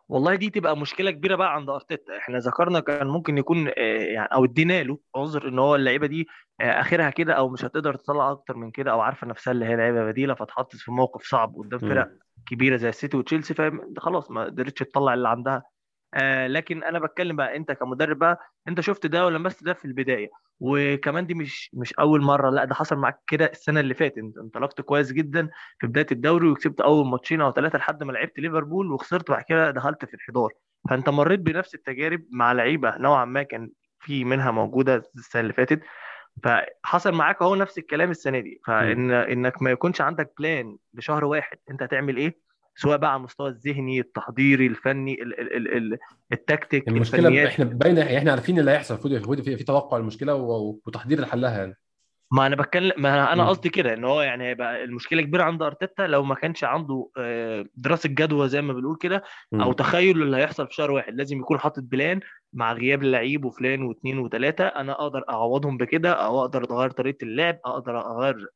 والله 0.08 0.34
دي 0.34 0.50
تبقى 0.50 0.76
مشكلة 0.76 1.10
كبيرة 1.10 1.36
بقى 1.36 1.54
عند 1.54 1.70
أرتيتا 1.70 2.16
إحنا 2.16 2.38
ذكرنا 2.38 2.80
كان 2.80 3.06
ممكن 3.06 3.38
يكون 3.38 3.68
آه، 3.68 3.72
يعني 4.14 4.28
أو 4.34 4.44
ادينا 4.44 4.82
له 4.82 4.98
عذر 5.16 5.48
إن 5.48 5.58
هو 5.58 5.74
اللعيبة 5.74 6.06
دي 6.06 6.26
آه، 6.60 6.80
آخرها 6.80 7.10
كده 7.10 7.32
أو 7.32 7.48
مش 7.48 7.64
هتقدر 7.64 7.94
تطلع 7.94 8.30
أكتر 8.30 8.56
من 8.56 8.70
كده 8.70 8.90
أو 8.90 9.00
عارفة 9.00 9.26
نفسها 9.26 9.52
اللي 9.52 9.64
هي 9.64 9.76
لعيبة 9.76 10.04
بديلة 10.04 10.34
فاتحطت 10.34 10.76
في 10.76 10.92
موقف 10.92 11.22
صعب 11.22 11.54
قدام 11.56 11.80
فرق. 11.80 12.08
كبيرة 12.46 12.76
زي 12.76 12.88
السيتي 12.88 13.16
وتشيلسي 13.16 13.54
فخلاص 13.54 14.30
ما 14.30 14.44
قدرتش 14.44 14.78
تطلع 14.78 15.14
اللي 15.14 15.28
عندها 15.28 15.62
آه 16.14 16.46
لكن 16.46 16.84
أنا 16.84 16.98
بتكلم 16.98 17.36
بقى 17.36 17.56
أنت 17.56 17.72
كمدرب 17.72 18.18
بقى 18.18 18.40
أنت 18.68 18.80
شفت 18.80 19.06
ده 19.06 19.26
ولمست 19.26 19.64
ده 19.64 19.72
في 19.72 19.84
البداية. 19.84 20.28
وكمان 20.60 21.26
دي 21.26 21.34
مش 21.34 21.70
مش 21.74 21.94
أول 21.94 22.22
مرة 22.22 22.50
لا 22.50 22.64
ده 22.64 22.74
حصل 22.74 22.96
معاك 22.96 23.18
كده 23.26 23.46
السنة 23.46 23.80
اللي 23.80 23.94
فاتت. 23.94 24.18
أنت 24.18 24.38
انطلقت 24.38 24.80
كويس 24.80 25.12
جدا 25.12 25.48
في 25.78 25.86
بداية 25.86 26.06
الدوري 26.12 26.48
وكسبت 26.48 26.80
أول 26.80 27.06
ماتشين 27.06 27.40
أو 27.40 27.52
ثلاثة 27.52 27.78
لحد 27.78 28.02
ما 28.02 28.12
لعبت 28.12 28.38
ليفربول 28.38 28.92
وخسرت 28.92 29.30
بعد 29.30 29.44
كده 29.48 29.70
دخلت 29.70 30.04
في 30.04 30.14
الحضار. 30.14 30.50
فأنت 30.90 31.08
مريت 31.08 31.40
بنفس 31.40 31.74
التجارب 31.74 32.22
مع 32.30 32.52
لعيبة 32.52 32.96
نوعا 32.98 33.24
ما 33.24 33.42
كان 33.42 33.70
في 34.00 34.24
منها 34.24 34.50
موجودة 34.50 35.02
السنة 35.16 35.42
اللي 35.42 35.52
فاتت. 35.52 35.80
فحصل 36.42 37.12
معاك 37.12 37.42
أهو 37.42 37.54
نفس 37.54 37.78
الكلام 37.78 38.10
السنة 38.10 38.40
دي. 38.40 38.60
فإن 38.66 39.10
إنك 39.10 39.62
ما 39.62 39.70
يكونش 39.70 40.00
عندك 40.00 40.32
بلان 40.38 40.76
لشهر 40.94 41.24
واحد 41.24 41.58
أنت 41.70 41.82
هتعمل 41.82 42.16
إيه؟ 42.16 42.49
سواء 42.74 42.96
بقى 42.96 43.10
على 43.10 43.18
المستوى 43.18 43.48
الذهني 43.48 44.00
التحضيري 44.00 44.66
الفني 44.66 45.22
ال 45.22 45.40
ال 45.40 45.56
ال 45.56 45.76
ال 45.92 45.98
التكتيك 46.32 46.88
المشكلة 46.88 47.20
الفنيات. 47.20 47.48
إحنا 47.48 47.64
باينه 47.64 48.02
إحنا 48.18 48.30
عارفين 48.30 48.58
اللي 48.58 48.70
هيحصل. 48.70 48.94
المفروض 49.04 49.40
في, 49.40 49.56
في 49.56 49.64
توقع 49.64 49.96
المشكلة 49.96 50.34
وتحضير 50.34 51.20
لحلها 51.20 51.58
يعني. 51.58 51.76
ما 52.32 52.46
أنا 52.46 52.56
بتكلم 52.56 52.92
ما 52.98 53.32
أنا. 53.32 53.48
قصدي 53.48 53.68
كده 53.68 53.94
إن 53.94 54.04
هو 54.04 54.22
يعني 54.22 54.44
هيبقى 54.44 54.84
المشكلة 54.84 55.22
كبيرة 55.22 55.42
عند 55.42 55.62
أرتيتا 55.62 56.02
لو 56.02 56.22
ما 56.22 56.34
كانش 56.34 56.64
عنده 56.64 57.10
آه، 57.18 57.66
دراسة 57.74 58.08
جدوى 58.08 58.48
زي 58.48 58.62
ما 58.62 58.72
بنقول 58.72 58.96
كده 59.00 59.22
أو. 59.54 59.72
تخيل 59.72 60.22
اللي 60.22 60.36
هيحصل 60.36 60.66
في 60.66 60.74
شهر 60.74 60.90
واحد. 60.90 61.14
لازم 61.14 61.38
يكون 61.38 61.58
حاطط 61.58 61.82
بلان 61.82 62.20
مع 62.52 62.72
غياب 62.72 63.02
اللعيب 63.02 63.44
وفلان 63.44 63.82
واثنين 63.82 64.18
وثلاثه 64.18 64.66
أنا 64.66 64.92
أقدر 64.92 65.24
أعوضهم 65.30 65.76
بكده 65.76 66.12
أو 66.12 66.40
أقدر 66.40 66.70
أغير 66.70 66.90
طريقة 66.90 67.24
اللعب 67.24 67.58
أقدر 67.64 68.00
أغير 68.00 68.46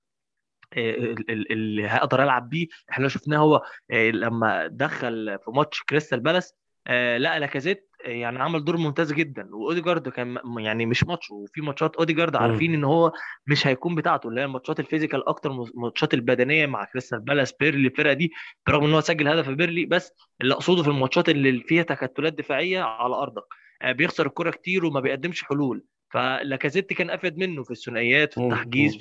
اللي 0.76 1.86
هقدر 1.86 2.22
ألعب 2.22 2.48
بيه 2.48 2.66
إحنا 2.90 3.08
شفناه 3.08 3.38
هو 3.38 3.62
آه، 3.90 4.10
لما 4.10 4.66
دخل 4.66 5.38
في 5.44 5.50
ماتش 5.50 5.82
كريستال 5.82 6.20
بالاس 6.20 6.54
آه، 6.86 7.16
لا 7.16 7.38
لاكازيت 7.38 7.90
يعني 8.04 8.42
عمل 8.42 8.64
دور 8.64 8.76
ممتاز 8.76 9.12
جدا. 9.12 9.48
وأوديجارد 9.54 10.08
كان 10.08 10.38
يعني 10.58 10.86
مش 10.86 11.04
ماتش 11.04 11.30
وفي 11.30 11.60
ماتشات 11.60 11.96
أوديجارد 11.96 12.36
عارفين 12.36 12.74
إن 12.74 12.84
هو 12.84 13.12
مش 13.46 13.66
هيكون 13.66 13.94
بتاعته 13.94 14.28
اللي 14.28 14.40
هي 14.40 14.44
الماتشات 14.44 14.80
ال 14.80 14.86
physical 14.86 15.28
أكتر 15.28 15.50
الماتشات 15.50 16.14
البدنية 16.14 16.66
مع 16.66 16.84
كريستال 16.84 17.20
بالاس 17.20 17.52
بيرنلي 17.60 17.88
الفرقة 17.88 18.12
دي 18.12 18.32
برغم 18.66 18.84
إن 18.84 18.94
هو 18.94 19.00
سجل 19.00 19.28
هدف 19.28 19.48
بيرنلي 19.48 19.84
بس 19.86 20.12
اللي 20.40 20.54
أقصده 20.54 20.82
في 20.82 20.88
الماتشات 20.88 21.28
اللي 21.28 21.60
فيها 21.60 21.82
تكتلات 21.82 22.32
دفاعية 22.32 22.82
على 22.82 23.14
أرضك. 23.14 23.44
آه، 23.82 23.92
بيخسر 23.92 24.26
الكرة 24.26 24.50
كتير 24.50 24.84
وما 24.84 25.00
بيقدمش 25.00 25.44
حلول. 25.44 25.84
فلاكازيت 26.14 26.92
كان 26.92 27.10
أفيد 27.10 27.38
منه 27.38 27.62
في 27.62 27.70
الثنائيات 27.70 28.34
في 28.34 28.40
التحجيز 28.40 28.96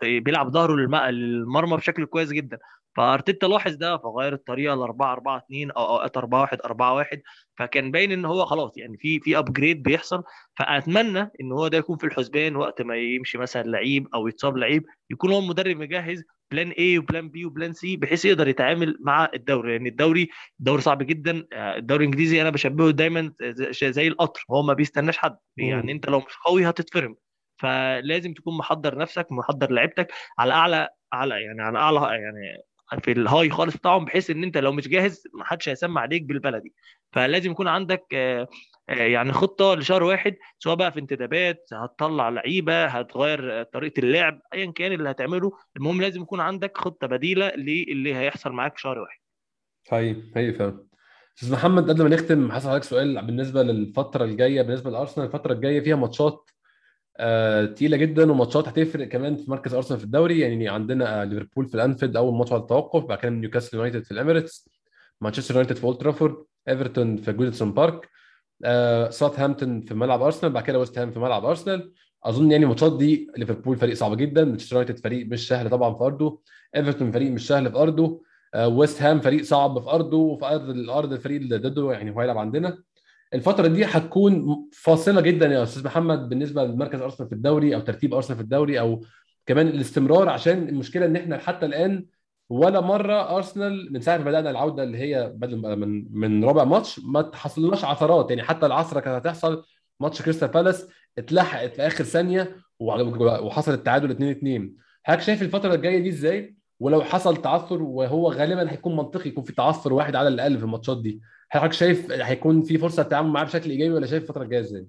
في, 0.00 0.20
بيلعب 0.20 0.52
ظهره 0.52 0.74
للمرمى 1.10 1.76
بشكل 1.76 2.04
كويس 2.04 2.30
جدا. 2.30 2.58
فأرتيتا 2.98 3.46
لاحظ 3.46 3.74
ده 3.74 3.98
فغير 3.98 4.32
الطريقة 4.32 4.74
ل 4.74 4.78
4 4.80 5.12
4 5.12 5.38
2 5.38 5.70
أو 5.70 5.84
أوقات 5.84 6.16
4 6.16 6.40
1 6.40 6.58
4 6.64 6.94
1 6.94 7.22
فكان 7.58 7.90
باين 7.90 8.12
إن 8.12 8.24
هو 8.24 8.44
خلاص 8.44 8.72
يعني 8.76 8.96
في 8.98 9.20
في 9.20 9.38
upgrade 9.38 9.82
بيحصل. 9.82 10.22
فأتمنى 10.58 11.30
إن 11.40 11.52
هو 11.52 11.68
ده 11.68 11.78
يكون 11.78 11.96
في 11.96 12.04
الحسبان 12.04 12.56
وقت 12.56 12.82
ما 12.82 12.96
يمشي 12.96 13.38
مثلا 13.38 13.62
لعيب 13.62 14.08
أو 14.14 14.28
يتصاب 14.28 14.56
لعيب 14.56 14.84
يكون 15.10 15.32
هو 15.32 15.38
المدرب 15.38 15.76
مجهز 15.76 16.24
plan 16.50 16.70
A 16.70 16.98
و 16.98 17.04
plan 17.04 17.28
B 17.28 17.44
و 17.44 17.50
plan 17.50 17.72
C 17.72 17.96
بحيث 17.96 18.24
يقدر 18.24 18.48
يتعامل 18.48 18.98
مع 19.00 19.28
الدوري. 19.34 19.68
لأن 19.68 19.76
يعني 19.76 19.88
الدوري 19.88 20.28
دوري 20.58 20.82
صعب 20.82 21.02
جدا. 21.02 21.46
الدوري 21.52 22.04
الإنجليزي 22.04 22.42
أنا 22.42 22.50
بشبهه 22.50 22.90
دايما 22.90 23.32
زي 23.82 24.08
القطر 24.08 24.44
هو 24.50 24.62
ما 24.62 24.72
بيستناش 24.72 25.18
حد. 25.18 25.36
يعني 25.56 25.92
أنت 25.92 26.08
لو 26.08 26.18
مش 26.18 26.36
قوي 26.46 26.68
هتتفرم. 26.70 27.16
فلازم 27.60 28.32
تكون 28.34 28.58
محضر 28.58 28.98
نفسك 28.98 29.32
محضر 29.32 29.72
لعيبتك 29.72 30.12
على 30.38 30.52
أعلى 30.52 30.88
على 31.12 31.42
يعني 31.42 31.62
على 31.62 31.78
أعلى 31.78 32.00
يعني 32.00 32.67
في 33.02 33.12
الهاي 33.12 33.50
خالص 33.50 33.76
بتاعهم 33.76 34.04
بحيث 34.04 34.30
إن 34.30 34.44
أنت 34.44 34.58
لو 34.58 34.72
مش 34.72 34.88
جاهز 34.88 35.22
ما 35.34 35.44
حدش 35.44 35.68
هيسمع 35.68 36.00
عليك 36.00 36.22
بالبلدي. 36.22 36.74
فلازم 37.12 37.50
يكون 37.50 37.68
عندك 37.68 38.04
آه، 38.14 38.48
آه، 38.88 38.92
يعني 38.94 39.32
خطة 39.32 39.74
لشهر 39.74 40.02
واحد 40.02 40.36
سواء 40.58 40.74
بقى 40.76 40.92
في 40.92 41.00
انتدابات 41.00 41.68
هتطلع 41.72 42.28
لعيبة 42.28 42.86
هتغير 42.86 43.62
طريقة 43.62 44.00
اللعب 44.00 44.40
ايا 44.54 44.70
كان 44.72 44.92
اللي 44.92 45.10
هتعمله. 45.10 45.52
المهم 45.76 46.00
لازم 46.00 46.22
يكون 46.22 46.40
عندك 46.40 46.76
خطة 46.78 47.06
بديلة 47.06 47.48
للي 47.56 48.14
هيحصل 48.14 48.52
معاك 48.52 48.74
في 48.74 48.80
شهر 48.80 48.98
واحد. 48.98 49.18
حقيقي 49.90 50.22
حقيقي 50.34 50.52
فعلا. 50.52 50.84
أستاذ 51.36 51.52
محمد 51.52 51.90
قبل 51.90 52.02
ما 52.02 52.08
نختم 52.08 52.52
حصل 52.52 52.68
عليك 52.68 52.82
سؤال 52.82 53.26
بالنسبة 53.26 53.62
للفترة 53.62 54.24
الجاية 54.24 54.62
بالنسبة 54.62 54.90
لأرسنال 54.90 55.26
الفترة 55.26 55.52
الجاية 55.52 55.80
فيها 55.80 55.96
ماتشات 55.96 56.32
آه 56.32 56.57
تقيلة 57.76 57.96
جدا 57.96 58.32
وماتشات 58.32 58.68
هتفرق 58.68 59.08
كمان 59.08 59.36
في 59.36 59.50
مركز 59.50 59.74
أرسنال 59.74 59.98
في 59.98 60.04
الدوري. 60.04 60.40
يعني 60.40 60.68
عندنا 60.68 61.22
آه 61.22 61.24
ليفربول 61.24 61.66
في 61.68 61.74
الأنفيلد 61.74 62.16
أول 62.16 62.34
ماتش 62.38 62.52
على 62.52 62.60
التوقف 62.62 63.04
بعد 63.04 63.18
كده 63.18 63.30
نيوكاسل 63.30 63.76
يونايتد 63.76 64.04
في 64.04 64.10
الإميريتس 64.10 64.68
مانشستر 65.20 65.54
يونايتد 65.54 65.76
في 65.76 65.84
أولد 65.84 65.98
ترافورد 65.98 66.36
إيفرتون 66.68 67.16
في 67.16 67.32
جودسون 67.32 67.72
بارك 67.72 68.08
آه 68.64 69.10
ساوثهامبتون 69.10 69.80
في 69.80 69.94
ملعب 69.94 70.22
أرسنال 70.22 70.52
بعد 70.52 70.62
كده 70.64 70.78
ويست 70.78 70.98
هام 70.98 71.10
في 71.10 71.18
ملعب 71.18 71.44
أرسنال. 71.44 71.92
أظن 72.24 72.50
يعني 72.52 72.64
الماتشات 72.64 72.98
دي 72.98 73.30
ليفربول 73.36 73.76
فريق 73.76 73.94
صعب 73.94 74.16
جدا 74.16 74.44
مانشستر 74.44 74.76
يونايتد 74.76 74.98
فريق 74.98 75.26
مش 75.26 75.48
سهل 75.48 75.70
طبعا 75.70 75.94
في 75.94 76.04
أرضه 76.04 76.40
إيفرتون 76.76 77.12
فريق 77.12 77.30
مش 77.30 77.46
سهل 77.46 77.70
في 77.72 77.78
أرضه 77.78 78.22
آه 78.54 78.68
ويست 78.68 79.02
هام 79.02 79.20
فريق 79.20 79.42
صعب 79.42 79.78
في 79.80 79.90
أرضه 79.90 80.16
وفي 80.16 80.44
أرض 80.46 80.68
الأرض 80.70 81.12
الفريق 81.12 81.40
اللي 81.40 81.56
ضده 81.56 81.92
يعني 81.92 82.10
هو 82.10 82.20
هيلعب 82.20 82.38
عندنا. 82.38 82.78
الفترة 83.34 83.66
دي 83.66 83.84
هتكون 83.84 84.64
فاصلة 84.72 85.20
جدا 85.20 85.46
يا 85.46 85.62
أستاذ 85.62 85.84
محمد 85.84 86.28
بالنسبة 86.28 86.64
لمركز 86.64 87.00
أرسنال 87.00 87.28
في 87.28 87.34
الدوري 87.34 87.74
أو 87.74 87.80
ترتيب 87.80 88.14
أرسنال 88.14 88.36
في 88.36 88.42
الدوري 88.42 88.80
أو 88.80 89.04
كمان 89.46 89.68
الاستمرار 89.68 90.28
عشان 90.28 90.68
المشكلة 90.68 91.06
إن 91.06 91.16
إحنا 91.16 91.38
حتى 91.38 91.66
الآن 91.66 92.06
ولا 92.50 92.80
مرة 92.80 93.36
أرسنال 93.36 93.92
من 93.92 94.00
ساعة 94.00 94.18
ما 94.18 94.24
بدأنا 94.24 94.50
العودة 94.50 94.82
اللي 94.82 94.98
هي 94.98 95.32
بدل 95.36 95.76
من 95.76 96.06
من 96.12 96.44
رابع 96.44 96.64
ماتش 96.64 97.00
ما 97.04 97.22
تحصلناش 97.22 97.84
عثرات. 97.84 98.30
يعني 98.30 98.42
حتى 98.42 98.66
العثرة 98.66 99.00
كانت 99.00 99.16
هتحصل 99.26 99.64
ماتش 100.00 100.22
كريستال 100.22 100.48
بالاس 100.48 100.88
اتلحقت 101.18 101.74
في 101.76 101.86
آخر 101.86 102.04
ثانية 102.04 102.56
وحصل 102.80 103.72
التعادل 103.72 104.10
2 104.10 104.30
2 104.30 104.74
حضرتك 105.02 105.22
شايف 105.22 105.42
الفترة 105.42 105.74
الجاية 105.74 105.98
دي 105.98 106.08
إزاي؟ 106.08 106.56
ولو 106.80 107.02
حصل 107.02 107.36
تعثر 107.36 107.82
وهو 107.82 108.32
غالبا 108.32 108.72
هيكون 108.72 108.96
منطقي 108.96 109.28
يكون 109.28 109.44
في 109.44 109.52
تعثر 109.52 109.92
واحد 109.92 110.16
على 110.16 110.28
الأقل 110.28 110.58
في 110.58 110.64
الماتشات 110.64 111.02
دي. 111.02 111.20
حضرتك 111.48 111.72
شايف 111.72 112.10
هيكون 112.10 112.62
في 112.62 112.78
فرصة 112.78 113.02
التعامل 113.02 113.30
معاه 113.30 113.44
بشكل 113.44 113.70
إيجابي 113.70 113.94
ولا 113.94 114.06
شايف 114.06 114.22
الفترة 114.22 114.42
الجاية 114.42 114.60
إزاي؟ 114.60 114.86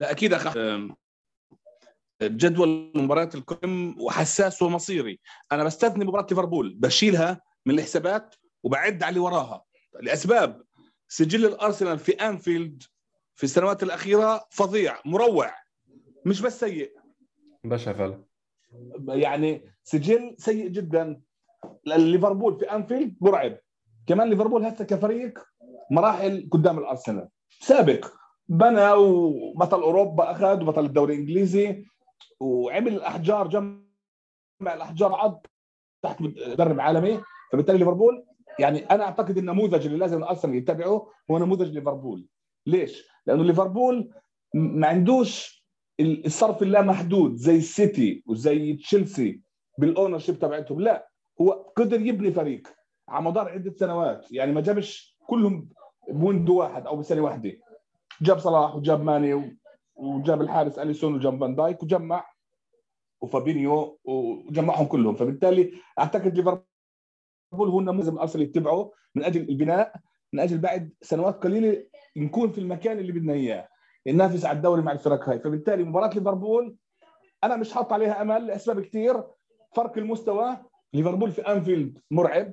لا 0.00 0.10
أكيد 0.10 0.32
أخ... 0.32 0.58
جدول 2.22 2.92
مباريات 2.94 3.34
القمم 3.34 4.00
وحساس 4.00 4.62
ومصيري 4.62 5.20
أنا 5.52 5.64
بستثني 5.64 6.04
مباراة 6.04 6.26
ليفربول. 6.30 6.74
بشيلها 6.74 7.40
من 7.66 7.74
الحسابات 7.74 8.34
وبعد 8.62 9.02
على 9.02 9.08
اللي 9.08 9.20
وراها. 9.20 9.64
لأسباب. 10.00 10.64
سجل 11.08 11.46
الأرسنال 11.46 11.98
في 11.98 12.12
أنفيلد 12.12 12.82
في 13.34 13.44
السنوات 13.44 13.82
الأخيرة 13.82 14.46
فظيع 14.50 14.98
مروع. 15.04 15.54
مش 16.26 16.40
بس 16.40 16.60
سيء. 16.60 16.92
بشع 17.64 17.92
فعلا. 17.92 18.24
يعني 19.08 19.74
سجل 19.84 20.34
سيء 20.38 20.68
جدا. 20.68 21.20
ليفربول 21.86 22.58
في 22.58 22.64
أنفيلد 22.72 23.16
مرعب. 23.20 23.58
كمان 24.08 24.30
ليفربول 24.30 24.64
هسه 24.64 24.84
كفريق 24.84 25.38
مراحل 25.90 26.48
قدام 26.52 26.78
الأرسنال. 26.78 27.28
سابق. 27.60 28.06
بنى 28.48 28.92
وبطل 28.92 29.80
أوروبا 29.82 30.30
أخذ 30.30 30.62
وبطل 30.62 30.84
الدوري 30.84 31.14
الإنجليزي 31.14 31.84
وعمل 32.40 32.92
الأحجار 32.92 33.48
جمع 33.48 34.74
الأحجار 34.74 35.14
عض 35.14 35.46
تحت 36.02 36.22
مدرب 36.22 36.80
عالمي. 36.80 37.20
فبالتالي 37.52 37.78
ليفربول 37.78 38.24
يعني 38.58 38.78
أنا 38.78 39.04
أعتقد 39.04 39.38
النموذج 39.38 39.86
اللي 39.86 39.98
لازم 39.98 40.18
الأرسنال 40.18 40.54
يتبعه 40.54 41.10
هو 41.30 41.38
نموذج 41.38 41.74
ليفربول. 41.74 42.26
ليش؟ 42.66 43.08
لأنه 43.26 43.44
ليفربول 43.44 44.12
ما 44.54 44.86
عندوش 44.86 45.64
الصرف 46.00 46.62
اللامحدود 46.62 47.36
زي 47.36 47.56
السيتي 47.56 48.22
وزي 48.26 48.74
تشيلسي 48.74 49.40
بال 49.78 50.18
ownership 50.18 50.38
تبعتهم. 50.38 50.80
لا 50.80 51.08
هو 51.40 51.50
قدر 51.76 52.00
يبني 52.00 52.32
فريق. 52.32 52.77
على 53.08 53.24
مدار 53.24 53.48
عدة 53.48 53.74
سنوات. 53.76 54.32
يعني 54.32 54.52
ما 54.52 54.60
جابش 54.60 55.16
كلهم 55.26 55.68
ب 56.08 56.15
window 56.15 56.58
واحد 56.58 56.86
أو 56.86 56.96
بسنة 56.96 57.20
واحدة. 57.20 57.52
جاب 58.22 58.38
صلاح 58.38 58.76
وجاب 58.76 59.02
ماني 59.02 59.58
وجاب 59.94 60.40
الحارس 60.40 60.78
أليسون 60.78 61.14
وجاب 61.14 61.40
فان 61.40 61.54
دايك 61.54 61.82
وجمع 61.82 62.30
وفابينيو 63.20 63.98
وجمعهم 64.04 64.86
كلهم. 64.86 65.14
فبالتالي 65.14 65.72
أعتقد 65.98 66.36
ليفربول 66.36 66.64
هو 67.54 67.80
النموذج 67.80 68.08
الارسنال 68.08 68.44
يتبعه 68.44 68.92
من 69.14 69.24
أجل 69.24 69.40
البناء 69.40 69.94
من 70.32 70.40
أجل 70.40 70.58
بعد 70.58 70.92
سنوات 71.02 71.42
قليلة 71.42 71.86
نكون 72.16 72.50
في 72.50 72.58
المكان 72.58 72.98
اللي 72.98 73.12
بدنا 73.12 73.32
إياه 73.32 73.68
ننافس 74.06 74.44
على 74.44 74.56
الدوري 74.56 74.82
مع 74.82 74.92
الفرق 74.92 75.28
هاي. 75.28 75.38
فبالتالي 75.38 75.84
مباراة 75.84 76.14
ليفربول 76.14 76.76
أنا 77.44 77.56
مش 77.56 77.72
حاط 77.72 77.92
عليها 77.92 78.22
أمل 78.22 78.46
لأسباب 78.46 78.80
كثير 78.80 79.22
فرق 79.74 79.98
المستوى 79.98 80.56
ليفربول 80.94 81.30
في 81.30 81.40
أنفيلد 81.40 81.98
مرعب. 82.10 82.52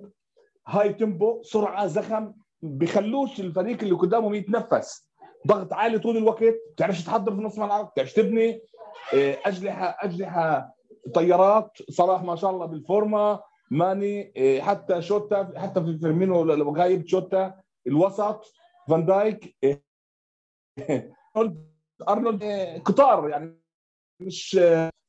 high 0.68 0.94
tempo 0.94 1.44
سرعة 1.44 1.88
زخم 1.88 2.34
بخلوش 2.62 3.40
الفريق 3.40 3.84
اللي 3.84 3.96
قدامهم 3.96 4.34
يتنفس. 4.34 5.10
ضغط 5.48 5.74
عالي 5.74 6.00
طول 6.00 6.18
الوقت 6.18 6.44
بتعرفش 6.74 7.04
تحضر 7.04 7.36
في 7.36 7.42
نص 7.42 7.58
ملعب 7.58 7.90
بتعرفش 7.90 8.14
تبني. 8.14 8.62
آه، 9.14 9.38
اجنحه 9.46 9.98
أجنحة 10.00 10.76
طيارات 11.14 11.78
صلاح 11.90 12.24
ما 12.24 12.36
شاء 12.36 12.52
الله 12.52 12.66
بالفورمة. 12.66 13.40
ماني 13.72 14.34
آه، 14.38 14.62
حتى 14.62 15.02
شوتا 15.02 15.54
حتى 15.56 15.84
في 15.84 15.98
فيرمينو 15.98 16.74
غايب 16.74 17.08
شوتا. 17.08 17.62
الوسط 17.88 18.54
فان 18.90 19.06
دايك 19.06 19.56
آه، 19.64 21.12
ارنولد 22.10 22.44
قطار 22.86 23.30
يعني 23.30 23.62
مش 24.22 24.60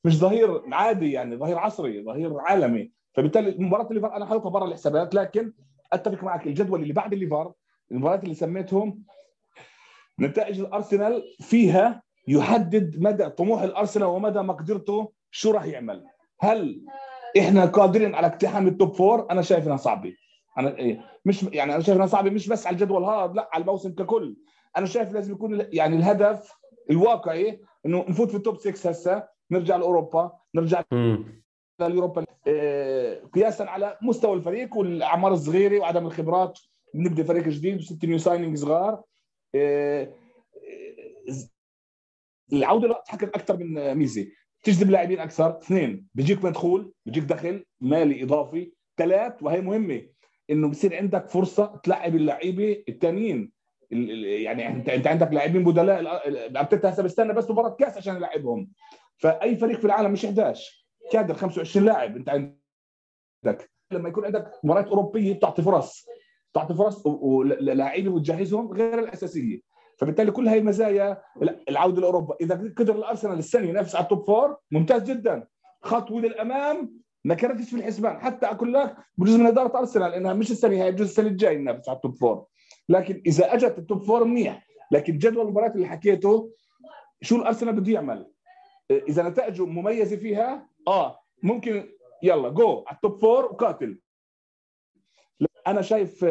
مش 0.07 0.19
ظهير 0.19 0.75
عادي 0.75 1.13
يعني 1.13 1.37
ظهير 1.37 1.59
عصري 1.59 2.05
ظهير 2.05 2.41
عالمي. 2.41 2.93
فبالتالي 3.17 3.65
مباراة 3.65 3.89
الليفر 3.89 4.17
أنا 4.17 4.27
حاططها 4.27 4.51
برا 4.51 4.67
الحسابات 4.67 5.15
لكن 5.15 5.53
أتفق 5.93 6.25
معك 6.25 6.47
الجدول 6.47 6.83
اللي 6.83 6.93
بعد 6.93 7.13
الليفر 7.13 7.53
المباريات 7.91 8.25
اللي 8.25 8.35
سميتهم 8.35 9.03
نتائج 10.21 10.61
الأرسنال 10.61 11.23
فيها 11.41 12.03
يحدد 12.29 13.03
مدى 13.03 13.29
طموح 13.29 13.63
الأرسنال 13.63 14.07
ومدى 14.07 14.39
مقدرته 14.39 15.13
شو 15.31 15.51
راح 15.51 15.65
يعمل. 15.65 16.05
هل 16.41 16.85
إحنا 17.39 17.65
قادرين 17.65 18.15
على 18.15 18.27
اقتحام 18.27 18.67
ال 18.67 18.74
top 18.74 18.95
four 18.95 19.27
أنا 19.31 19.43
شايف 19.43 19.67
إنها 19.67 19.77
صعبة. 19.77 20.15
أنا 20.59 20.77
إيه 20.77 21.01
مش 21.25 21.43
يعني 21.43 21.75
أنا 21.75 21.83
شايف 21.83 21.97
إنها 21.97 22.07
صعبة 22.07 22.31
مش 22.31 22.49
بس 22.49 22.67
على 22.67 22.75
الجدول 22.75 23.05
هذا 23.05 23.33
لا 23.33 23.51
على 23.53 23.61
الموسم 23.61 23.95
ككل. 23.95 24.37
أنا 24.77 24.87
شايف 24.87 25.13
لازم 25.13 25.33
يكون 25.33 25.67
يعني 25.73 25.97
الهدف 25.97 26.53
الواقعي 26.91 27.61
إنه 27.87 28.05
نفوت 28.09 28.31
في 28.31 28.37
ال 28.37 28.42
top 28.42 28.57
6 28.59 28.91
هسه 28.91 29.29
نرجع 29.51 29.77
لأوروبا 29.77 30.33
نرجع 30.55 30.83
لليوروبا 31.81 32.25
آه، 32.49 33.21
قياسا 33.35 33.63
على 33.63 33.99
مستوى 34.03 34.35
الفريق 34.37 34.77
والأعمار 34.77 35.33
الصغيرة 35.33 35.79
وعدم 35.79 36.07
الخبرات. 36.07 36.59
نبدأ 36.95 37.23
فريق 37.23 37.49
جديد 37.49 37.77
وست 37.79 38.05
new 38.05 38.19
signing 38.19 38.57
صغار. 38.57 39.03
آه، 39.55 40.03
آه، 40.03 41.35
العودة 42.53 43.03
تحقق 43.07 43.37
أكثر 43.37 43.57
من 43.57 43.95
ميزة. 43.95 44.27
تجذب 44.63 44.91
لاعبين 44.91 45.21
أكثر. 45.21 45.59
اثنين 45.59 46.07
بيجيك 46.15 46.45
مدخول 46.45 46.93
بيجيك 47.07 47.25
دخل 47.25 47.65
مالي 47.81 48.23
إضافي. 48.23 48.73
ثلاث 48.97 49.43
وهي 49.43 49.61
مهمة 49.61 50.03
إنه 50.51 50.69
بصير 50.69 50.97
عندك 50.97 51.29
فرصة 51.29 51.81
تلعب 51.83 52.17
اللعيبة 52.17 52.85
الثانيين 52.89 53.53
يعني 53.91 54.69
انت 54.69 54.89
أنت 54.89 55.07
عندك 55.07 55.33
لاعبين 55.33 55.65
بدلاء 55.65 56.03
ارتيتا 56.61 56.91
هسه 56.91 57.03
بستنى 57.03 57.33
بس 57.33 57.51
مباراة 57.51 57.77
كاس 57.81 57.97
عشان 57.97 58.17
يلعبهم. 58.17 58.71
فأي 59.17 59.57
فريق 59.57 59.79
في 59.79 59.85
العالم 59.85 60.13
مش 60.13 60.25
11 60.25 60.86
كادر 61.13 61.35
25 61.35 61.87
لاعب 61.87 62.17
انت 62.17 62.29
عندك. 62.29 63.71
لما 63.93 64.09
يكون 64.09 64.25
عندك 64.25 64.53
مباريات 64.65 64.89
أوروبية 64.89 65.35
بتعطي 65.35 65.63
فرص 65.63 66.07
تعطي 66.55 66.75
فرص 66.75 67.07
ولاعبين 67.07 68.09
وتجهزهم 68.09 68.73
غير 68.73 68.99
الأساسية. 68.99 69.61
فبالتالي 69.99 70.31
كل 70.31 70.49
هاي 70.49 70.59
المزايا 70.59 71.23
العودة 71.69 72.01
لأوروبا. 72.01 72.37
إذا 72.41 72.55
قدر 72.77 72.97
الأرسنال 72.97 73.39
السنة 73.39 73.69
ينافس 73.69 73.97
على 73.97 74.03
ال 74.03 74.09
top 74.09 74.27
four 74.27 74.57
ممتاز 74.71 75.03
جدا. 75.03 75.47
خطوه 75.83 76.21
للامام 76.21 77.01
ما 77.25 77.35
كانتش 77.35 77.71
في 77.71 77.77
الحسبان. 77.77 78.21
حتى 78.21 78.47
أقول 78.47 78.75
لك 78.75 78.97
بجزء 79.19 79.39
من 79.39 79.47
إدارة 79.47 79.79
أرسنال 79.79 80.11
لانها 80.11 80.33
مش 80.33 80.51
السنة 80.51 80.85
هاي 80.85 80.93
بجوز 80.93 81.09
السنة 81.09 81.29
الجاي 81.29 81.55
ينافس 81.55 81.89
على 81.89 81.97
ال 81.97 82.01
top 82.01 82.15
four 82.15 82.47
لكن 82.89 83.23
إذا 83.27 83.55
أجت 83.55 83.79
ال 83.79 83.85
top 83.85 84.03
four 84.03 84.25
منيح. 84.25 84.67
لكن 84.91 85.19
جدول 85.19 85.45
المباريات 85.45 85.75
اللي 85.75 85.87
حكيته 85.87 86.51
شو 87.23 87.37
الأرسنال 87.37 87.81
بده 87.81 87.93
يعمل؟ 87.93 88.27
إذا 88.91 89.29
نتائجه 89.29 89.67
مميزة 89.67 90.17
فيها 90.17 90.69
آه 90.89 91.21
ممكن 91.43 91.89
يلا 92.23 92.49
go 92.49 92.85
على 92.87 92.97
ال 92.97 93.02
top 93.02 93.19
four 93.19 93.45
وقاتل 93.45 93.99
أنا 95.67 95.83
شايف 95.83 96.25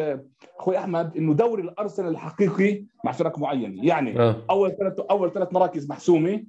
أخوي 0.58 0.78
أحمد 0.78 1.16
إنه 1.16 1.34
دوري 1.34 1.62
الأرسنال 1.62 2.10
الحقيقي 2.10 2.84
مع 3.04 3.12
فرق 3.12 3.38
معينه 3.38 3.86
يعني 3.86 4.20
آه. 4.20 4.44
أول 4.50 4.76
ثلاث 4.76 5.00
أول 5.00 5.32
ثلاث 5.32 5.52
مراكز 5.52 5.90
محسومة. 5.90 6.44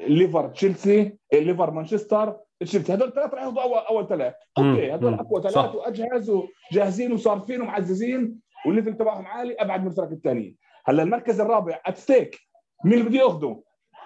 ليفر 0.00 0.48
تشيلسي 0.48 1.18
ليفر 1.32 1.70
مانشستر 1.70 2.36
تشيلسي. 2.60 2.92
هذول 2.92 3.12
ثلاث 3.12 3.34
راح 3.34 3.42
ياخذوا 3.42 3.62
اول 3.62 3.78
أول 3.78 4.08
ثلاث. 4.08 4.34
أوكي 4.58 4.92
هذول 4.92 5.14
أقوى 5.14 5.42
ثلاث 5.42 5.74
وأجهز 5.74 6.30
وجاهزين 6.30 7.12
وصارفين 7.12 7.60
ومعززين 7.60 8.40
وال 8.66 8.75
level 8.75 8.96
تبعهم 8.96 9.26
عالي 9.26 9.54
أبعد 9.54 9.80
من 9.80 9.86
الفرق 9.86 10.10
الثانية. 10.10 10.54
هلا 10.84 11.02
المركز 11.02 11.40
الرابع 11.40 11.80
at 11.86 12.01
stake 12.01 12.38
مين 12.84 12.98
اللي 12.98 13.04
بده 13.04 13.18
ياخذه؟ 13.18 13.62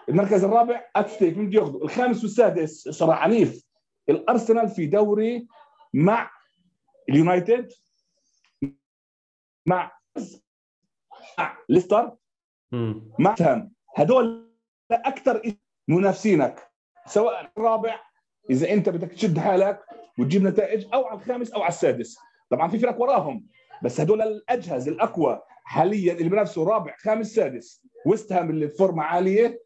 المركز 0.08 0.44
الرابع 0.44 0.84
at 0.96 1.08
stake 1.08 1.36
مين 1.36 1.46
بده 1.46 1.60
ياخذه؟ 1.60 1.76
الخامس 1.76 2.22
والسادس 2.22 2.88
صراع 2.88 3.16
عنيف. 3.16 3.66
الأرسنال 4.08 4.68
في 4.68 4.86
دوري 4.86 5.48
مع 5.94 6.30
اليونايتد 7.08 7.72
مع 9.66 9.92
مع 11.38 11.58
ليستر 11.68 12.16
مع 13.18 13.34
تهم 13.34 13.72
هدول 13.96 14.52
أكثر 14.90 15.42
منافسينك 15.88 16.70
سواء 17.06 17.52
الرابع 17.56 18.00
إذا 18.50 18.72
أنت 18.72 18.88
بدك 18.88 19.12
تشد 19.12 19.38
حالك 19.38 19.80
وتجيب 20.18 20.42
نتائج 20.42 20.86
أو 20.94 21.04
على 21.04 21.18
الخامس 21.18 21.50
أو 21.50 21.62
على 21.62 21.68
السادس. 21.68 22.18
طبعا 22.50 22.68
في 22.68 22.78
فرق 22.78 23.00
وراهم 23.00 23.46
بس 23.82 24.00
هدول 24.00 24.22
الأجهز 24.22 24.88
الأقوى 24.88 25.42
حاليا 25.64 26.12
اللي 26.12 26.28
بنفسه 26.28 26.64
رابع 26.64 26.94
خامس 26.98 27.26
سادس. 27.26 27.86
ويست 28.06 28.32
هام 28.32 28.50
اللي 28.50 28.66
بفورمه 28.66 29.02
عالية 29.02 29.65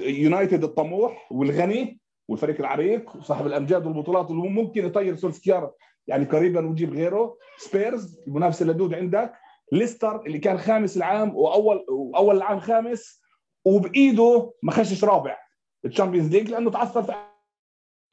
يونايتد 0.00 0.64
الطموح 0.64 1.32
والغني 1.32 2.00
والفريق 2.28 2.58
العريق 2.60 3.16
وصاحب 3.16 3.46
الأمجاد 3.46 3.86
والبطولات 3.86 4.30
اللي 4.30 4.48
ممكن 4.48 4.86
يطير 4.86 5.16
سولسكيار 5.16 5.72
يعني 6.06 6.24
قريبا 6.24 6.68
ويجيب 6.68 6.94
غيره. 6.94 7.36
سبيرز 7.58 8.20
المنافس 8.26 8.62
اللدود 8.62 8.94
عندك. 8.94 9.32
ليستر 9.72 10.26
اللي 10.26 10.38
كان 10.38 10.58
خامس 10.58 10.96
العام 10.96 11.36
وأول 11.36 11.86
وأول 11.88 12.36
العام 12.36 12.60
خامس 12.60 13.22
وبإيده 13.64 14.52
ما 14.62 14.72
خشش 14.72 15.04
رابع 15.04 15.36
ال 15.84 15.89
Champions 15.89 16.32
League 16.32 16.50
لأنه 16.50 16.70
تعثر 16.70 17.02
في 17.02 17.14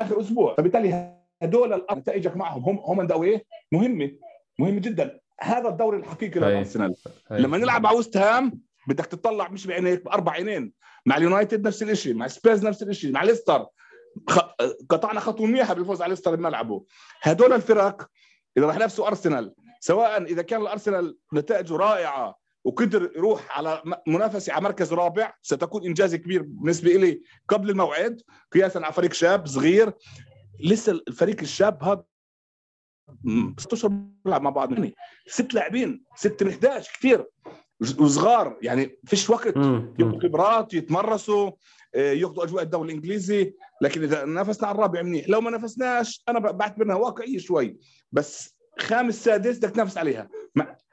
آخر 0.01 0.19
أسبوع. 0.19 0.55
فبالتالي 0.55 1.17
هدول 1.41 1.85
نتائجك 1.91 2.37
معهم. 2.37 2.63
home 2.63 2.79
home 2.79 2.99
and 2.99 3.18
away 3.18 3.43
مهمة 3.71 4.11
مهمة 4.59 4.79
جدا. 4.79 5.19
هذا 5.39 5.69
الدوري 5.69 5.97
الحقيقي 5.97 6.39
للأرسنال. 6.39 6.95
لما 7.31 7.57
نلعب 7.57 7.81
مع 7.81 7.91
وست 7.91 8.17
هام 8.17 8.66
بدك 8.87 9.05
تطلع 9.05 9.49
مش 9.49 9.67
بعينيك 9.67 10.03
بأربع 10.05 10.31
عينين. 10.31 10.73
مع 11.05 11.17
اليونايتد 11.17 11.67
نفس 11.67 11.83
الشيء 11.83 12.13
مع 12.13 12.27
سبيرز 12.27 12.65
نفس 12.65 12.83
الشيء 12.83 13.11
مع 13.11 13.23
ليستر. 13.23 13.65
قطعنا 14.89 15.19
خطوة 15.19 15.47
منيحه 15.47 15.73
بالفوز 15.73 16.01
على 16.01 16.09
ليستر 16.09 16.35
بملعبه 16.35 16.85
هدول 17.21 17.53
الفرق 17.53 18.09
إذا 18.57 18.65
راح 18.65 18.75
ينافسوا 18.75 19.07
أرسنال 19.07 19.53
سواء 19.79 20.23
إذا 20.23 20.41
كان 20.41 20.61
الأرسنال 20.61 21.17
نتائجه 21.33 21.75
رائعة 21.75 22.35
وقدر 22.63 23.11
يروح 23.15 23.57
على 23.57 23.81
منافسة 24.07 24.53
على 24.53 24.63
مركز 24.63 24.93
رابع 24.93 25.33
ستكون 25.41 25.85
إنجاز 25.85 26.15
كبير 26.15 26.41
بالنسبة 26.41 26.91
لي 26.91 27.21
قبل 27.47 27.69
الموعد. 27.69 28.21
قياسا 28.51 28.79
على 28.79 28.93
فريق 28.93 29.13
شاب 29.13 29.47
صغير. 29.47 29.93
لسه 30.59 30.91
الفريق 31.07 31.41
الشاب 31.41 31.83
هذا 31.83 32.03
ست 33.57 33.73
أشهر 33.73 33.91
بيلعب 34.25 34.41
مع 34.41 34.49
بعض. 34.49 34.71
يعني 34.71 34.95
ست 35.27 35.53
لاعبين 35.53 36.03
ست 36.15 36.43
من 36.43 36.49
11 36.49 36.91
كثير. 36.93 37.27
وصغار. 37.81 38.57
يعني 38.61 38.99
فيش 39.05 39.29
وقت. 39.29 39.55
ياخذوا 39.99 40.21
خبرات 40.23 40.73
يتمرسوا 40.73 41.51
آه، 41.95 42.13
ياخذوا 42.13 42.43
أجواء 42.43 42.63
الدوري 42.63 42.89
الإنجليزي. 42.89 43.53
لكن 43.81 44.03
إذا 44.03 44.25
نافسنا 44.25 44.67
على 44.67 44.75
الرابع 44.75 45.01
منيح. 45.01 45.29
لو 45.29 45.41
ما 45.41 45.51
نافسناش 45.51 46.23
أنا 46.29 46.39
بعتبرها 46.39 46.95
واقعية 46.95 47.37
شوي. 47.37 47.77
بس 48.11 48.55
خامس 48.79 49.23
سادس 49.23 49.57
بدك 49.57 49.69
تنافس 49.69 49.97
عليها. 49.97 50.29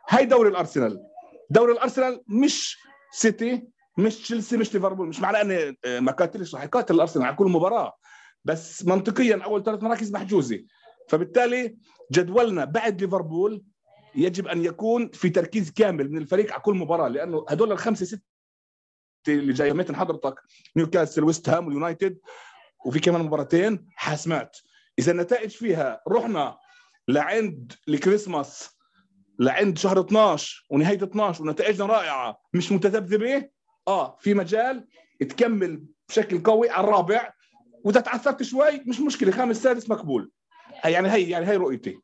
هاي 0.08 0.24
دوري 0.24 0.48
الأرسنال. 0.48 1.00
دوري 1.50 1.72
الأرسنال 1.72 2.22
مش 2.28 2.76
سيتي 3.12 3.68
مش 3.98 4.16
تشيلسي 4.16 4.56
مش 4.56 4.74
ليفربول. 4.74 5.08
مش 5.08 5.20
معناه 5.20 5.40
اني 5.40 5.78
آه، 5.84 6.00
ما 6.00 6.12
قاتلش. 6.12 6.54
رح 6.54 6.64
يقاتل 6.64 6.94
الأرسنال 6.94 7.26
على 7.26 7.36
كل 7.36 7.46
مباراة. 7.46 7.92
بس 8.44 8.84
منطقيا 8.86 9.40
أول 9.44 9.62
ثلاث 9.62 9.82
مراكز 9.82 10.12
محجوزة. 10.12 10.64
فبالتالي 11.08 11.76
جدولنا 12.12 12.64
بعد 12.64 13.02
ليفربول 13.02 13.62
يجب 14.16 14.48
أن 14.48 14.64
يكون 14.64 15.08
في 15.08 15.30
تركيز 15.30 15.70
كامل 15.70 16.10
من 16.10 16.18
الفريق 16.18 16.52
على 16.52 16.62
كل 16.62 16.74
مباراة 16.74 17.08
لأنه 17.08 17.44
هدول 17.48 17.72
الخمسة 17.72 18.06
ستة 18.06 18.22
اللي 19.28 19.52
جاية 19.52 19.72
مثل 19.72 19.94
حضرتك 19.94 20.34
نيوكاسل 20.76 21.24
ويست 21.24 21.48
هام 21.48 21.66
واليونايتد 21.66 22.18
وفي 22.86 23.00
كمان 23.00 23.20
مباراتين 23.20 23.88
حاسمات. 23.96 24.56
إذا 24.98 25.12
النتائج 25.12 25.50
فيها 25.50 26.00
رحنا 26.08 26.58
لعند 27.08 27.72
الكريسماس 27.88 28.70
لعند 29.38 29.78
شهر 29.78 30.00
12 30.00 30.66
ونهاية 30.70 31.02
12 31.02 31.42
ونتائجنا 31.42 31.86
رائعة 31.86 32.40
مش 32.54 32.72
متذبذبة؟ 32.72 33.48
آه 33.88 34.16
في 34.20 34.34
مجال 34.34 34.88
تكمل 35.20 35.84
بشكل 36.08 36.42
قوي 36.42 36.70
على 36.70 36.84
الرابع 36.84 37.32
وإذا 37.84 38.00
تعثرت 38.00 38.42
شوي 38.42 38.80
مش 38.86 39.00
مشكلة 39.00 39.32
خامس 39.32 39.62
سادس 39.62 39.90
مقبول. 39.90 40.30
يعني 40.84 41.08
هي 41.12 41.30
يعني 41.30 41.46
هي 41.46 41.56
رؤيتي. 41.56 41.98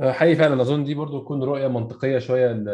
حقيقي 0.00 0.36
فعلا 0.36 0.62
أظن 0.62 0.84
دي 0.84 0.94
برضو 0.94 1.20
تكون 1.20 1.42
رؤية 1.42 1.68
منطقية 1.68 2.18
شوية 2.18 2.52
ل... 2.52 2.64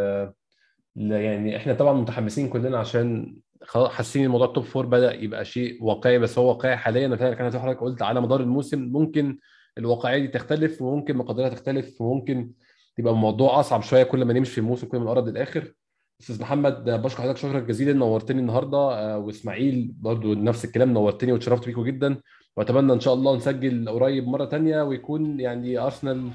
ل... 0.96 1.12
يعني 1.12 1.56
إحنا 1.56 1.74
طبعا 1.74 1.92
متحمسين 1.92 2.48
كلنا 2.48 2.78
عشان 2.78 3.36
حاسين 3.66 4.24
الموضوع 4.24 4.46
ال 4.46 4.51
top 4.51 4.64
four 4.64 4.86
بدأ 4.86 5.14
يبقى 5.14 5.44
شيء 5.44 5.84
واقعي 5.84 6.18
بس 6.18 6.38
هو 6.38 6.48
واقعي 6.48 6.76
حاليا. 6.76 7.16
فعلا 7.16 7.34
كان 7.34 7.58
حضرتك 7.60 7.80
قلت 7.80 8.02
على 8.02 8.20
مدار 8.20 8.40
الموسم 8.40 8.78
ممكن 8.78 9.38
الواقعية 9.78 10.18
دي 10.18 10.28
تختلف 10.28 10.82
وممكن 10.82 11.16
مقدرها 11.16 11.48
تختلف 11.48 12.00
وممكن 12.00 12.50
تبقى 12.96 13.12
الموضوع 13.12 13.60
أصعب 13.60 13.82
شوية 13.82 14.02
كل 14.02 14.24
ما 14.24 14.32
نمشي 14.32 14.52
في 14.52 14.58
الموسم 14.58 14.86
كل 14.86 14.98
ما 14.98 15.04
نقرب 15.04 15.28
للآخر. 15.28 15.74
أستاذ 16.20 16.40
محمد 16.42 16.84
بشكر 16.90 17.22
حضرتك 17.22 17.38
شكرا 17.38 17.60
جزيلا 17.60 17.92
نورتني 17.92 18.40
النهارده. 18.40 18.78
آه، 18.78 19.18
وإسماعيل 19.18 19.92
برضو 19.98 20.34
نفس 20.34 20.64
الكلام 20.64 20.92
نورتني 20.92 21.32
واتشرفت 21.32 21.66
بيكم 21.66 21.84
جدا. 21.84 22.20
وأتمنى 22.56 22.92
إن 22.92 23.00
شاء 23.00 23.14
الله 23.14 23.36
نسجل 23.36 23.88
قريب 23.88 24.28
مرة 24.28 24.44
تانية 24.44 24.82
ويكون 24.82 25.40
يعني 25.40 25.78
ارسنال 25.78 26.30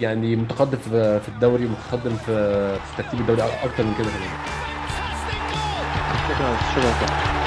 يعني 0.00 0.36
متقدم 0.36 0.78
في 1.20 1.28
الدوري 1.28 1.66
ومتقدم 1.66 2.16
في 2.16 2.76
ترتيب 2.98 3.20
الدوري 3.20 3.42
أكتر 3.42 3.84
من 3.84 3.94
كده. 3.98 4.08
كمان 6.38 6.56
شكرا 6.74 6.92
شكرا. 7.00 7.37